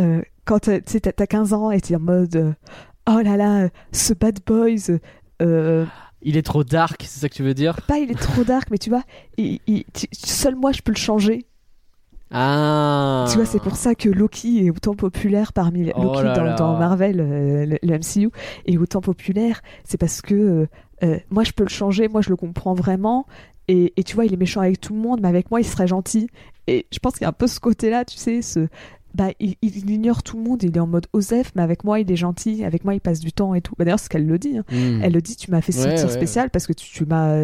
[0.00, 2.52] euh, quand t'as- sais, t'as t'as 15 ans et t'es en mode euh,
[3.08, 4.98] oh là là, ce bad boys.
[5.42, 5.84] euh,
[6.22, 7.80] Il est trop dark, c'est ça que tu veux dire?
[7.88, 9.02] pas il est trop dark, mais tu vois,
[9.36, 11.44] il- il- tu- seul moi je peux le changer.
[12.32, 16.22] Ah Tu vois, c'est pour ça que Loki est autant populaire parmi les- Oh Loki
[16.24, 16.54] là dans, là.
[16.54, 18.30] dans Marvel, euh, le, le MCU,
[18.66, 19.60] est autant populaire.
[19.84, 20.66] C'est parce que euh,
[21.02, 23.26] euh, moi, je peux le changer, moi, je le comprends vraiment.
[23.68, 25.64] Et, et tu vois, il est méchant avec tout le monde, mais avec moi, il
[25.64, 26.28] serait gentil.
[26.66, 28.66] Et je pense qu'il y a un peu ce côté-là, tu sais, ce.
[29.14, 32.00] Bah, il, il ignore tout le monde, il est en mode Osef, mais avec moi,
[32.00, 33.74] il est gentil, avec moi, il passe du temps et tout.
[33.76, 34.56] Bah, D'ailleurs, c'est ce qu'elle le dit.
[34.56, 34.64] hein.
[34.72, 35.00] Hmm.
[35.02, 37.36] Elle le dit, tu m'as fait Ouais, sentir ouais, spécial parce que tu, tu m'as.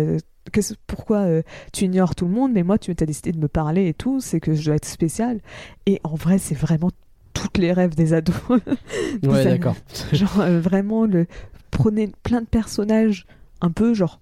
[0.87, 1.43] Pourquoi euh,
[1.73, 4.21] tu ignores tout le monde, mais moi, tu as décidé de me parler et tout,
[4.21, 5.41] c'est que je dois être spécial.
[5.87, 6.91] Et en vrai, c'est vraiment
[7.33, 8.35] toutes les rêves des ados.
[9.23, 9.77] Ouais, d'accord.
[10.13, 11.27] genre, euh, vraiment, le,
[11.71, 13.27] prenez plein de personnages
[13.61, 14.21] un peu, genre,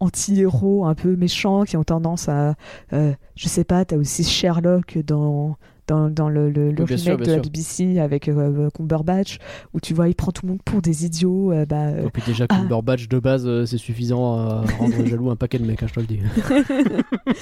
[0.00, 2.54] anti-héros, un peu méchants, qui ont tendance à.
[2.92, 5.56] euh, je sais pas, t'as aussi Sherlock dans.
[5.90, 7.42] Dans, dans le, le, le Oui, bien remake sûr, bien de la sûr.
[7.42, 9.38] BBC avec euh, Cumberbatch,
[9.74, 11.50] où tu vois, il prend tout le monde pour des idiots.
[11.52, 12.56] euh, bah, euh, Et puis déjà, Ah.
[12.58, 15.94] Cumberbatch de base, euh, c'est suffisant à rendre jaloux un paquet de mecs, hein, je
[15.94, 16.20] te le dis.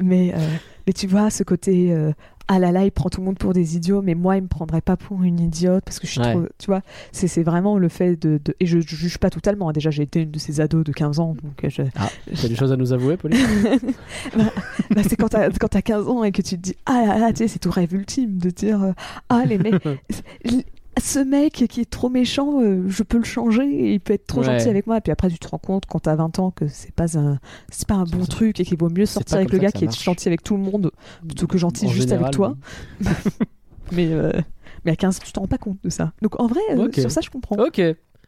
[0.00, 0.38] Mais, euh,
[0.86, 2.12] mais tu vois, ce côté euh,
[2.48, 4.48] ah là là, il prend tout le monde pour des idiots, mais moi, il me
[4.48, 6.32] prendrait pas pour une idiote parce que je suis Ouais.
[6.32, 6.42] trop.
[6.58, 8.38] Tu vois, c'est c'est vraiment le fait de.
[8.44, 9.68] de- Et je, je juge pas totalement.
[9.68, 9.72] hein.
[9.72, 12.08] Déjà, j'ai été une de ces ados de 15 ans, donc euh, je- Ah,
[12.40, 13.38] t'as des choses à nous avouer, Pauline?
[14.94, 17.18] Bah, c'est quand t'as quand t'as 15 ans et que tu te dis ah là
[17.18, 18.92] là, tu sais, c'est ton rêve ultime de dire euh,
[19.28, 19.74] ah les mecs.
[21.00, 24.26] Ce mec qui est trop méchant, euh, je peux le changer et il peut être
[24.26, 24.46] trop Ouais.
[24.58, 24.98] gentil avec moi.
[24.98, 27.38] Et puis après, tu te rends compte quand t'as 20 ans que c'est pas un,
[27.70, 28.26] c'est pas un bon ça.
[28.28, 30.62] truc et qu'il vaut mieux sortir avec le gars qui est gentil avec tout le
[30.62, 30.90] monde
[31.26, 32.56] plutôt que gentil En juste avec toi.
[33.00, 33.06] oui.
[33.92, 34.32] Mais, euh,
[34.86, 36.12] mais à 15 tu t'en rends pas compte de ça.
[36.22, 37.56] Donc en vrai, euh, sur ça, je comprends.
[37.56, 37.80] Ok.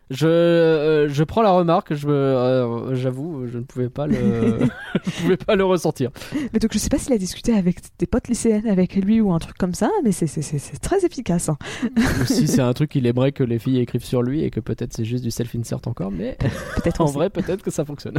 [0.09, 4.15] Je, euh, je prends la remarque, je euh, j'avoue, je ne pouvais pas le,
[5.05, 6.11] je pouvais pas le ressentir.
[6.53, 9.33] Mais donc je sais pas s'il a discuté avec des potes lycéennes avec lui ou
[9.33, 10.27] un truc comme ça, mais c'est-
[10.81, 11.49] très efficace.
[11.49, 11.59] hein.
[12.21, 14.61] Ou si c'est un truc qu'il aimerait que les filles écrivent sur lui et que
[14.61, 16.37] peut-être c'est juste du self-insert encore, mais
[16.77, 18.19] Peut-être en vrai, peut-être que ça fonctionne.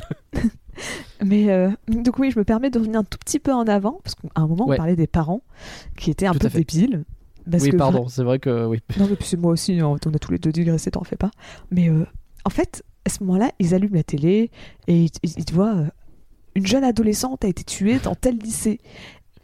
[1.24, 4.00] Mais euh, donc oui, je me permets de revenir un tout petit peu en avant,
[4.04, 4.76] parce qu'à un moment Ouais.
[4.76, 5.42] on parlait des parents
[5.98, 7.06] qui étaient un Tout peu débiles.
[7.50, 8.80] Parce oui, que pardon, c'est vrai que oui.
[9.00, 11.16] Non, mais puis c'est moi aussi, hein, on a tous les deux digressé, t'en fais
[11.16, 11.32] pas.
[11.72, 12.06] Mais euh,
[12.46, 14.52] en fait, à ce moment-là, ils allument la télé
[14.88, 15.88] et ils, ils- ils te voient euh,
[16.56, 18.80] une jeune adolescente a été tuée dans tel lycée.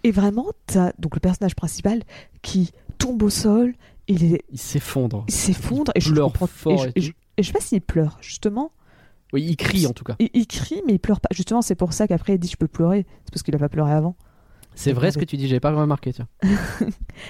[0.04, 2.04] Et vraiment, t'as donc le personnage principal
[2.42, 3.74] qui tombe au sol,
[4.08, 5.24] il, est- Il s'effondre.
[5.30, 7.54] il s'effondre et je pleure comprends- fort Et je, et et je- et je sais
[7.54, 8.72] pas s'il pleure, justement.
[9.32, 10.16] Oui, il crie en tout cas.
[10.20, 11.30] Il, il crie, mais il pleure pas.
[11.32, 13.06] Justement, c'est pour ça qu'après il dit je peux pleurer.
[13.26, 14.16] C'est parce qu'il a pas pleuré avant.
[14.76, 16.28] C'est vrai ce que tu dis, j'avais pas remarqué, tiens.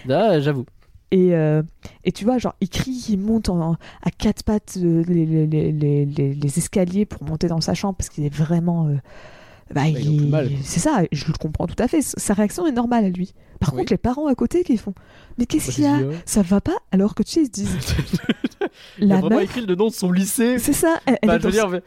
[0.06, 0.66] Là, j'avoue.
[1.12, 1.62] Et, euh,
[2.06, 5.72] et tu vois, genre, il crie, il monte en- à quatre pattes euh, les, les,
[5.72, 8.88] les, les, escaliers pour monter dans sa chambre parce qu'il est vraiment.
[8.88, 8.96] euh,
[9.74, 10.58] bah, il a plus mal, quoi.
[10.64, 12.02] c'est ça, je le comprends tout à fait.
[12.02, 13.34] Sa réaction est normale à lui.
[13.60, 13.80] Par Oui.
[13.82, 14.94] contre, les parents à côté qui font
[15.38, 17.46] Mais qu'est-ce Bah, qu'il y a a Ça va pas Alors que tu sais, ils
[17.46, 17.78] se disent
[19.00, 20.58] Il a La vraiment meuf, écrit le nom de son lycée.
[20.60, 21.82] c'est ça, elle, elle Bah, est je veux dans dire,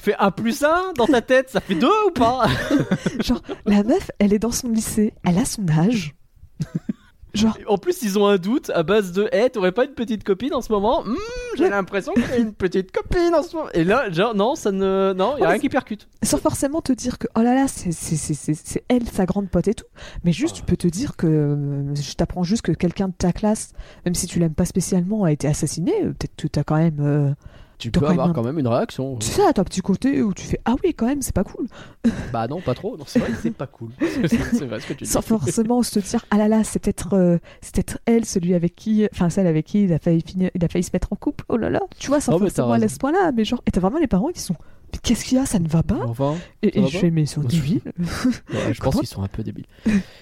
[0.00, 2.46] fais un plus un dans ta tête, ça fait deux ou pas?
[3.20, 6.14] Genre, la meuf, elle est dans son lycée, elle a son âge.
[7.32, 10.24] Genre, En plus, ils ont un doute à base de Eh, t'aurais pas une petite
[10.24, 11.04] copine en ce moment?
[11.04, 11.14] Hmm,
[11.56, 13.68] J'ai l'impression qu'il y a une petite copine en ce moment.
[13.72, 15.12] Et là, genre, non, ça ne.
[15.16, 16.08] Non, il y a rien qui percute.
[16.24, 19.84] sans forcément te dire que oh là là c'est elle sa grande pote et tout
[20.24, 23.32] mais juste tu peux te dire que euh, je t'apprends juste que quelqu'un de ta
[23.32, 23.72] classe
[24.04, 26.98] même si tu l'aimes pas spécialement a été assassiné euh, peut-être que t'as quand même
[27.00, 27.32] euh,
[27.80, 29.16] Tu T'as peux quand avoir même un- quand même une réaction.
[29.16, 31.44] tu sais à ton petit côté où tu fais ah oui quand même c'est pas
[31.44, 31.66] cool
[32.32, 32.96] Bah non, pas trop.
[32.96, 33.90] Non, c'est vrai c'est pas cool.
[34.00, 35.10] C'est vrai ce que tu dis.
[35.10, 37.38] sans forcément se dire ah là là c'est peut-être euh,
[37.72, 40.68] peut-être elle celui avec qui enfin celle avec qui il a failli finir il a
[40.68, 42.84] failli se mettre en couple oh là là tu vois sans Oh, t'as forcément aller
[42.84, 44.54] à ce point là mais genre et t'as vraiment les parents qui sont
[44.92, 46.98] mais qu'est-ce qu'il y a ça ne va pas Enfin, et, ça et va je
[46.98, 49.66] fais mais ils sont débiles ouais, je pense qu'ils sont un peu débiles.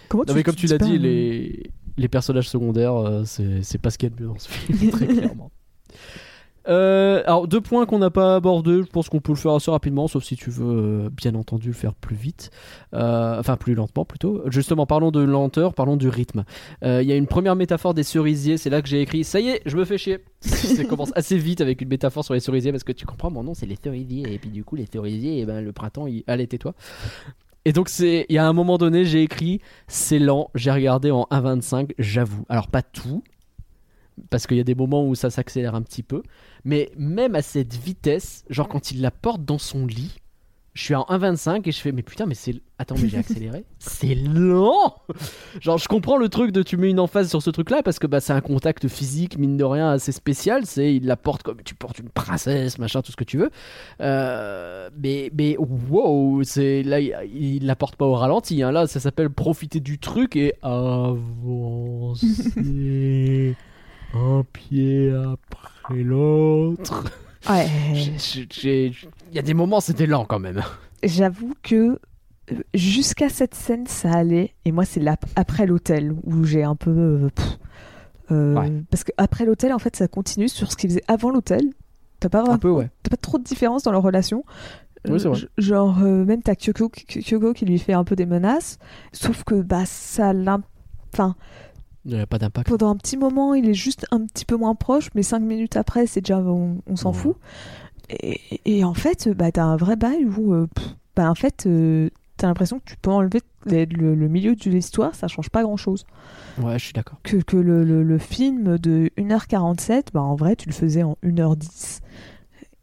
[0.08, 1.70] comment Non, mais comme tu l'as dit, les...
[1.96, 4.48] les personnages secondaires, euh, c'est c'est pas ce qu'il y a de mieux dans ce
[4.48, 5.50] film, très clairement.
[6.68, 9.70] Euh, alors, deux points qu'on n'a pas abordés, je pense qu'on peut le faire assez
[9.70, 12.50] rapidement, sauf si tu veux, euh, bien entendu, le faire plus vite.
[12.94, 14.42] Euh, enfin, plus lentement plutôt.
[14.50, 16.44] Justement, parlons de lenteur, parlons du rythme.
[16.82, 19.48] Il y a une première métaphore des cerisiers, c'est là que j'ai écrit Ça y
[19.48, 20.18] est, je me fais chier.
[20.40, 23.42] Ça commence assez vite avec une métaphore sur les cerisiers, parce que tu comprends, mon
[23.42, 26.24] nom c'est les cerisiers, et puis du coup, les cerisiers, et ben, le printemps, il...
[26.26, 26.74] allez, tais-toi.
[27.64, 31.10] Et donc, c'est, il y a un moment donné, j'ai écrit c'est lent, j'ai regardé
[31.10, 32.44] en 1.25, j'avoue.
[32.48, 33.22] Alors pas tout,
[34.30, 36.22] parce qu'il y a des moments où ça s'accélère un petit peu,
[36.64, 40.16] mais même à cette vitesse, genre quand il la porte dans son lit,
[40.78, 43.64] je suis en 1,25 et je fais mais putain mais c'est attends mais j'ai accéléré.
[43.80, 44.94] C'est lent!
[45.60, 47.98] Genre je comprends le truc de tu mets une emphase sur ce truc là parce
[47.98, 51.42] que bah c'est un contact physique mine de rien assez spécial c'est il la porte
[51.42, 53.50] comme tu portes une princesse machin tout ce que tu veux.
[54.00, 58.70] Euh, mais mais wow c'est là il, il la porte pas au ralenti hein.
[58.70, 62.26] là ça s'appelle profiter du truc et avancer
[64.18, 67.04] un pied après l'autre
[67.48, 67.66] Ouais.
[68.34, 68.92] Il
[69.32, 70.62] y a des moments, c'était lent quand même.
[71.02, 71.98] J'avoue que
[72.52, 74.54] euh, jusqu'à cette scène, ça allait.
[74.64, 75.02] Et moi, c'est
[75.36, 76.90] après l'hôtel où j'ai un peu.
[76.90, 77.58] euh, pff,
[78.32, 78.72] euh, Ouais.
[78.90, 81.62] Parce que après l'hôtel, en fait, ça continue sur ce qu'ils faisaient avant l'hôtel.
[82.20, 82.90] T'as pas, Un peu, ouais.
[83.04, 84.44] t'as pas trop de différence dans leur relation.
[85.08, 85.38] Oui, c'est vrai.
[85.44, 88.78] Euh, genre, euh, même t'as Kyoko, Ky- Kyoko qui lui fait un peu des menaces.
[89.12, 90.62] Sauf que, bah, ça l'im-
[91.14, 91.36] Enfin,
[92.08, 92.68] Il n'y a pas d'impact.
[92.68, 95.76] pendant un petit moment, il est juste un petit peu moins proche, mais cinq minutes
[95.76, 97.16] après, c'est déjà, on, on s'en Ouais.
[97.16, 97.36] fout.
[98.08, 100.66] Et, et en fait, bah, t'as un vrai bail où, euh,
[101.14, 102.08] bah, en fait, euh,
[102.38, 105.76] t'as l'impression que tu peux enlever le, le milieu de l'histoire, ça change pas grand
[105.76, 106.06] chose.
[106.58, 107.18] Ouais, je suis d'accord.
[107.22, 111.18] Que, que le, le- le film de 1h47, bah, en vrai, tu le faisais en
[111.22, 111.98] 1h10.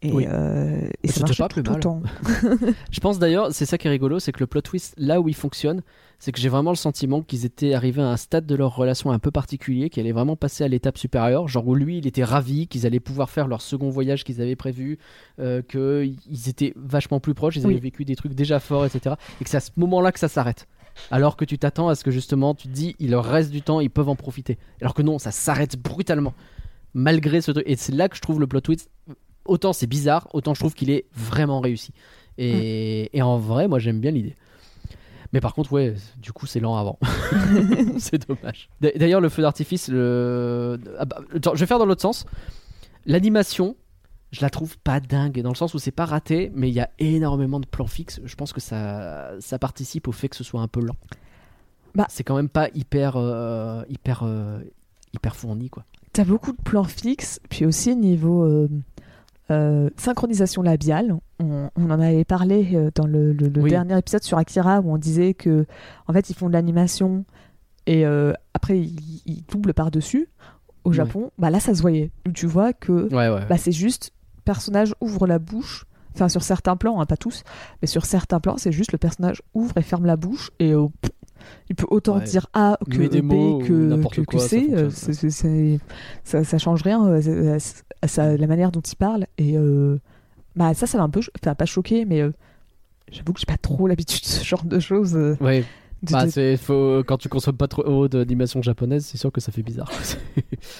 [0.08, 0.26] Et, Oui.
[0.28, 1.78] euh, et ça marchait pas plus tout mal.
[1.80, 2.02] autant.
[2.90, 5.28] Je pense d'ailleurs, c'est ça qui est rigolo, c'est que le plot twist, là où
[5.28, 5.82] il fonctionne,
[6.18, 9.10] c'est que j'ai vraiment le sentiment qu'ils étaient arrivés à un stade de leur relation
[9.10, 12.24] un peu particulier, qui allait vraiment passer à l'étape supérieure, genre où lui, il était
[12.24, 14.98] ravi qu'ils allaient pouvoir faire leur second voyage qu'ils avaient prévu,
[15.40, 17.72] euh, qu'ils étaient vachement plus proches, ils Oui.
[17.74, 19.16] avaient vécu des trucs déjà forts, etc.
[19.40, 20.66] Et que c'est à ce moment-là que ça s'arrête.
[21.10, 23.60] Alors que tu t'attends à ce que justement, tu te dis, il leur reste du
[23.60, 24.56] temps, ils peuvent en profiter.
[24.80, 26.32] Alors que non, ça s'arrête brutalement.
[26.94, 27.64] Malgré ce truc.
[27.66, 28.88] Et c'est là que je trouve le plot twist.
[29.46, 31.92] Autant c'est bizarre, autant je trouve qu'il est vraiment réussi.
[32.38, 34.36] Et, et en vrai, moi j'aime bien l'idée.
[35.32, 36.98] Mais par contre, ouais, du coup, c'est lent avant.
[37.98, 38.68] c'est dommage.
[38.80, 40.78] D'a- D'ailleurs, le feu d'artifice, le...
[40.98, 42.26] ah bah, attends, je vais faire dans l'autre sens.
[43.06, 43.76] L'animation,
[44.30, 46.80] je la trouve pas dingue, dans le sens où c'est pas raté, mais il y
[46.80, 48.20] a énormément de plans fixes.
[48.24, 50.96] Je pense que ça, ça participe au fait que ce soit un peu lent.
[51.94, 52.06] Bah.
[52.08, 54.60] C'est quand même pas hyper, euh, hyper, euh,
[55.12, 55.84] hyper fourni, quoi.
[56.12, 58.68] T'as beaucoup de plans fixes, puis aussi niveau euh,
[59.50, 61.14] euh, synchronisation labiale.
[61.40, 63.70] On, on en avait parlé euh, dans le, le- le Oui.
[63.70, 65.66] dernier épisode sur Akira où on disait que
[66.08, 67.24] en fait ils font de l'animation
[67.86, 70.28] et euh, après ils, ils doublent par dessus.
[70.84, 70.94] Au Ouais.
[70.96, 72.12] Japon, bah là ça se voyait.
[72.32, 73.44] Tu vois que Ouais, ouais.
[73.48, 74.12] bah, c'est juste
[74.44, 75.84] personnage ouvre la bouche.
[76.14, 77.42] Enfin sur certains plans, hein, pas tous,
[77.82, 80.86] mais sur certains plans c'est juste le personnage ouvre et ferme la bouche et euh,
[81.02, 81.10] pff,
[81.70, 82.24] il peut autant Ouais.
[82.24, 83.30] dire A que des B
[83.64, 84.68] que, que, quoi, ça C.
[84.72, 85.78] euh,
[86.24, 87.58] ça, ça change rien euh,
[88.02, 89.26] à, à- la manière dont il parle.
[89.38, 89.98] Et euh,
[90.54, 92.32] bah, ça, ça m'a un peu, enfin pas choqué, mais euh,
[93.10, 95.14] j'avoue que j'ai pas trop l'habitude de ce genre de choses.
[95.16, 95.64] euh, Ouais,
[96.02, 99.52] de- bah, de- faut quand tu consommes pas trop d'animation japonaise, c'est sûr que ça
[99.52, 99.90] fait bizarre.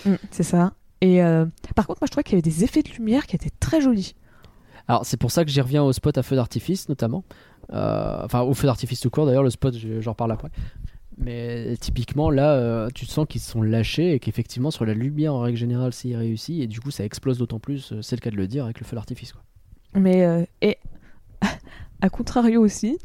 [0.05, 0.73] Mm, c'est ça.
[1.01, 3.37] Et euh, par contre, moi, je trouvais qu'il y avait des effets de lumière qui
[3.37, 4.15] étaient très jolis.
[4.89, 7.25] Alors c'est pour ça que j'y reviens au spot à feu d'artifice notamment.
[7.73, 10.51] Euh, enfin au feu d'artifice tout court d'ailleurs, le spot je- j'en reparle après.
[11.19, 15.35] Mais typiquement là, euh, tu sens qu'ils se sont lâchés et qu'effectivement sur la lumière
[15.35, 18.21] en règle générale c'est réussi et du coup ça explose d'autant plus, euh, c'est le
[18.21, 19.33] cas de le dire avec le feu d'artifice.
[19.33, 19.43] quoi.
[19.95, 20.77] Mais euh, et
[22.03, 22.99] à contrario aussi,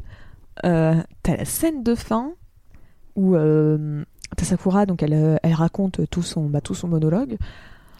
[0.62, 2.32] t'as la scène de fin
[3.16, 7.36] où t'as Sakura, donc elle, elle raconte tout son, bah, tout son monologue.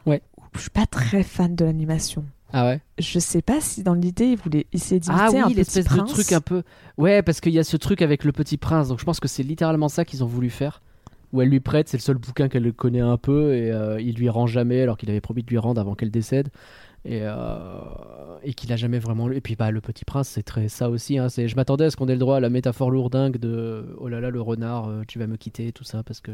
[0.07, 0.23] Ouais.
[0.55, 2.25] Je suis pas très fan de l'animation.
[2.53, 5.43] Ah ouais Je sais pas si dans l'idée ils voulaient essayer d'imiter Ah un oui,
[5.45, 6.11] petit l'espèce de prince.
[6.13, 6.63] truc un peu.
[6.99, 9.29] Ouais, parce qu'il y a ce truc avec le petit prince, donc je pense que
[9.29, 10.83] c'est littéralement ça qu'ils ont voulu faire.
[11.33, 14.17] Où elle lui prête, c'est le seul bouquin qu'elle connaît un peu, et euh, il
[14.17, 16.49] lui rend jamais, alors qu'il avait promis de lui rendre avant qu'elle décède.
[17.05, 17.79] Et, euh,
[18.45, 19.37] et qu'il a jamais vraiment lu.
[19.37, 21.19] Et puis bah, le petit prince, c'est très ça aussi.
[21.19, 23.97] hein, c'est- je m'attendais à ce qu'on ait le droit à la métaphore lourdingue de
[23.99, 26.31] oh là là, le renard, euh, tu vas me quitter, tout ça, parce que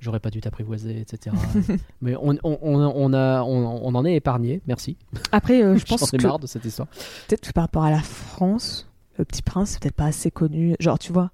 [0.00, 1.36] j'aurais pas dû t'apprivoiser, etc.
[2.00, 4.96] Mais on, on, on, a, on, en est épargné, merci.
[5.30, 6.88] Après, euh, je pense que marre de cette histoire.
[7.28, 10.74] peut-être que par rapport à la France, le petit prince, c'est peut-être pas assez connu.
[10.80, 11.30] Genre, tu vois,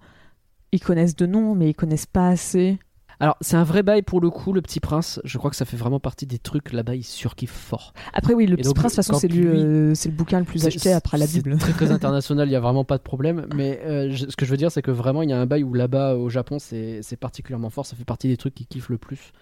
[0.73, 2.79] ils connaissent de nom, mais ils connaissent pas assez.
[3.19, 5.21] Alors, c'est un vrai bail pour le coup, le petit prince.
[5.25, 7.95] Je crois que ça fait vraiment partie des trucs là-bas, il surkiffe fort.
[8.13, 10.15] Après, oui, le petit donc, prince, de toute façon, c'est lui, lui- euh, c'est le
[10.15, 11.57] bouquin le plus acheté après la Bible.
[11.59, 13.47] très, très international, il n'y a vraiment pas de problème.
[13.55, 15.47] Mais euh, je- ce que je veux dire, c'est que vraiment, il y a un
[15.47, 17.87] bail où là-bas, au Japon, c'est c'est particulièrement fort.
[17.87, 19.33] Ça fait partie des trucs qui kiffent le plus.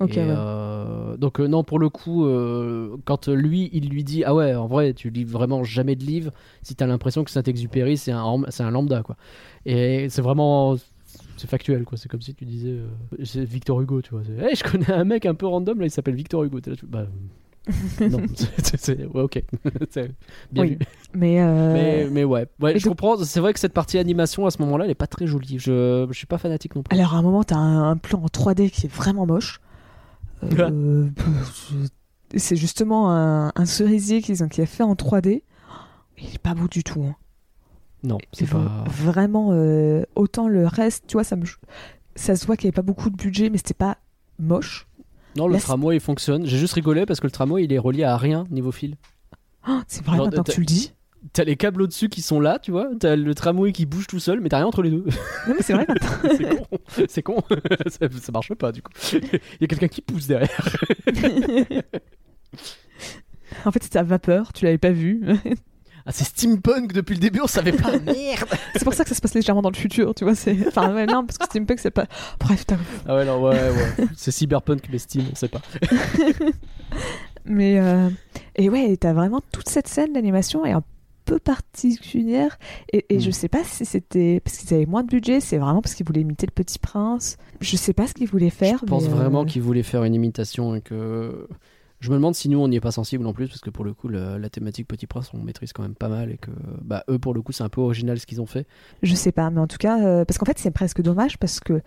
[0.00, 0.06] Ouais.
[0.16, 4.54] euh, donc, euh, non, pour le coup, euh, quand lui, il lui dit Ah ouais,
[4.54, 6.30] en vrai, tu lis vraiment jamais de livres
[6.62, 9.16] si t'as l'impression que Saint-Exupéry, c'est un, c'est un lambda, quoi.
[9.66, 10.76] Et c'est vraiment.
[11.38, 11.96] C'est factuel, quoi.
[11.96, 12.88] C'est comme si tu disais euh,
[13.24, 14.22] C'est Victor Hugo, tu vois.
[14.38, 16.60] Hey, je connais un mec un peu random, là, il s'appelle Victor Hugo.
[16.60, 17.06] T'es là, tu- bah.
[18.00, 18.22] non,
[18.74, 19.06] c'est-.
[19.06, 19.42] Ouais, ok.
[20.52, 20.70] Bien Oui.
[20.70, 20.78] vu.
[21.14, 23.16] Mais, euh, Mais, mais ouais, je donc- comprends.
[23.24, 25.58] C'est vrai que cette partie animation à ce moment-là, elle est pas très jolie.
[25.58, 26.96] Je, je suis pas fanatique non plus.
[26.98, 29.60] Alors, à un moment, t'as un, un plan en 3D qui est vraiment moche.
[30.44, 31.08] Euh,
[32.36, 35.42] c'est justement un, un cerisier qu'ils ont, qui est fait en 3D.
[36.18, 37.02] Il est pas beau du tout.
[37.02, 37.14] hein.
[38.02, 38.84] Non, c'est pas.
[38.86, 41.44] Vraiment, euh, autant le reste, tu vois, ça me.
[42.14, 43.98] Ça se voit qu'il n'y avait pas beaucoup de budget, mais c'était pas
[44.38, 44.86] moche.
[45.36, 46.46] Non, le tramway il fonctionne.
[46.46, 48.96] J'ai juste rigolé parce que le tramway il est relié à rien niveau fil.
[49.68, 50.92] Oh, c'est vrai Non, maintenant que tu le dis.
[51.32, 52.90] T'as les câbles au-dessus qui sont là, tu vois.
[52.98, 55.04] T'as le tramway qui bouge tout seul, mais t'as rien entre les deux.
[55.46, 56.08] Non, mais c'est vrai maintenant.
[56.36, 56.66] c'est con.
[57.08, 57.42] C'est con.
[57.86, 58.92] ça, ça marche pas du coup.
[59.12, 59.20] Il
[59.60, 60.76] y a quelqu'un qui pousse derrière.
[63.64, 65.22] en fait, c'était à vapeur, tu l'avais pas vu.
[66.08, 67.90] Ah, c'est steampunk depuis le début, on savait pas.
[68.06, 68.48] Merde.
[68.72, 70.34] c'est pour ça que ça se passe légèrement dans le futur, tu vois.
[70.34, 72.06] c'est- Enfin, ouais, non, parce que steampunk, c'est pas.
[72.40, 74.06] Bref, t'as- Ah ouais, non, ouais, ouais.
[74.16, 75.60] C'est cyberpunk mais steam, on sait pas.
[77.44, 77.78] Mais.
[77.78, 78.08] euh,
[78.56, 80.82] Et ouais, t'as vraiment toute cette scène d'animation est un
[81.24, 82.58] peu particulière.
[82.92, 85.82] Et, et je sais pas si c'était parce qu'ils avaient moins de budget, c'est vraiment
[85.82, 87.36] parce qu'ils voulaient imiter le petit prince.
[87.60, 88.78] Je sais pas ce qu'ils voulaient faire.
[88.80, 91.46] Je pense euh, vraiment qu'ils voulaient faire une imitation et que.
[92.00, 93.84] Je me demande si nous on n'y est pas sensible en plus parce que pour
[93.84, 96.50] le coup le- la thématique Petit Prince on maîtrise quand même pas mal et que
[96.80, 98.66] bah eux pour le coup c'est un peu original ce qu'ils ont fait.
[99.02, 101.58] Je sais pas, mais en tout cas, euh, parce qu'en fait, c'est presque dommage parce
[101.58, 101.82] que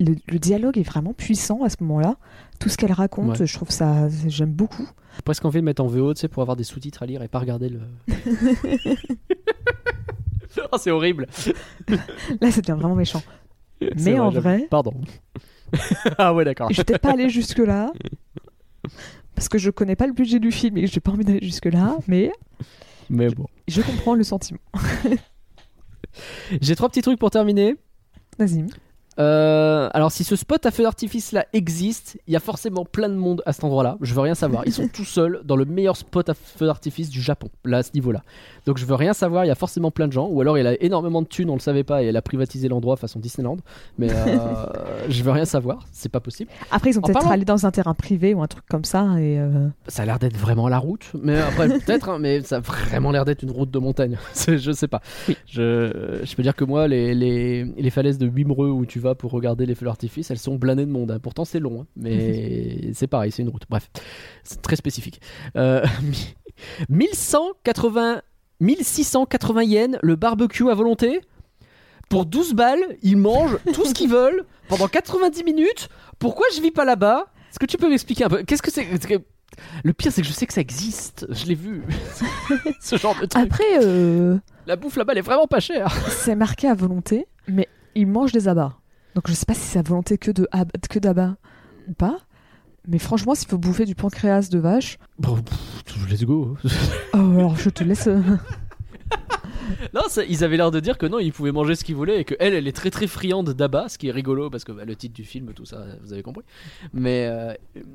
[0.00, 2.16] le, le dialogue est vraiment puissant à ce moment-là.
[2.60, 3.46] Tout ce qu'elle raconte, Ouais.
[3.46, 4.86] je trouve ça, j'aime beaucoup.
[5.24, 7.28] Presque envie de mettre en VO tu sais pour avoir des sous-titres à lire et
[7.28, 7.80] pas regarder le.
[10.72, 11.26] oh, c'est horrible.
[12.40, 13.22] Là, ça devient vraiment méchant.
[13.96, 14.92] Mais en vrai- Pardon.
[16.18, 16.68] ah ouais d'accord.
[16.70, 17.92] Je vais peut-être pas aller jusque-là.
[19.38, 21.38] Parce que je connais pas le budget du film et que j'ai pas envie d'aller
[21.40, 22.32] jusque-là, mais
[23.08, 23.46] Mais bon.
[23.68, 24.58] je comprends le sentiment.
[26.60, 27.76] J'ai trois petits trucs pour terminer.
[28.36, 28.64] Vas-y.
[29.18, 33.08] Euh, alors si ce spot à feu d'artifice là existe, il y a forcément plein
[33.08, 33.96] de monde à cet endroit-là.
[34.00, 34.62] Je veux rien savoir.
[34.66, 37.82] Ils sont tout seuls dans le meilleur spot à feu d'artifice du Japon, là à
[37.82, 38.22] ce niveau-là.
[38.66, 39.44] Donc je veux rien savoir.
[39.44, 41.54] Il y a forcément plein de gens, ou alors il a énormément de thunes, on
[41.54, 43.56] le savait pas, et elle a privatisé l'endroit façon Disneyland.
[43.98, 44.66] Mais euh,
[45.08, 45.86] je veux rien savoir.
[45.90, 46.50] C'est pas possible.
[46.70, 49.18] Après, ils ont peut-être allé dans un terrain privé ou un truc comme ça.
[49.18, 52.56] Et euh, Ça a l'air d'être vraiment la route, mais après peut-être, hein, mais ça
[52.56, 54.16] a vraiment l'air d'être une route de montagne.
[54.46, 55.00] Je sais pas.
[55.46, 59.07] Je, je peux dire que moi, les, les, les falaises de Wimereux où tu vas
[59.14, 61.10] pour regarder les feux d'artifice, elles sont blindées de monde.
[61.10, 61.18] hein.
[61.20, 63.62] Pourtant c'est long, hein, mais c'est pareil, c'est une route.
[63.68, 63.90] Bref,
[64.44, 65.20] c'est très spécifique.
[65.56, 65.84] Euh,
[66.88, 68.22] 1180,
[68.60, 71.20] 1680 yens, le barbecue à volonté.
[72.08, 75.88] Pour 12 balles, ils mangent tout ce qu'ils veulent pendant 90 minutes.
[76.18, 77.26] Pourquoi je vis pas là-bas?
[77.50, 78.42] Est-ce que tu peux m'expliquer un peu?
[78.44, 78.86] Qu'est-ce que c'est?
[79.82, 81.26] Le pire, c'est que je sais que ça existe.
[81.30, 81.82] Je l'ai vu.
[82.80, 83.42] Ce genre de truc.
[83.44, 85.90] Après, euh, La bouffe là-bas, elle est vraiment pas chère.
[86.10, 88.76] c'est marqué à volonté, mais ils mangent des abats.
[89.14, 90.48] Donc je sais pas si c'est à volonté que de
[90.88, 91.36] que d'abats
[91.88, 92.18] ou pas.
[92.86, 96.56] Mais franchement, s'il faut bouffer du pancréas de vache, Bon, pff, let's go.
[97.14, 98.06] oh, alors je te laisse.
[98.06, 98.20] euh,
[99.94, 102.20] Non, ça- ils avaient l'air de dire que non, ils pouvaient manger ce qu'ils voulaient
[102.20, 104.72] et que elle, elle est très très friande d'abat, ce qui est rigolo parce que
[104.72, 106.44] bah, le titre du film, tout ça, vous avez compris.
[106.94, 107.52] Mais euh,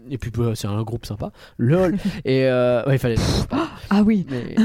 [0.10, 1.95] et puis bah, c'est un groupe sympa, lol.
[2.26, 3.15] et euh, ouais, il fallait.
[3.90, 4.27] Ah oui.
[4.30, 4.56] Mais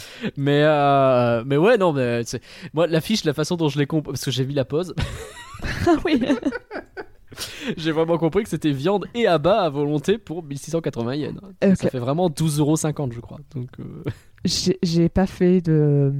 [0.36, 2.42] mais, euh, mais ouais, non, mais c'est-
[2.74, 4.94] moi l'affiche, la façon dont je l'ai compris, parce que j'ai vu la pause,
[5.86, 6.22] Ah oui.
[7.76, 11.40] j'ai vraiment compris que c'était viande et abat à volonté pour 1680 yens.
[11.62, 13.38] Ça fait vraiment 12,50€ je crois.
[13.54, 14.02] Donc euh,
[14.44, 16.12] J'ai j'ai pas fait de.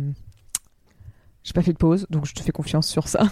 [1.44, 3.24] J'ai pas fait de pause, donc je te fais confiance sur ça.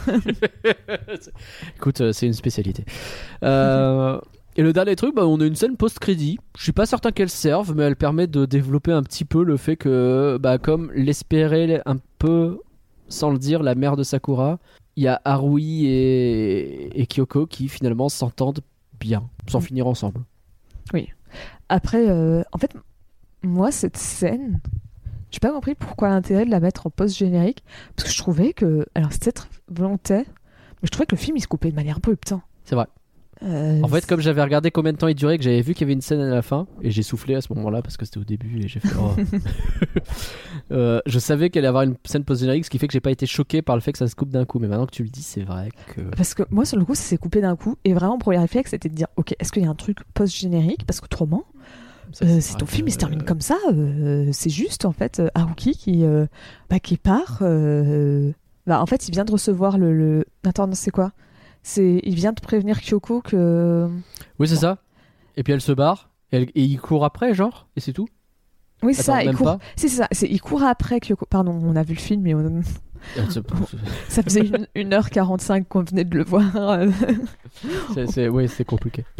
[1.77, 2.85] Écoute, euh, c'est une spécialité.
[3.45, 4.21] Euh,
[4.61, 6.39] et le dernier truc, bah, on a une scène post-crédit.
[6.59, 9.57] Je suis pas certain qu'elle serve, mais elle permet de développer un petit peu le
[9.57, 12.59] fait que, bah, comme l'espérait un peu,
[13.09, 14.59] sans le dire, la mère de Sakura,
[14.97, 18.61] il y a Harui et, et Kyoko qui finalement s'entendent
[19.01, 19.62] bien, sans Mm.
[19.62, 20.20] finir ensemble.
[21.70, 22.74] Après, euh, en fait,
[23.43, 24.61] moi, cette scène,
[25.31, 27.62] j'ai pas compris pourquoi l'intérêt de la mettre en post-générique.
[27.97, 28.85] Parce que je trouvais que.
[28.95, 31.97] Alors, c'était peut-être volontaire, mais je trouvais que le film il se coupait de manière
[31.97, 32.32] abrupte.
[32.32, 32.43] hein.
[32.65, 32.87] C'est vrai.
[33.43, 35.83] Euh, En fait, comme j'avais regardé combien de temps il durait, que j'avais vu qu'il
[35.83, 38.05] y avait une scène à la fin, et j'ai soufflé à ce moment-là parce que
[38.05, 38.89] c'était au début, et j'ai fait.
[39.01, 39.15] oh.
[40.73, 43.11] Euh, je savais qu'elle allait avoir une scène post-générique, ce qui fait que j'ai pas
[43.11, 44.61] été choqué par le fait que ça se coupe d'un coup.
[44.61, 46.01] Mais maintenant que tu le dis, c'est vrai que.
[46.17, 47.77] Parce que moi, sur le coup, ça s'est coupé d'un coup.
[47.85, 49.99] Et vraiment, mon premier réflexe, c'était de dire Ok, est-ce qu'il y a un truc
[50.15, 50.87] post-générique?
[50.87, 51.45] Parce qu'autrement,
[52.23, 55.19] euh, c'est ton que- film il se termine comme ça, euh, c'est juste en fait
[55.21, 56.27] euh, Haruki qui, euh,
[56.69, 57.39] bah, qui part.
[57.43, 58.31] euh,
[58.67, 59.93] bah, en fait, il vient de recevoir le.
[59.93, 60.25] le...
[60.45, 61.11] Attends, non, c'est quoi?
[61.62, 63.89] C'est Il vient de prévenir Kyoko que.
[64.39, 64.78] Oui, c'est ça.
[65.37, 68.09] Et puis elle se barre, et, elle- et il court après, genre, et c'est tout.
[68.82, 69.59] Oui, c'est ça, il court.
[69.77, 71.27] C'est ça, c'est il court après Kyoko.
[71.27, 72.62] Pardon, on a vu le film, mais on-
[74.09, 76.45] ça faisait une, une heure 45 qu'on venait de le voir.
[78.09, 79.05] c'est- Oui, c'est compliqué.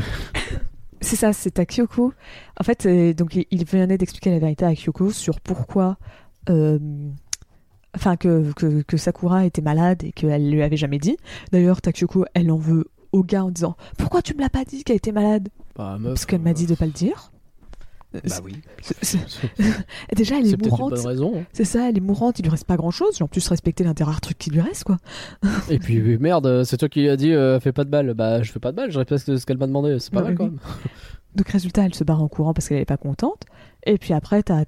[1.03, 2.13] C'est ça, c'est à Kyoko.
[2.61, 5.97] En fait, euh, donc il- il venait d'expliquer la vérité à Kyoko sur pourquoi,
[6.51, 6.79] euh,
[7.95, 11.17] enfin que, que, que Sakura était malade et qu'elle lui avait jamais dit.
[11.53, 14.65] D'ailleurs, ta Kyoko, elle en veut au gars en disant pourquoi tu me l'as pas
[14.65, 15.49] dit qu'elle était malade?
[15.77, 17.33] Bah, meuf, Parce qu'elle m'a euh, dit de pas le dire.
[18.13, 18.61] Bah oui.
[20.17, 20.95] Déjà, elle est une mourante.
[21.07, 21.45] hein.
[21.53, 23.23] C'est ça, elle est mourante, il lui reste pas grand chose.
[23.23, 24.97] En plus, respecter l'un des rares trucs qui lui reste, quoi.
[25.69, 28.15] Et puis merde, c'est toi qui lui as dit euh, fais pas de balle.
[28.15, 29.99] Bah je fais pas de balle, je respecte ce qu'elle m'a demandé.
[30.01, 30.51] C'est pas Bah mal quand oui.
[30.51, 30.59] même.
[31.37, 33.45] Donc, résultat, elle se barre en courant parce qu'elle est pas contente.
[33.87, 34.65] Et puis après, t'as,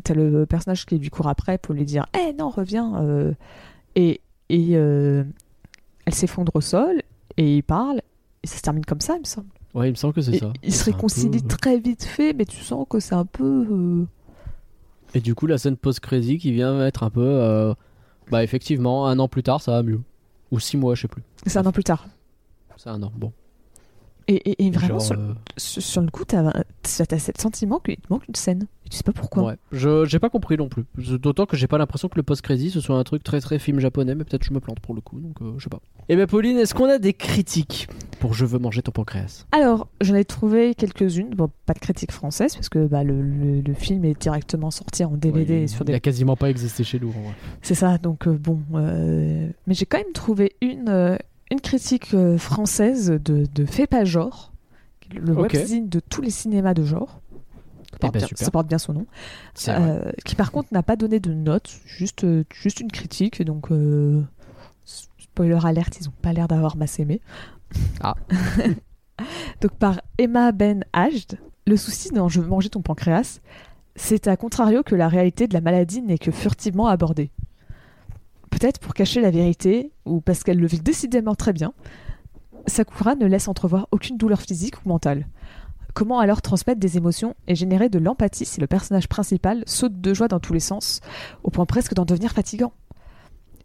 [0.00, 3.00] t'as, euh, euh, le personnage qui lui court après pour lui dire Eh non, reviens
[3.02, 3.32] euh,
[3.94, 5.24] Et, et euh,
[6.06, 7.02] elle s'effondre au sol
[7.36, 8.00] et il parle.
[8.42, 9.46] Et ça se termine comme ça, il me semble.
[9.74, 10.52] Ouais, il me semble que c'est ça.
[10.62, 13.66] ils se réconcilient peu- très vite fait, mais tu sens que c'est un peu.
[13.70, 14.04] euh,
[15.14, 17.20] Et du coup, la scène post-crédit qui vient mettre un peu.
[17.24, 17.74] euh,
[18.30, 20.00] Bah, effectivement, un an plus tard, ça va mieux.
[20.50, 21.22] Ou six mois, je sais plus.
[21.46, 22.06] C'est un an plus tard.
[22.76, 23.32] C'est un an, bon.
[24.28, 27.96] Et, et, et vraiment, Genre, sur, euh, sur- le coup, t'as, t'as ce sentiment qu'il
[27.96, 28.66] te manque une scène.
[28.86, 29.42] Et tu sais pas pourquoi.
[29.44, 29.56] ouais.
[29.72, 30.84] Je j'ai pas compris non plus.
[31.18, 33.78] D'autant que j'ai pas l'impression que le post-crédit ce soit un truc très très film
[33.80, 35.80] japonais, mais peut-être je me plante pour le coup, donc euh, je sais pas.
[36.08, 37.88] Et ben Pauline, est-ce qu'on a des critiques
[38.20, 39.46] pour Je veux manger ton pancréas?
[39.52, 41.30] Alors, j'en ai trouvé quelques-unes.
[41.30, 45.04] Bon, pas de critique française, parce que bah, le, le- le film est directement sorti
[45.04, 46.00] en DVD Ouais, et sur Il a des.
[46.00, 47.08] quasiment pas existé chez nous.
[47.08, 47.32] en vrai.
[47.62, 48.60] C'est ça, donc euh, bon.
[48.74, 51.16] euh, Mais j'ai quand même trouvé une, euh,
[51.52, 54.52] une critique euh, française de, de Fais pas genre,
[55.14, 55.52] le Ok.
[55.52, 57.20] webzine de tous les cinémas de genre.
[57.92, 58.44] Ça porte, ben, bien, super.
[58.44, 59.06] ça porte bien son nom.
[59.68, 63.42] Euh, qui par contre n'a pas donné de notes, juste, euh, juste une critique.
[63.42, 64.22] Donc, euh,
[64.84, 67.20] spoiler alerte, ils ont pas l'air d'avoir masse aimé.
[68.00, 68.14] Ah.
[69.60, 73.40] donc par Emma Ben Ajd, le souci dans Je veux manger ton pancréas,
[73.94, 77.30] c'est à contrario que la réalité de la maladie n'est que furtivement abordée.
[78.52, 81.72] Peut-être pour cacher la vérité, ou parce qu'elle le vit décidément très bien,
[82.66, 85.26] Sakura ne laisse entrevoir aucune douleur physique ou mentale.
[85.94, 90.14] Comment alors transmettre des émotions et générer de l'empathie si le personnage principal saute de
[90.14, 91.00] joie dans tous les sens,
[91.42, 92.72] au point presque d'en devenir fatigant?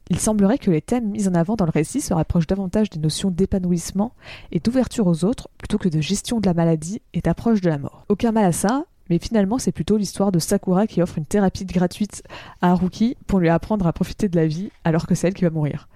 [0.09, 2.99] Il semblerait que les thèmes mis en avant dans le récit se rapprochent davantage des
[2.99, 4.14] notions d'épanouissement
[4.53, 7.77] et d'ouverture aux autres plutôt que de gestion de la maladie et d'approche de la
[7.77, 8.05] mort.
[8.07, 11.65] Aucun mal à ça, mais finalement c'est plutôt l'histoire de Sakura qui offre une thérapie
[11.65, 12.23] gratuite
[12.61, 15.43] à Haruki pour lui apprendre à profiter de la vie alors que c'est elle qui
[15.43, 15.88] va mourir.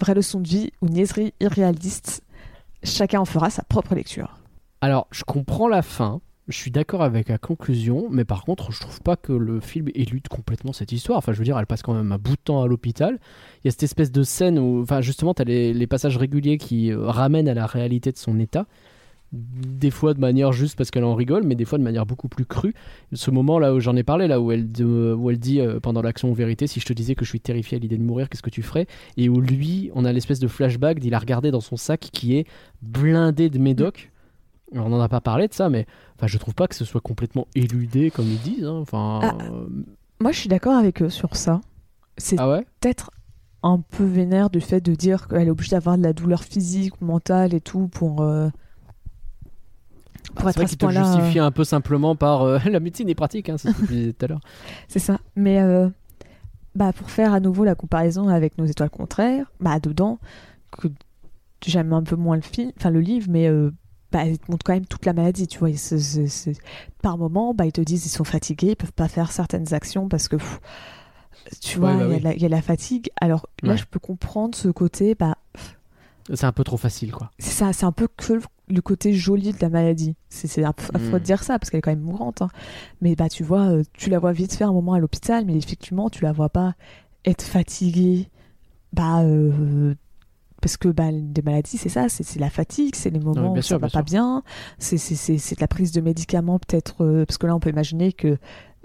[0.00, 2.22] Vraie leçon de vie ou niaiserie irréaliste,
[2.82, 4.38] chacun en fera sa propre lecture.
[4.80, 8.80] Alors, je comprends la fin, je suis d'accord avec la conclusion, mais par contre, je
[8.80, 11.16] trouve pas que le film élude complètement cette histoire.
[11.16, 13.18] Enfin, je veux dire, elle passe quand même un bout de temps à l'hôpital.
[13.62, 16.58] Il y a cette espèce de scène où, enfin, justement, tu as les, passages réguliers
[16.58, 18.66] qui euh, ramènent à la réalité de son état.
[19.36, 22.28] Des fois de manière juste parce qu'elle en rigole, mais des fois de manière beaucoup
[22.28, 22.72] plus crue.
[23.12, 25.80] Ce moment là où j'en ai parlé, là où elle, de- où elle dit euh,
[25.80, 28.28] pendant l'action vérité, si je te disais que je suis terrifié à l'idée de mourir,
[28.28, 28.86] qu'est-ce que tu ferais?
[29.16, 32.36] Et où lui, on a l'espèce de flashback d'il a regardé dans son sac qui
[32.36, 32.46] est
[32.82, 34.12] blindé de médocs.
[34.72, 35.86] Alors, on n'en a pas parlé de ça, mais
[36.16, 38.64] enfin, je trouve pas que ce soit complètement éludé comme ils disent.
[38.64, 38.78] hein.
[38.80, 39.36] Enfin, Ah.
[39.50, 39.66] euh,
[40.20, 41.60] Moi je suis d'accord avec eux sur ça.
[42.18, 42.64] C'est ah ouais?
[42.80, 43.10] peut-être
[43.62, 47.00] un peu vénère du fait de dire qu'elle est obligée d'avoir de la douleur physique
[47.00, 48.48] ou mentale et tout pour, euh,
[50.34, 51.04] pour C'est être à ce point-là.
[51.04, 53.86] justifie euh, un peu simplement par euh, la médecine est pratique, hein, c'est ce que
[53.86, 54.40] je disais tout à l'heure.
[54.88, 55.18] C'est ça.
[55.36, 55.88] Mais euh,
[56.74, 60.18] bah, pour faire à nouveau la comparaison avec Nos étoiles contraires, bah, dedans,
[60.70, 60.88] que
[61.64, 63.70] j'aime un peu moins le film, enfin le livre, mais euh,
[64.12, 65.72] bah, il te montre quand même toute la maladie, tu vois.
[65.76, 66.58] C'est- c'est- c'est-
[67.02, 70.08] Par moment, bah, ils te disent ils sont fatigués, ils peuvent pas faire certaines actions
[70.08, 70.60] parce que, pff,
[71.60, 72.20] tu vois, bah il y a oui.
[72.22, 73.10] la- il y, a la fatigue.
[73.20, 73.76] Alors là, Ouais.
[73.78, 75.36] je peux comprendre ce côté, bah,
[76.32, 77.30] C'est un peu trop facile, quoi.
[77.38, 80.16] c'est ça, c'est un peu que le- le côté joli de la maladie.
[80.28, 81.20] C'est c'est aff- affreux Mm.
[81.20, 82.42] de dire ça parce qu'elle est quand même mourante.
[82.42, 82.48] hein.
[83.02, 85.56] Mais bah tu vois, euh, tu la vois vite faire un moment à l'hôpital, mais
[85.56, 86.74] effectivement tu la vois pas
[87.24, 88.28] être fatiguée.
[88.92, 89.94] Bah euh,
[90.62, 93.74] parce que bah, des maladies c'est ça, c'est la fatigue, c'est les moments où sûr,
[93.74, 94.42] ça va pas bien,
[94.78, 97.60] c'est c'est- c'est c'est de la prise de médicaments peut-être euh, parce que là on
[97.60, 98.38] peut imaginer que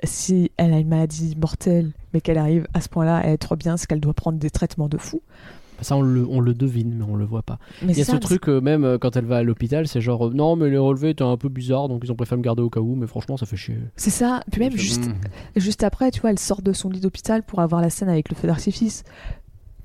[0.03, 3.77] si elle a une maladie mortelle mais qu'elle arrive à ce point-là à être bien,
[3.77, 5.22] c'est qu'elle doit prendre des traitements de fou.
[5.81, 7.57] Ça, on le, on le devine, mais on le voit pas.
[7.81, 10.01] Mais Il y a ce truc, euh, même euh, quand elle va à l'hôpital, c'est
[10.01, 12.43] genre, euh, non, mais les relevés étaient un peu bizarres, donc ils ont préféré me
[12.43, 13.77] garder au cas où, mais franchement, ça fait chier.
[13.95, 14.41] c'est ça.
[14.51, 15.03] Puis même juste.
[15.56, 18.30] Juste après, tu vois, elle sort de son lit d'hôpital pour avoir la scène avec
[18.30, 19.03] le feu d'artifice.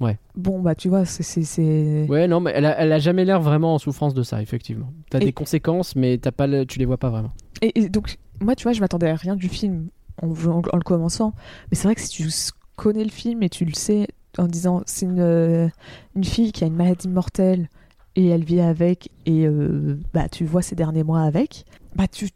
[0.01, 0.19] Ouais.
[0.35, 1.23] Bon, bah, tu vois, c'est.
[1.23, 4.23] c'est- c'est- Ouais, non, mais elle a, elle a jamais l'air vraiment en souffrance de
[4.25, 4.93] ça, effectivement.
[5.11, 7.33] T'as Et- des conséquences, mais t'as pas le- tu les vois pas vraiment.
[7.63, 9.89] Et, et donc, moi, tu vois, je m'attendais à rien du film
[10.21, 11.33] en, en- en le commençant.
[11.71, 12.29] Mais c'est vrai que si tu
[12.77, 14.09] connais le film et tu le sais
[14.39, 15.69] en disant c'est une, euh,
[16.15, 17.69] une fille qui a une maladie mortelle
[18.17, 22.31] et elle vit avec et euh, bah, tu vois ses derniers mois avec, bah, tu,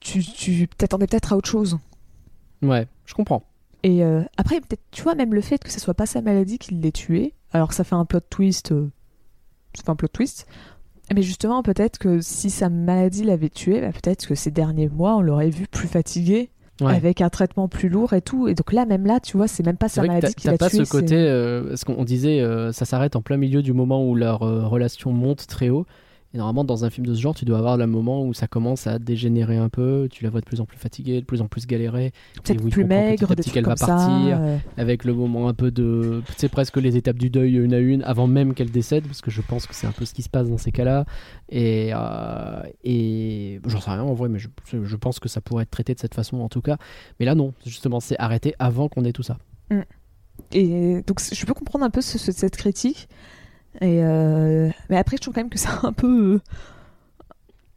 [0.00, 1.78] tu, tu, t'attendais peut-être à autre chose.
[2.62, 3.42] Ouais, je comprends.
[3.82, 6.58] Et euh, après, peut-être, tu vois, même le fait que ce soit pas sa maladie
[6.58, 8.90] qui l'ait tué, alors que ça fait un plot twist, euh,
[9.74, 10.46] ça fait un plot twist.
[11.14, 15.16] Mais justement, peut-être que si sa maladie l'avait tué, bah, peut-être que ces derniers mois,
[15.16, 16.50] on l'aurait vu plus fatigué,
[16.80, 16.92] Ouais.
[16.92, 18.48] avec un traitement plus lourd et tout.
[18.48, 20.70] Et donc là, même là, tu vois, c'est même pas sa maladie qui l'a pas
[20.70, 20.84] tué.
[20.84, 24.04] ce côté, euh, ce qu'on on disait, euh, ça s'arrête en plein milieu du moment
[24.04, 25.86] où leur euh, relation monte très haut.
[26.34, 28.48] Et normalement, dans un film de ce genre, tu dois avoir le moment où ça
[28.48, 31.40] commence à dégénérer un peu, tu la vois de plus en plus fatiguée, de plus
[31.40, 32.12] en plus galérer,
[32.42, 33.86] Peut-être plus petit maigre, petit trucs qu'elle va ça.
[33.86, 34.38] partir.
[34.40, 36.22] euh, avec le moment un peu de.
[36.26, 39.20] Tu sais, presque les étapes du deuil une à une, avant même qu'elle décède, parce
[39.20, 41.04] que je pense que c'est un peu ce qui se passe dans ces cas-là.
[41.50, 41.92] Et.
[41.94, 45.70] euh, et J'en sais rien en vrai, mais je, je pense que ça pourrait être
[45.70, 46.78] traité de cette façon en tout cas.
[47.20, 49.38] Mais là, non, justement, c'est arrêté avant qu'on ait tout ça.
[50.52, 53.08] Et donc je peux comprendre un peu ce- ce- cette critique.
[53.80, 56.34] Et euh, Mais après, je trouve quand même que c'est un peu.
[56.34, 56.40] euh,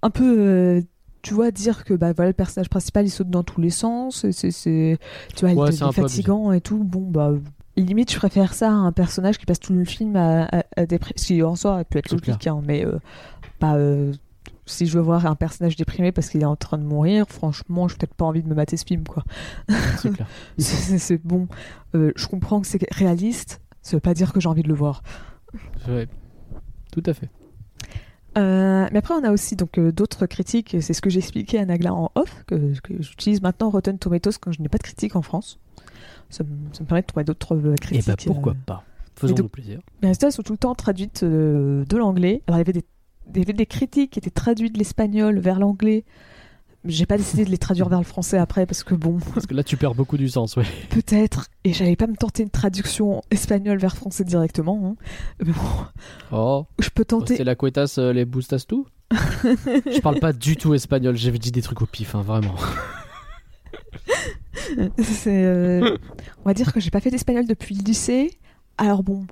[0.02, 0.36] Un peu.
[0.40, 0.82] euh,
[1.24, 4.26] Tu vois, dire que bah, voilà, le personnage principal il saute dans tous les sens,
[4.32, 4.98] c'est, c'est-
[5.36, 6.84] tu vois, il est fatigant et tout.
[6.84, 7.32] Bon, bah,
[7.76, 10.86] limite, je préfère ça à un personnage qui passe tout le film à, à, à
[10.86, 11.16] déprimer.
[11.18, 13.00] Ce qui en soi pu être logique, hein, mais euh,
[13.60, 14.14] bah, euh,
[14.66, 17.88] si je veux voir un personnage déprimé parce qu'il est en train de mourir, franchement,
[17.88, 19.24] j'ai peut-être pas envie de me mater ce film, quoi.
[19.98, 20.28] C'est clair.
[20.58, 21.48] C'est- c'est c'est bon.
[21.96, 24.76] Euh, je comprends que c'est réaliste, ça veut pas dire que j'ai envie de le
[24.76, 25.02] voir.
[25.88, 26.08] Ouais.
[26.92, 27.30] Tout à fait.
[28.38, 30.78] Euh, mais après, on a aussi donc euh, d'autres critiques.
[30.80, 34.34] C'est ce que j'ai expliqué à Nagla en off, que, que j'utilise maintenant Rotten Tomatoes
[34.40, 35.60] quand je n'ai pas de critique en France.
[36.30, 38.08] Ça, me- ça me permet de trouver d'autres euh, Et critiques.
[38.08, 38.56] bah pourquoi euh.
[38.66, 38.84] pas?
[39.16, 39.80] Faisons-nous donc- plaisir.
[40.04, 42.44] Mais elles sont tout le temps traduites euh, de l'anglais.
[42.48, 42.86] Alors, il y avait des,
[43.34, 46.06] il y avait des critiques qui étaient traduites de l'espagnol vers l'anglais.
[46.88, 49.54] J'ai pas décidé de les traduire vers le français après parce que bon, Parce que
[49.54, 50.66] là, tu perds beaucoup du sens, ouais.
[50.90, 51.48] peut-être.
[51.64, 54.82] Et j'allais pas me tenter une traduction espagnol vers français directement.
[54.86, 54.96] hein.
[55.46, 55.62] Mais bon,
[56.32, 57.36] Oh, je peux tenter.
[57.38, 61.52] c'est la cuetas, euh, les boostas tout Je parle pas du tout espagnol, j'avais dit
[61.52, 62.56] des trucs au pif, hein, vraiment.
[65.00, 65.98] C'est, euh,
[66.44, 68.38] on va dire que j'ai pas fait d'espagnol depuis le lycée.
[68.78, 69.26] Alors bon,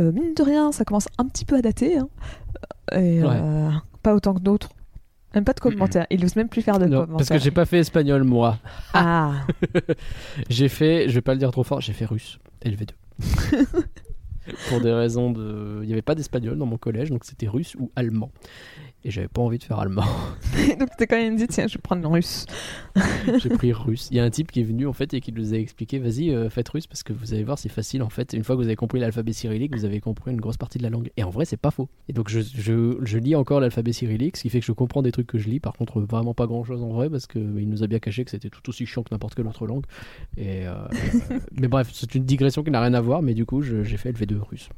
[0.00, 1.98] euh, mine de rien, ça commence un petit peu à dater.
[1.98, 2.08] hein.
[2.92, 3.70] Et, euh,
[4.02, 4.70] pas autant que d'autres.
[5.34, 6.06] Même pas de commentaires.
[6.10, 7.16] Il n'ose même plus faire de Non, commentaires.
[7.16, 8.58] parce que j'ai pas fait espagnol, moi.
[8.94, 9.32] Ah,
[10.48, 12.90] J'ai fait, je vais pas le dire trop fort, j'ai fait russe, LV2.
[14.68, 15.80] Pour des raisons de.
[15.82, 18.32] Il n'y avait pas d'espagnol dans mon collège, donc c'était russe ou allemand.
[19.04, 20.04] Et j'avais pas envie de faire allemand.
[20.78, 22.46] donc t'es quand même dit, tiens, je vais prendre le russe.
[23.38, 24.08] J'ai pris russe.
[24.10, 25.98] Il y a un type qui est venu en fait et qui nous a expliqué
[25.98, 28.32] vas-y, euh, faites russe parce que vous allez voir, c'est facile en fait.
[28.32, 30.82] Une fois que vous avez compris l'alphabet cyrillique, vous avez compris une grosse partie de
[30.82, 31.10] la langue.
[31.16, 31.88] Et en vrai, c'est pas faux.
[32.08, 35.02] Et donc, je, je, je lis encore l'alphabet cyrillique, ce qui fait que je comprends
[35.02, 35.60] des trucs que je lis.
[35.60, 38.30] Par contre, vraiment pas grand chose en vrai parce qu'il nous a bien caché que
[38.30, 39.84] c'était tout aussi chiant que n'importe quelle autre langue.
[40.36, 40.74] Et euh,
[41.58, 43.22] mais bref, c'est une digression qui n'a rien à voir.
[43.22, 44.68] Mais du coup, j'ai fait LV2 russe.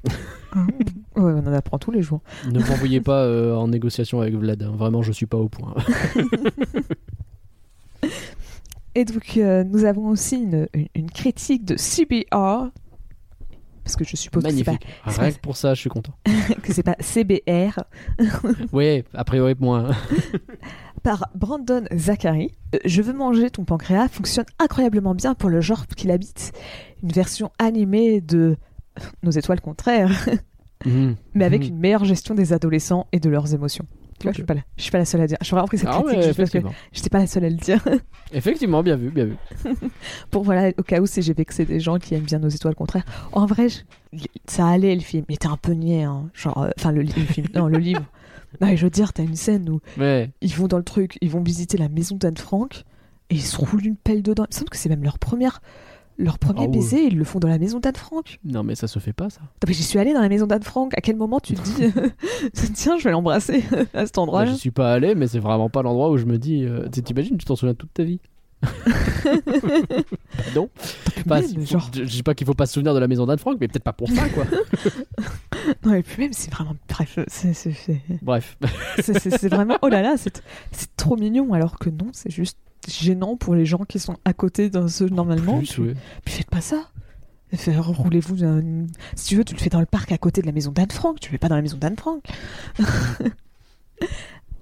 [1.16, 2.20] Ouais, on en apprend tous les jours.
[2.50, 4.62] ne m'envoyez pas euh, en négociation avec Vlad.
[4.62, 4.72] hein.
[4.76, 5.74] Vraiment, je suis pas au point.
[8.94, 12.70] Et donc, euh, nous avons aussi une, une, une critique de CBR.
[13.84, 14.76] Parce que je suppose que c'est pas,
[15.06, 16.12] Rien que pour ça, je suis content.
[16.62, 17.80] que c'est pas CBR.
[18.72, 19.90] Ouais, a priori moins.
[21.02, 22.52] par Brandon Zachary.
[22.74, 26.52] Euh, Je veux manger ton pancréas fonctionne incroyablement bien pour le genre qu'il habite.
[27.02, 28.56] Une version animée de
[29.22, 30.28] Nos étoiles contraires,
[30.84, 31.16] Mhm.
[31.34, 31.68] mais avec Mhm.
[31.68, 33.86] une meilleure gestion des adolescents et de leurs émotions.
[34.22, 34.34] Tu vois, Ok.
[34.36, 35.36] je suis pas la, je suis pas la seule à dire.
[35.40, 36.58] Je suis vraiment cette Ah critique ouais, juste parce que
[36.92, 37.82] j'étais pas la seule à le dire.
[38.32, 39.36] Effectivement, bien vu, bien vu.
[40.30, 42.74] pour voilà, au cas où si j'ai vexé des gens qui aiment bien Nos étoiles
[42.74, 43.04] contraires.
[43.32, 43.80] En vrai, je-
[44.46, 45.24] ça allait le film.
[45.28, 46.30] Il était un peu niais, hein.
[46.34, 48.02] genre, euh, enfin le, li- le film, non le livre.
[48.60, 50.30] Non, mais je veux dire, t'as une scène où Ouais.
[50.40, 52.84] ils vont dans le truc, ils vont visiter la maison d'Anne Frank
[53.30, 54.44] et ils se roulent une pelle dedans.
[54.50, 55.60] Il me semble que c'est même leur première,
[56.18, 56.68] leur premier Ah ouais.
[56.68, 58.38] baiser, ils le font dans la maison d'Anne Frank.
[58.44, 59.40] Non, mais ça se fait pas, ça.
[59.40, 60.92] Non, mais j'y suis allée dans la maison d'Anne Frank.
[60.96, 61.92] À quel moment tu te dis,
[62.74, 63.64] tiens, je vais l'embrasser
[63.94, 66.24] à cet Moi, endroit-là j'y suis pas allé, mais c'est vraiment pas l'endroit où je
[66.26, 66.64] me dis.
[66.64, 68.20] euh, tu T'imagines, tu t'en souviens toute ta vie
[70.54, 70.68] Non.
[71.26, 72.98] Pas, même, il faut- genre- je, je dis pas qu'il faut pas se souvenir de
[72.98, 74.44] la maison d'Anne Frank, mais peut-être pas pour ça, quoi.
[75.84, 78.56] Non, et puis même, c'est vraiment, bref, c'est- c'est c'est- Bref.
[79.00, 82.30] c'est- c'est- c'est vraiment, oh là là, c'est c'est trop mignon, alors que non, c'est
[82.30, 85.58] juste gênant pour les gens qui sont à côté d'un ce normalement.
[85.58, 85.94] Plus, puis, ouais.
[86.24, 86.88] puis faites pas ça.
[87.68, 90.52] Roulez-vous dans- Si tu veux, tu le fais dans le parc à côté de la
[90.52, 91.20] maison d'Anne Frank.
[91.20, 92.24] Tu le fais pas dans la maison d'Anne Frank.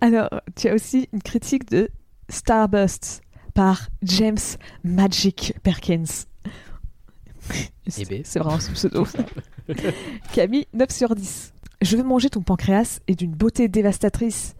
[0.00, 1.88] Alors, tu as aussi une critique de
[2.28, 3.22] Starburst
[3.54, 4.38] par James
[4.84, 6.04] Magic Perkins.
[7.98, 8.22] Eh ben.
[8.24, 9.04] C'est vraiment son pseudo.
[9.04, 9.18] ça.
[10.32, 11.52] Qui a mis 9 sur 10.
[11.82, 14.54] Je veux manger ton pancréas est d'une beauté dévastatrice.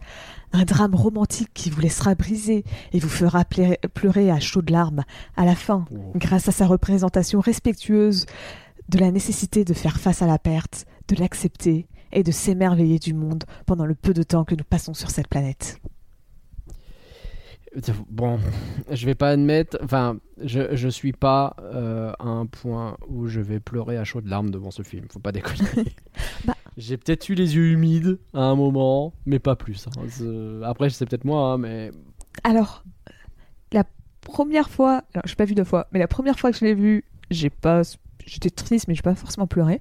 [0.53, 5.05] Un drame romantique qui vous laissera briser et vous fera pleurer, à chaudes larmes
[5.37, 5.85] à la fin,
[6.17, 8.27] grâce à sa représentation respectueuse
[8.89, 13.15] de la nécessité de faire face à la perte, de l'accepter et de s'émerveiller du
[13.15, 15.81] monde pendant le peu de temps que nous passons sur cette planète.
[18.09, 18.41] Bon,
[18.91, 19.79] je vais pas admettre.
[19.83, 24.27] Enfin, je, je suis pas euh, à un point où je vais pleurer à chaudes
[24.27, 25.07] larmes devant ce film.
[25.11, 25.69] Faut pas déconner.
[26.45, 26.55] Bah.
[26.77, 29.87] J'ai peut-être eu les yeux humides à un moment, mais pas plus.
[29.89, 30.63] hein.
[30.65, 31.91] Après, c'est peut-être moi, hein, mais
[32.45, 32.85] Alors,
[33.73, 33.85] la
[34.21, 36.75] première fois, alors j'ai pas vu deux fois, mais la première fois que je l'ai
[36.75, 37.83] vu, j'ai pas,
[38.25, 39.81] j'étais triste, mais j'ai pas forcément pleuré.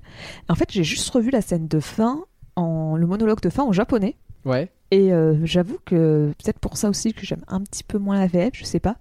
[0.49, 2.23] En fait, j'ai juste revu la scène de fin,
[2.55, 4.71] en le monologue de fin en japonais, Ouais.
[4.91, 8.27] Et euh, j'avoue que peut-être pour ça aussi que j'aime un petit peu moins la
[8.27, 8.95] VF, je sais pas.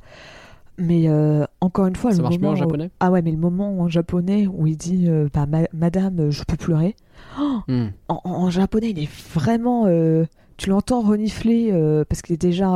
[0.78, 2.90] Mais euh, encore une fois, Ça le marche mieux moment en où- japonais?
[3.00, 6.42] Ah ouais, mais le moment en japonais où il dit euh, bah, ma- Madame, je
[6.44, 6.94] peux pleurer.
[7.40, 7.88] Oh, Hmm.
[8.08, 9.86] en, en- en japonais, il est vraiment.
[9.86, 10.24] euh,
[10.56, 12.68] tu l'entends renifler euh, parce qu'il est déjà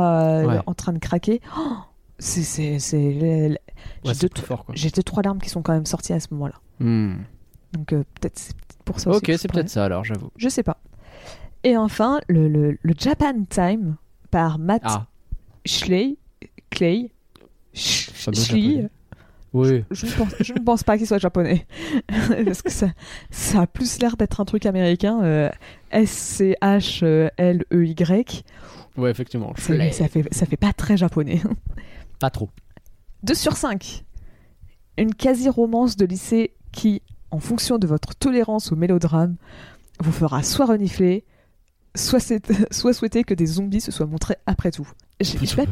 [0.45, 0.59] Ouais.
[0.65, 1.39] en train de craquer.
[1.57, 1.61] Oh,
[2.19, 2.41] c'est.
[2.43, 3.57] Ouais,
[4.73, 6.55] j'ai, deux, trois larmes qui sont quand même sorties à ce moment-là.
[6.79, 7.15] Hmm.
[7.73, 8.53] Donc peut-être c'est
[8.85, 9.19] pour ça aussi.
[9.19, 10.29] Ok, c'est peut-être ça alors, j'avoue.
[10.37, 10.77] Je sais pas.
[11.63, 13.95] Et enfin, le, le, le Japan Time
[14.29, 15.05] par Matt Ah,
[15.65, 16.17] Schley.
[16.69, 17.11] Clay.
[17.73, 18.89] Japonais.
[19.53, 19.83] oui.
[19.91, 21.65] Je ne pense, je ne pense pas qu'il soit japonais.
[22.45, 22.87] Parce que ça,
[23.31, 25.21] ça a plus l'air d'être un truc américain.
[25.23, 25.49] euh,
[27.03, 28.43] S-C-H-L-E-Y.
[28.97, 29.53] Ouais, effectivement.
[29.57, 31.41] Ça, ça fait, ça fait pas très japonais.
[32.19, 32.49] Pas trop.
[33.23, 34.03] 2 sur 5.
[34.97, 37.01] Une quasi-romance de lycée qui,
[37.31, 39.35] en fonction de votre tolérance au mélodrame,
[39.99, 41.23] vous fera soit renifler,
[41.95, 42.19] soit
[42.71, 44.87] souhaiter que des zombies se soient montrés après tout.
[45.21, 45.65] J'ai pas,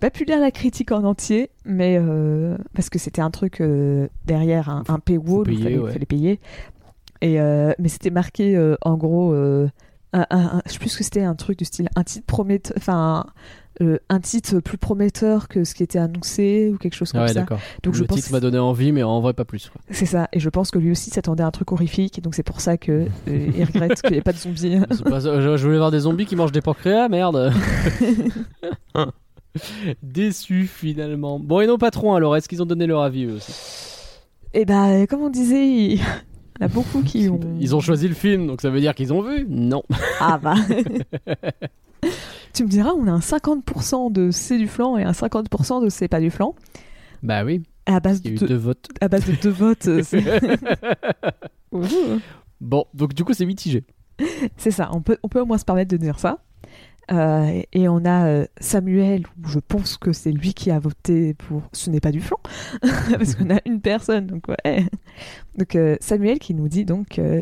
[0.00, 4.08] pas pu lire la critique en entier, mais euh, parce que c'était un truc euh,
[4.24, 5.92] derrière un, un paywall, il fallait, ouais.
[5.92, 6.40] fallait payer.
[7.20, 11.22] Et, euh, mais c'était marqué en gros, un, un- je sais plus ce que c'était,
[11.22, 13.26] un truc du style, un titre prometteur, enfin
[13.80, 17.24] euh, un titre plus prometteur que ce qui était annoncé ou quelque chose comme Ah
[17.24, 17.40] ouais, ça.
[17.40, 17.60] d'accord.
[17.82, 19.70] Donc je le pense titre m'a donné envie, mais en vrai pas plus.
[19.90, 22.34] C'est ça, et je pense que lui aussi s'attendait à un truc horrifique, et donc
[22.34, 23.06] c'est pour ça que euh,
[23.56, 24.80] il regrette qu'il n'y ait pas de zombies.
[25.04, 27.52] Pas je, je voulais voir des zombies qui mangent des pancréas, merde.
[30.02, 31.38] Déçu finalement.
[31.40, 33.52] Bon et nos patrons alors, est-ce qu'ils ont donné leur avis eux aussi?
[34.54, 36.00] Et bah, comme on disait, il y
[36.60, 37.40] en a beaucoup qui ont.
[37.60, 39.46] Ils ont choisi le film, donc ça veut dire qu'ils ont vu?
[39.48, 39.82] Non.
[40.20, 40.54] Ah bah.
[42.52, 45.88] Tu me diras, on a un 50% de c'est du flan et un 50% de
[45.88, 46.54] c'est pas du flan.
[47.22, 48.88] Bah oui, À base de, eu deux, votes.
[49.00, 49.88] à base de deux votes.
[52.60, 53.84] Bon, donc du coup c'est mitigé.
[54.56, 56.38] C'est ça, on peut, on peut au moins se permettre de dire ça.
[57.10, 61.34] Euh, et- on a euh, Samuel, où je pense que c'est lui qui a voté
[61.34, 62.36] pour ce n'est pas du flan,
[62.82, 64.86] parce qu'on a une personne, donc ouais.
[65.56, 67.40] Donc euh, Samuel qui nous dit donc euh,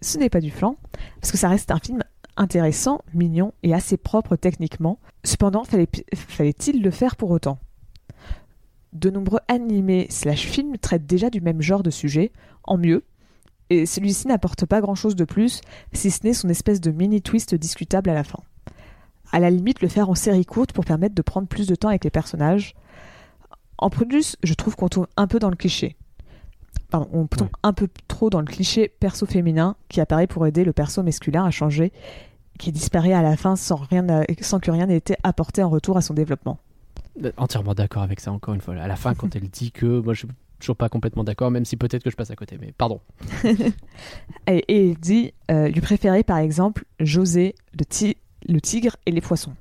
[0.00, 0.76] ce n'est pas du flan,
[1.20, 2.02] parce que ça reste un film
[2.36, 4.98] intéressant, mignon et assez propre techniquement.
[5.24, 7.58] Cependant, fallait- fallait-il le faire pour autant?
[8.92, 12.32] De nombreux animés slash films traitent déjà du même genre de sujet,
[12.64, 13.04] en mieux,
[13.68, 15.60] et celui-ci n'apporte pas grand-chose de plus,
[15.92, 18.38] si ce n'est son espèce de mini twist discutable à la fin.
[19.32, 21.88] À la limite, le faire en série courte pour permettre de prendre plus de temps
[21.88, 22.74] avec les personnages.
[23.76, 25.96] En plus, je trouve qu'on tourne un peu dans le cliché.
[26.90, 27.52] Pardon, on tombe Ouais.
[27.62, 31.44] un peu trop dans le cliché perso féminin qui apparaît pour aider le perso masculin
[31.44, 31.92] à changer,
[32.58, 34.06] qui disparaît à la fin sans, rien
[34.40, 36.58] sans que rien n'ait été apporté en retour à son développement.
[37.24, 38.74] Euh, Entièrement d'accord avec ça encore une fois.
[38.76, 40.28] À la fin quand elle dit que, moi je suis
[40.60, 43.00] toujours pas complètement d'accord, même si peut-être que je passe à côté, mais pardon.
[44.46, 48.16] Et, et il dit euh, lui préférer par exemple José, le, ti-
[48.48, 49.52] le tigre et les poissons.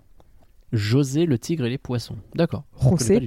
[0.71, 2.17] José le tigre et les poissons.
[2.35, 2.63] D'accord.
[2.81, 3.19] José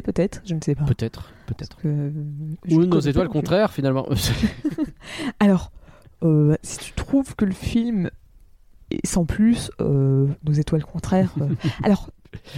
[0.00, 0.84] peut-être, je ne sais pas.
[0.84, 1.76] Peut-être, peut-être.
[1.76, 2.12] Que-
[2.66, 4.06] je Ou nos étoiles contraires finalement.
[5.40, 5.70] Alors,
[6.22, 8.10] euh, si tu trouves que le film
[8.90, 11.32] est sans plus, euh, nos étoiles contraires.
[11.40, 11.48] euh,
[11.82, 12.10] alors,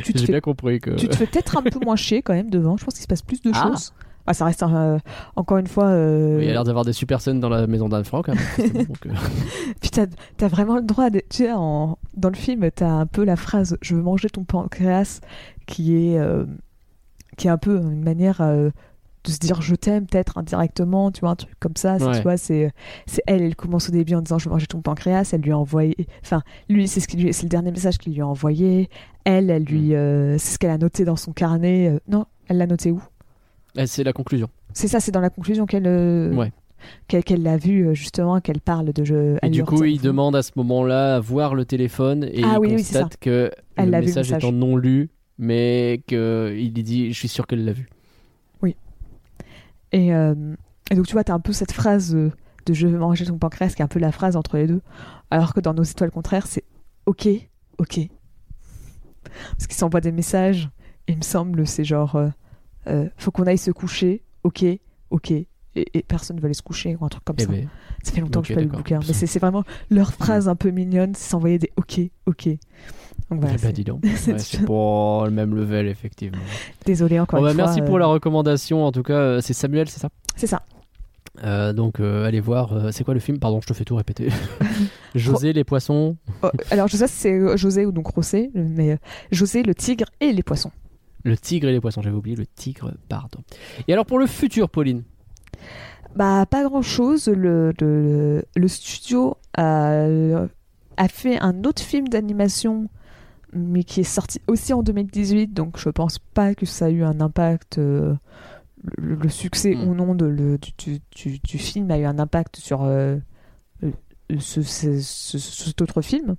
[0.03, 0.91] tu te J'ai fais, bien compris que.
[0.93, 2.77] tu te fais peut-être un peu moins chier quand même devant.
[2.77, 3.69] Je pense qu'il se passe plus de Ah.
[3.69, 3.93] choses.
[4.29, 4.99] Ah, ça reste un, euh,
[5.37, 5.85] encore une fois.
[5.87, 8.29] euh, Oui, il y a l'air d'avoir des super scènes dans la maison d'Anne Frank.
[8.29, 9.11] hein, forcément, donc, euh,
[9.81, 10.07] Puis t'as
[10.41, 11.21] as vraiment le droit de.
[11.31, 14.43] Tu sais, en- dans le film, t'as un peu la phrase Je veux manger ton
[14.43, 15.21] pancréas,
[15.67, 16.45] qui est, euh,
[17.37, 18.71] qui est un peu une manière euh,
[19.25, 21.99] de se dire je t'aime, peut-être indirectement, tu vois, un truc comme ça.
[21.99, 22.17] c'est- Ouais.
[22.17, 22.71] Tu vois, c'est
[23.07, 25.31] c'est elle, elle commence au début en disant Je veux manger ton pancréas.
[25.33, 25.97] Elle lui a envoyé.
[26.23, 28.89] Enfin, lui, c'est ce qui lui- c'est le dernier message qu'il lui a envoyé.
[29.25, 29.95] Elle, elle lui.
[29.95, 31.89] euh, c'est ce qu'elle a noté dans son carnet.
[31.89, 33.03] euh, non, elle l'a noté où?
[33.87, 34.49] C'est la conclusion.
[34.73, 35.87] C'est ça, c'est dans la conclusion qu'elle.
[35.87, 36.53] euh, Ouais.
[37.09, 39.39] Qu'elle qu'elle l'a vu, justement, qu'elle parle de je.
[39.43, 42.59] Et du coup, il demande à ce moment-là à voir le téléphone et Ah il
[42.61, 44.45] oui, oui, constate que Elle le l'a vu, le message message.
[44.45, 45.09] étant non lu,
[45.39, 47.89] mais qu'il dit Je suis sûr qu'elle l'a vu.
[49.93, 50.35] Et, euh,
[50.91, 52.31] et donc, tu vois, t'as un peu cette phrase euh,
[52.67, 54.83] de je veux manger ton pancréas, qui est un peu la phrase entre les deux.
[55.31, 56.65] Alors que dans nos étoiles contraires, c'est
[57.07, 57.29] ok,
[57.79, 58.01] ok.
[59.53, 60.69] Parce qu'ils s'envoient des messages,
[61.09, 62.29] il me semble, c'est genre euh,
[62.89, 64.65] euh, faut qu'on aille se coucher, ok,
[65.11, 65.31] ok.
[65.31, 65.47] Et,
[65.95, 67.49] et personne ne veut aller se coucher ou un truc comme Eh ça.
[67.49, 67.69] ben,
[68.03, 68.99] Ça fait longtemps que je pas lu le bouquin.
[69.07, 72.49] Mais c'est vraiment leur phrase un peu mignonne, c'est s'envoyer des ok, ok.
[73.31, 74.03] Donc voilà, eh ben, c'est- dis donc.
[74.05, 76.39] Ouais, c'est pas le même level, effectivement.
[76.85, 77.65] désolé encore Bon, bah, une fois.
[77.67, 78.85] merci pour euh, la recommandation.
[78.85, 80.09] En tout cas, euh, c'est Samuel, c'est ça?
[80.37, 80.63] C'est ça.
[81.45, 82.73] Euh, Donc, euh, allez voir.
[82.73, 83.39] euh, c'est quoi le film?
[83.39, 84.29] Pardon, je te fais tout répéter.
[85.15, 86.17] José, les poissons.
[86.43, 88.97] Oh, alors, je sais pas si c'est José ou donc Rosé, mais euh,
[89.33, 90.71] José, le tigre et les poissons.
[91.25, 92.03] Le tigre et les poissons.
[92.03, 93.41] J'avais oublié le tigre, pardon.
[93.89, 95.03] Et alors, pour le futur, Pauline?
[96.15, 97.29] Bah, pas grand chose.
[97.29, 100.07] Le, le, le studio a,
[100.97, 102.89] a fait un autre film d'animation,
[103.57, 107.03] mais qui est sorti aussi en 2018, donc je pense pas que ça a eu
[107.03, 107.79] un impact.
[107.79, 108.15] euh,
[108.99, 109.89] le, le succès Mm.
[109.89, 113.17] ou non de, le, du, du- du- film a eu un impact sur euh,
[114.39, 116.37] ce, ce- ce- cet autre film.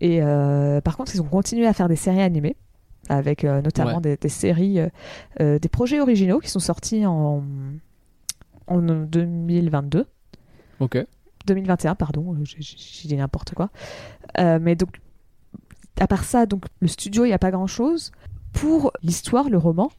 [0.00, 2.56] Et euh, par contre, ils ont continué à faire des séries animées,
[3.08, 4.00] avec notamment Ouais.
[4.02, 4.78] des, des séries,
[5.38, 7.42] des projets originaux qui sont sortis en,
[8.66, 10.06] en 2022.
[10.80, 10.98] Ok.
[11.46, 13.70] 2021, pardon, j'ai- dit n'importe quoi.
[14.38, 15.00] Mais donc,
[16.00, 18.10] à part ça, donc le studio, il n'y a pas grand-chose.
[18.52, 19.90] Pour l'histoire, le roman,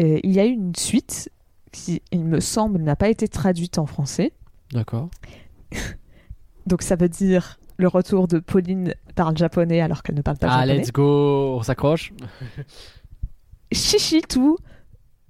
[0.00, 1.30] euh, il y a une suite
[1.72, 4.32] qui, il me semble, n'a pas été traduite en français.
[4.72, 5.08] D'accord.
[6.66, 10.46] Donc ça veut dire le retour de Pauline parle japonais alors qu'elle ne parle pas
[10.48, 10.78] Ah, japonais.
[10.78, 12.12] let's go On s'accroche
[13.72, 14.56] Shishitu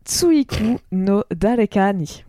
[0.05, 2.25] Tsuiku no Dareka ni.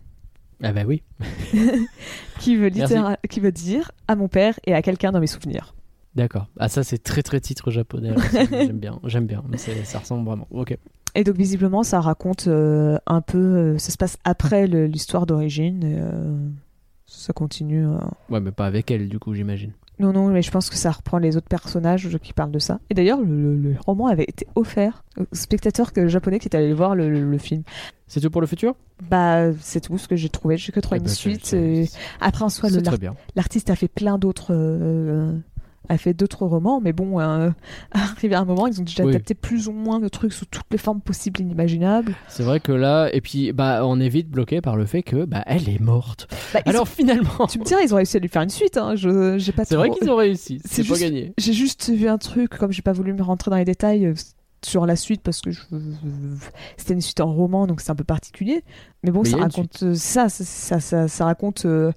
[0.62, 1.02] Ah bah oui.
[2.40, 5.74] Qui veut, littéra- qui veut dire à mon père et à quelqu'un dans mes souvenirs.
[6.16, 6.46] D'accord.
[6.58, 8.14] Ah ça c'est très très titre japonais.
[8.50, 9.44] j'aime bien, j'aime bien.
[9.48, 10.46] Mais ça ressemble vraiment.
[10.50, 10.76] Ok.
[11.14, 15.80] Et donc visiblement, ça raconte euh, un peu, euh, ça se passe après l'histoire d'origine.
[15.84, 16.48] euh,
[17.06, 17.86] ça continue.
[18.30, 19.72] Ouais, mais pas avec elle du coup, j'imagine.
[19.98, 22.80] Non, non, mais je pense que ça reprend les autres personnages qui parlent de ça.
[22.90, 26.94] Et d'ailleurs, le, le- roman avait été offert aux spectateurs japonais qui étaient allés voir
[26.94, 27.62] le, le- le film.
[28.06, 28.74] C'est tout pour le futur?
[29.08, 30.58] Bah, c'est tout ce que j'ai trouvé.
[30.58, 31.54] J'ai que trouvé Eh une ben, suite.
[31.54, 32.68] et c'est- Après, en soi,
[33.36, 34.48] l'artiste a fait plein d'autres.
[34.52, 35.32] euh,
[35.88, 37.50] a fait d'autres romans, mais bon, euh,
[37.92, 39.10] arrivé à un moment, ils ont déjà Oui.
[39.10, 42.14] adapté plus ou moins de trucs sous toutes les formes possibles et inimaginables.
[42.28, 45.24] C'est vrai que là, et puis bah on est vite bloqué par le fait que
[45.24, 46.28] bah elle est morte.
[46.54, 48.76] Bah, Alors finalement, tu me dirais, ils ont réussi à lui faire une suite.
[48.76, 48.94] Hein.
[48.96, 50.60] Je, j'ai pas c'est vrai qu'ils ont réussi.
[50.64, 51.32] C'est pas juste- gagné.
[51.38, 54.14] J'ai juste vu un truc, comme j'ai pas voulu me rentrer dans les détails euh,
[54.64, 55.60] sur la suite parce que je...
[56.76, 58.64] c'était une suite en roman, donc c'est un peu particulier.
[59.02, 61.64] Mais bon, Mais ça raconte euh, ça, ça, ça, ça, ça raconte.
[61.66, 61.92] euh,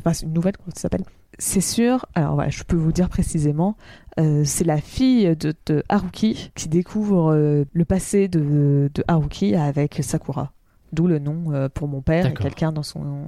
[0.00, 1.04] enfin, c'est une nouvelle, comment ça s'appelle
[1.38, 2.06] C'est sûr.
[2.14, 3.76] Alors voilà, je peux vous dire précisément.
[4.20, 9.54] euh, c'est la fille de, de Haruki qui découvre euh, le passé de, de Haruki
[9.54, 10.52] avec Sakura.
[10.92, 13.24] D'où le nom euh, pour mon père et quelqu'un dans son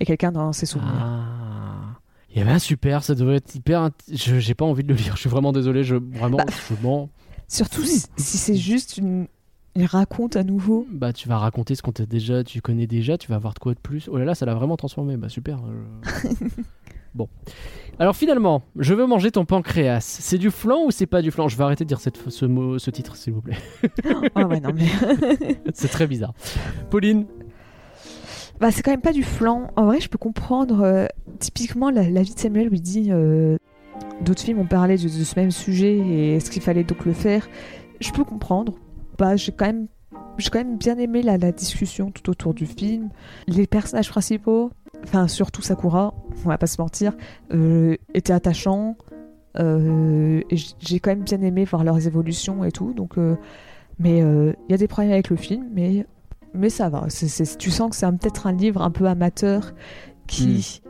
[0.00, 0.90] et quelqu'un dans ses souvenirs.
[1.00, 1.98] Ah.
[2.34, 3.90] Eh ben super, ça devrait être hyper.
[4.10, 5.14] Je j'ai pas envie de le lire.
[5.16, 5.84] Je suis vraiment désolé.
[5.84, 6.44] Je vraiment, Bah.
[6.48, 7.08] je mens.
[7.46, 9.26] Surtout si, si c'est juste une.
[9.76, 10.86] Il raconte à nouveau.
[10.90, 13.16] Bah tu vas raconter ce qu'on t'a déjà, tu connais déjà.
[13.18, 14.08] Tu vas avoir de quoi de plus.
[14.10, 15.16] Oh là là, ça l'a vraiment transformé.
[15.16, 15.60] Bah super.
[16.12, 16.46] je-
[17.14, 17.28] bon.
[17.98, 20.00] Alors finalement, je veux manger ton pancréas.
[20.00, 21.48] C'est du flan ou c'est pas du flan?
[21.48, 23.56] Je vais arrêter de dire cette, ce mot, ce titre, s'il vous plaît.
[24.34, 24.86] Ah ouais, non mais.
[25.74, 26.32] c'est très bizarre.
[26.90, 27.26] Pauline?
[28.60, 29.68] Bah, c'est quand même pas du flan.
[29.76, 30.80] En vrai, je peux comprendre.
[30.82, 31.06] euh,
[31.38, 33.56] typiquement, la, la vie de Samuel lui dit euh,
[34.20, 37.12] d'autres films ont parlé de, de ce même sujet et est-ce qu'il fallait donc le
[37.12, 37.48] faire?
[38.00, 38.74] Je peux comprendre.
[39.18, 39.86] Bah, j'ai quand même.
[40.38, 43.10] J'ai quand même bien aimé la, la discussion tout autour du film.
[43.48, 44.70] Les personnages principaux,
[45.04, 46.14] enfin surtout Sakura,
[46.44, 47.12] on va pas se mentir,
[47.52, 48.96] euh, étaient attachants.
[49.58, 50.40] Euh,
[50.80, 52.92] j'ai quand même bien aimé voir leurs évolutions et tout.
[52.94, 53.36] Donc, euh,
[53.98, 56.06] mais il y a des problèmes avec le film, mais
[56.54, 57.06] mais ça va.
[57.58, 59.72] Tu sens que c'est peut-être un livre un peu amateur
[60.26, 60.82] qui,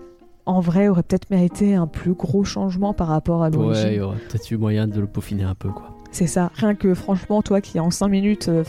[0.46, 3.88] en vrai, aurait peut-être mérité un plus gros changement par rapport à Ouais, l'origine.
[3.90, 5.96] il y aurait peut-être eu moyen de le peaufiner un peu quoi.
[6.14, 6.50] C'est ça.
[6.56, 8.64] Rien que, franchement, toi qui en 5 minutes, euh,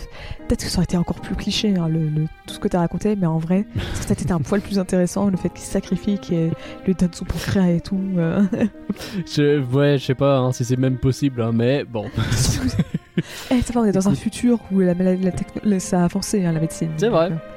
[0.48, 2.78] peut-être que ça aurait été encore plus cliché, hein, le, le- tout ce que tu
[2.78, 5.50] as raconté, mais en vrai, ça aurait peut-être été un poil plus intéressant, le fait
[5.50, 6.52] qu'il se sacrifie, qu'il
[6.86, 8.00] lui donne son pancréas et tout.
[8.18, 8.44] euh.
[9.28, 12.06] Je, ouais, je sais pas hein, si c'est même possible, hein, mais bon.
[13.52, 15.16] Eh, ça va, on est dans un futur où la, la-
[15.64, 16.90] la ça a avancé, hein, la médecine.
[16.98, 17.30] C'est vrai.
[17.30, 17.53] Donc, euh,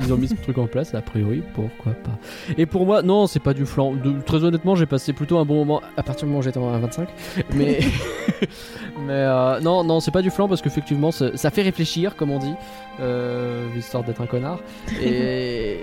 [0.00, 2.18] Ils ont mis ce truc en place, a priori, pourquoi pas.
[2.56, 3.94] Et pour moi, non, c'est pas du flan.
[4.24, 6.78] Très honnêtement, j'ai passé plutôt un bon moment à partir du moment où j'étais à
[6.78, 7.08] 25.
[7.54, 7.80] Mais,
[9.06, 12.38] mais euh, non, non, c'est pas du flan parce qu'effectivement, ça, fait réfléchir, comme on
[12.38, 12.54] dit,
[13.00, 14.60] euh, histoire d'être un connard.
[15.02, 15.78] Et,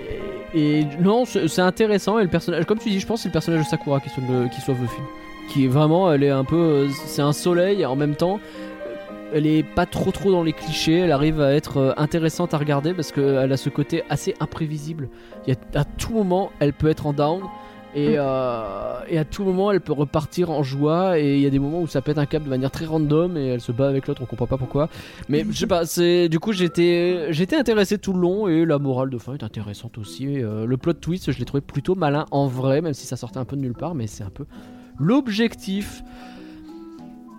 [1.00, 2.18] non, c'est intéressant.
[2.18, 4.08] Et le personnage, comme tu dis, je pense que c'est le personnage de Sakura qui
[4.10, 5.06] sauve le, qui le film.
[5.50, 8.40] Qui est vraiment, elle est un peu, euh, c'est un soleil en même temps.
[9.34, 12.58] Elle est pas trop trop dans les clichés, elle arrive à être euh, intéressante à
[12.58, 15.08] regarder parce qu'elle a ce côté assez imprévisible.
[15.46, 17.42] Il y a, à tout moment, elle peut être en down
[17.94, 21.18] et, euh, et à tout moment, elle peut repartir en joie.
[21.18, 23.36] Et il y a des moments où ça pète un câble de manière très random
[23.36, 24.88] et elle se bat avec l'autre, on comprend pas pourquoi.
[25.28, 28.78] Mais je sais pas, c'est du coup j'étais j'étais intéressé tout le long et la
[28.78, 30.26] morale de fin est intéressante aussi.
[30.26, 33.16] Et, euh, le plot twist, je l'ai trouvé plutôt malin en vrai, même si ça
[33.16, 34.44] sortait un peu de nulle part, mais c'est un peu
[34.98, 36.02] l'objectif.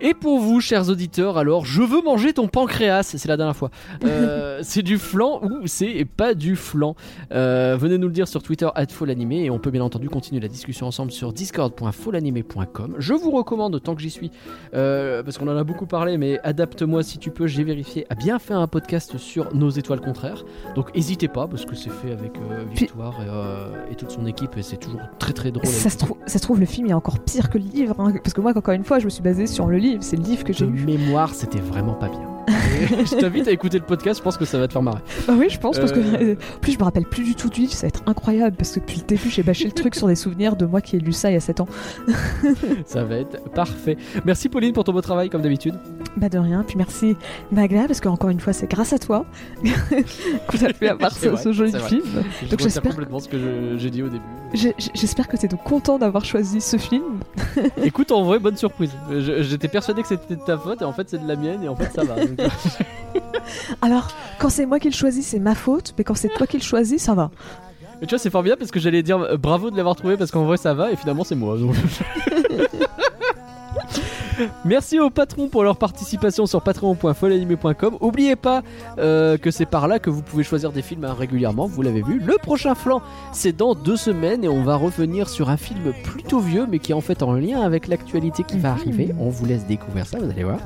[0.02, 3.70] Et pour vous, chers auditeurs, alors, je veux manger ton pancréas, c'est la dernière fois.
[4.04, 6.94] Euh, c'est du flan ou c'est pas du flan?
[7.32, 10.48] Euh, Venez nous le dire sur Twitter, @folanimé, et on peut bien entendu continuer la
[10.48, 12.94] discussion ensemble sur discord.folanimé.com.
[12.98, 14.30] Je vous recommande, tant que j'y suis,
[14.74, 18.14] euh, parce qu'on en a beaucoup parlé, mais adapte-moi si tu peux, j'ai vérifié, à
[18.14, 20.44] bien faire un podcast sur nos étoiles contraires.
[20.74, 22.32] Donc n'hésitez pas, parce que c'est fait avec
[22.74, 25.66] Victoire et, et toute son équipe, et c'est toujours très très drôle.
[25.66, 27.94] Ça se, trouve, ça se trouve, le film est encore pire que le livre.
[27.98, 29.89] hein, parce que moi, encore une fois, je me suis basée sur le livre.
[30.00, 30.84] C'est le livre que j'ai de lu.
[30.84, 32.39] mémoire, c'était vraiment pas bien.
[32.50, 35.00] Je t'invite à écouter le podcast, je pense que ça va te faire marrer.
[35.26, 36.34] Bah oui, je pense, parce que Euh.
[36.56, 37.72] en plus, je me rappelle plus du tout du livre.
[37.72, 38.56] Ça va être incroyable.
[38.56, 40.96] Parce que depuis le début, j'ai bâché le truc sur des souvenirs de moi qui
[40.96, 41.68] ai lu ça il y a 7 ans.
[42.86, 43.96] Ça va être parfait.
[44.24, 45.74] Merci Pauline pour ton beau travail, comme d'habitude.
[46.16, 46.64] Bah de rien.
[46.66, 47.16] Puis merci
[47.52, 49.24] Magla, parce qu'encore une fois, c'est grâce à toi
[50.48, 52.02] qu'on a pu avoir ce, vrai, ce joli film.
[52.42, 53.36] Je Donc j'espère- complètement ce que
[53.78, 54.24] j'ai dit au début.
[54.94, 57.20] J'espère que tu es donc content d'avoir choisi ce film.
[57.82, 58.90] Écoute, en vrai, bonne surprise.
[59.18, 61.68] J'étais persuadé que c'était de ta faute, et en fait, c'est de la mienne, et
[61.68, 62.16] en fait, ça va.
[62.26, 62.36] Donc,
[63.82, 64.08] Alors,
[64.38, 65.94] quand c'est moi qui le choisis, c'est ma faute.
[65.98, 67.30] Mais quand c'est toi qui le choisis, ça va.
[68.00, 70.30] Mais tu vois, c'est formidable parce que j'allais dire euh, bravo de l'avoir trouvé parce
[70.30, 71.58] qu'en vrai ça va et finalement c'est moi.
[71.58, 71.74] donc.
[74.64, 77.96] Merci aux patrons pour leur participation sur patreon.folanimé.com.
[78.00, 78.62] Oubliez pas
[78.98, 82.02] euh, que c'est par là que vous pouvez choisir des films hein, régulièrement, vous l'avez
[82.02, 82.18] vu.
[82.24, 83.02] Le prochain flanc,
[83.32, 86.92] c'est dans deux semaines et on va revenir sur un film plutôt vieux mais qui
[86.92, 88.74] est en fait en lien avec l'actualité qui va Mhm.
[88.80, 89.14] arriver.
[89.18, 90.58] On vous laisse découvrir ça, vous allez voir.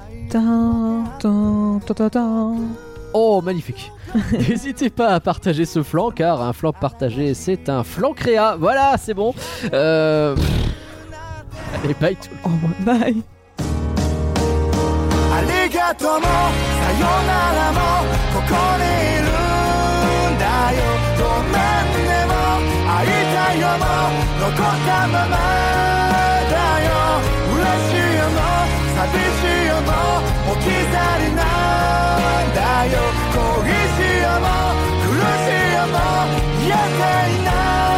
[3.12, 3.92] Oh, magnifique.
[4.32, 8.56] N'hésitez pas à partager ce flanc, car un flanc partagé, c'est un flanc créa.
[8.58, 9.32] Voilà, c'est bon.
[9.72, 10.34] Euh...
[11.84, 12.60] Allez, bye tout le monde.
[12.64, 13.22] Oh, bye.
[15.84, 16.28] がともさ
[16.96, 17.78] よならも
[18.32, 20.80] ここにいるんだよ。
[21.20, 22.32] ごめんねも
[22.88, 23.84] 会いたいよも
[24.40, 25.36] 残ったまま
[26.48, 26.56] だ
[26.88, 26.90] よ
[27.52, 28.40] 嬉しいよも
[28.96, 29.92] 寂しいよも
[30.52, 32.96] 置き去りなんだよ
[33.34, 34.48] 恋しいよも
[35.04, 35.12] 苦
[35.44, 35.96] しいよも
[36.64, 37.93] 癒せいない。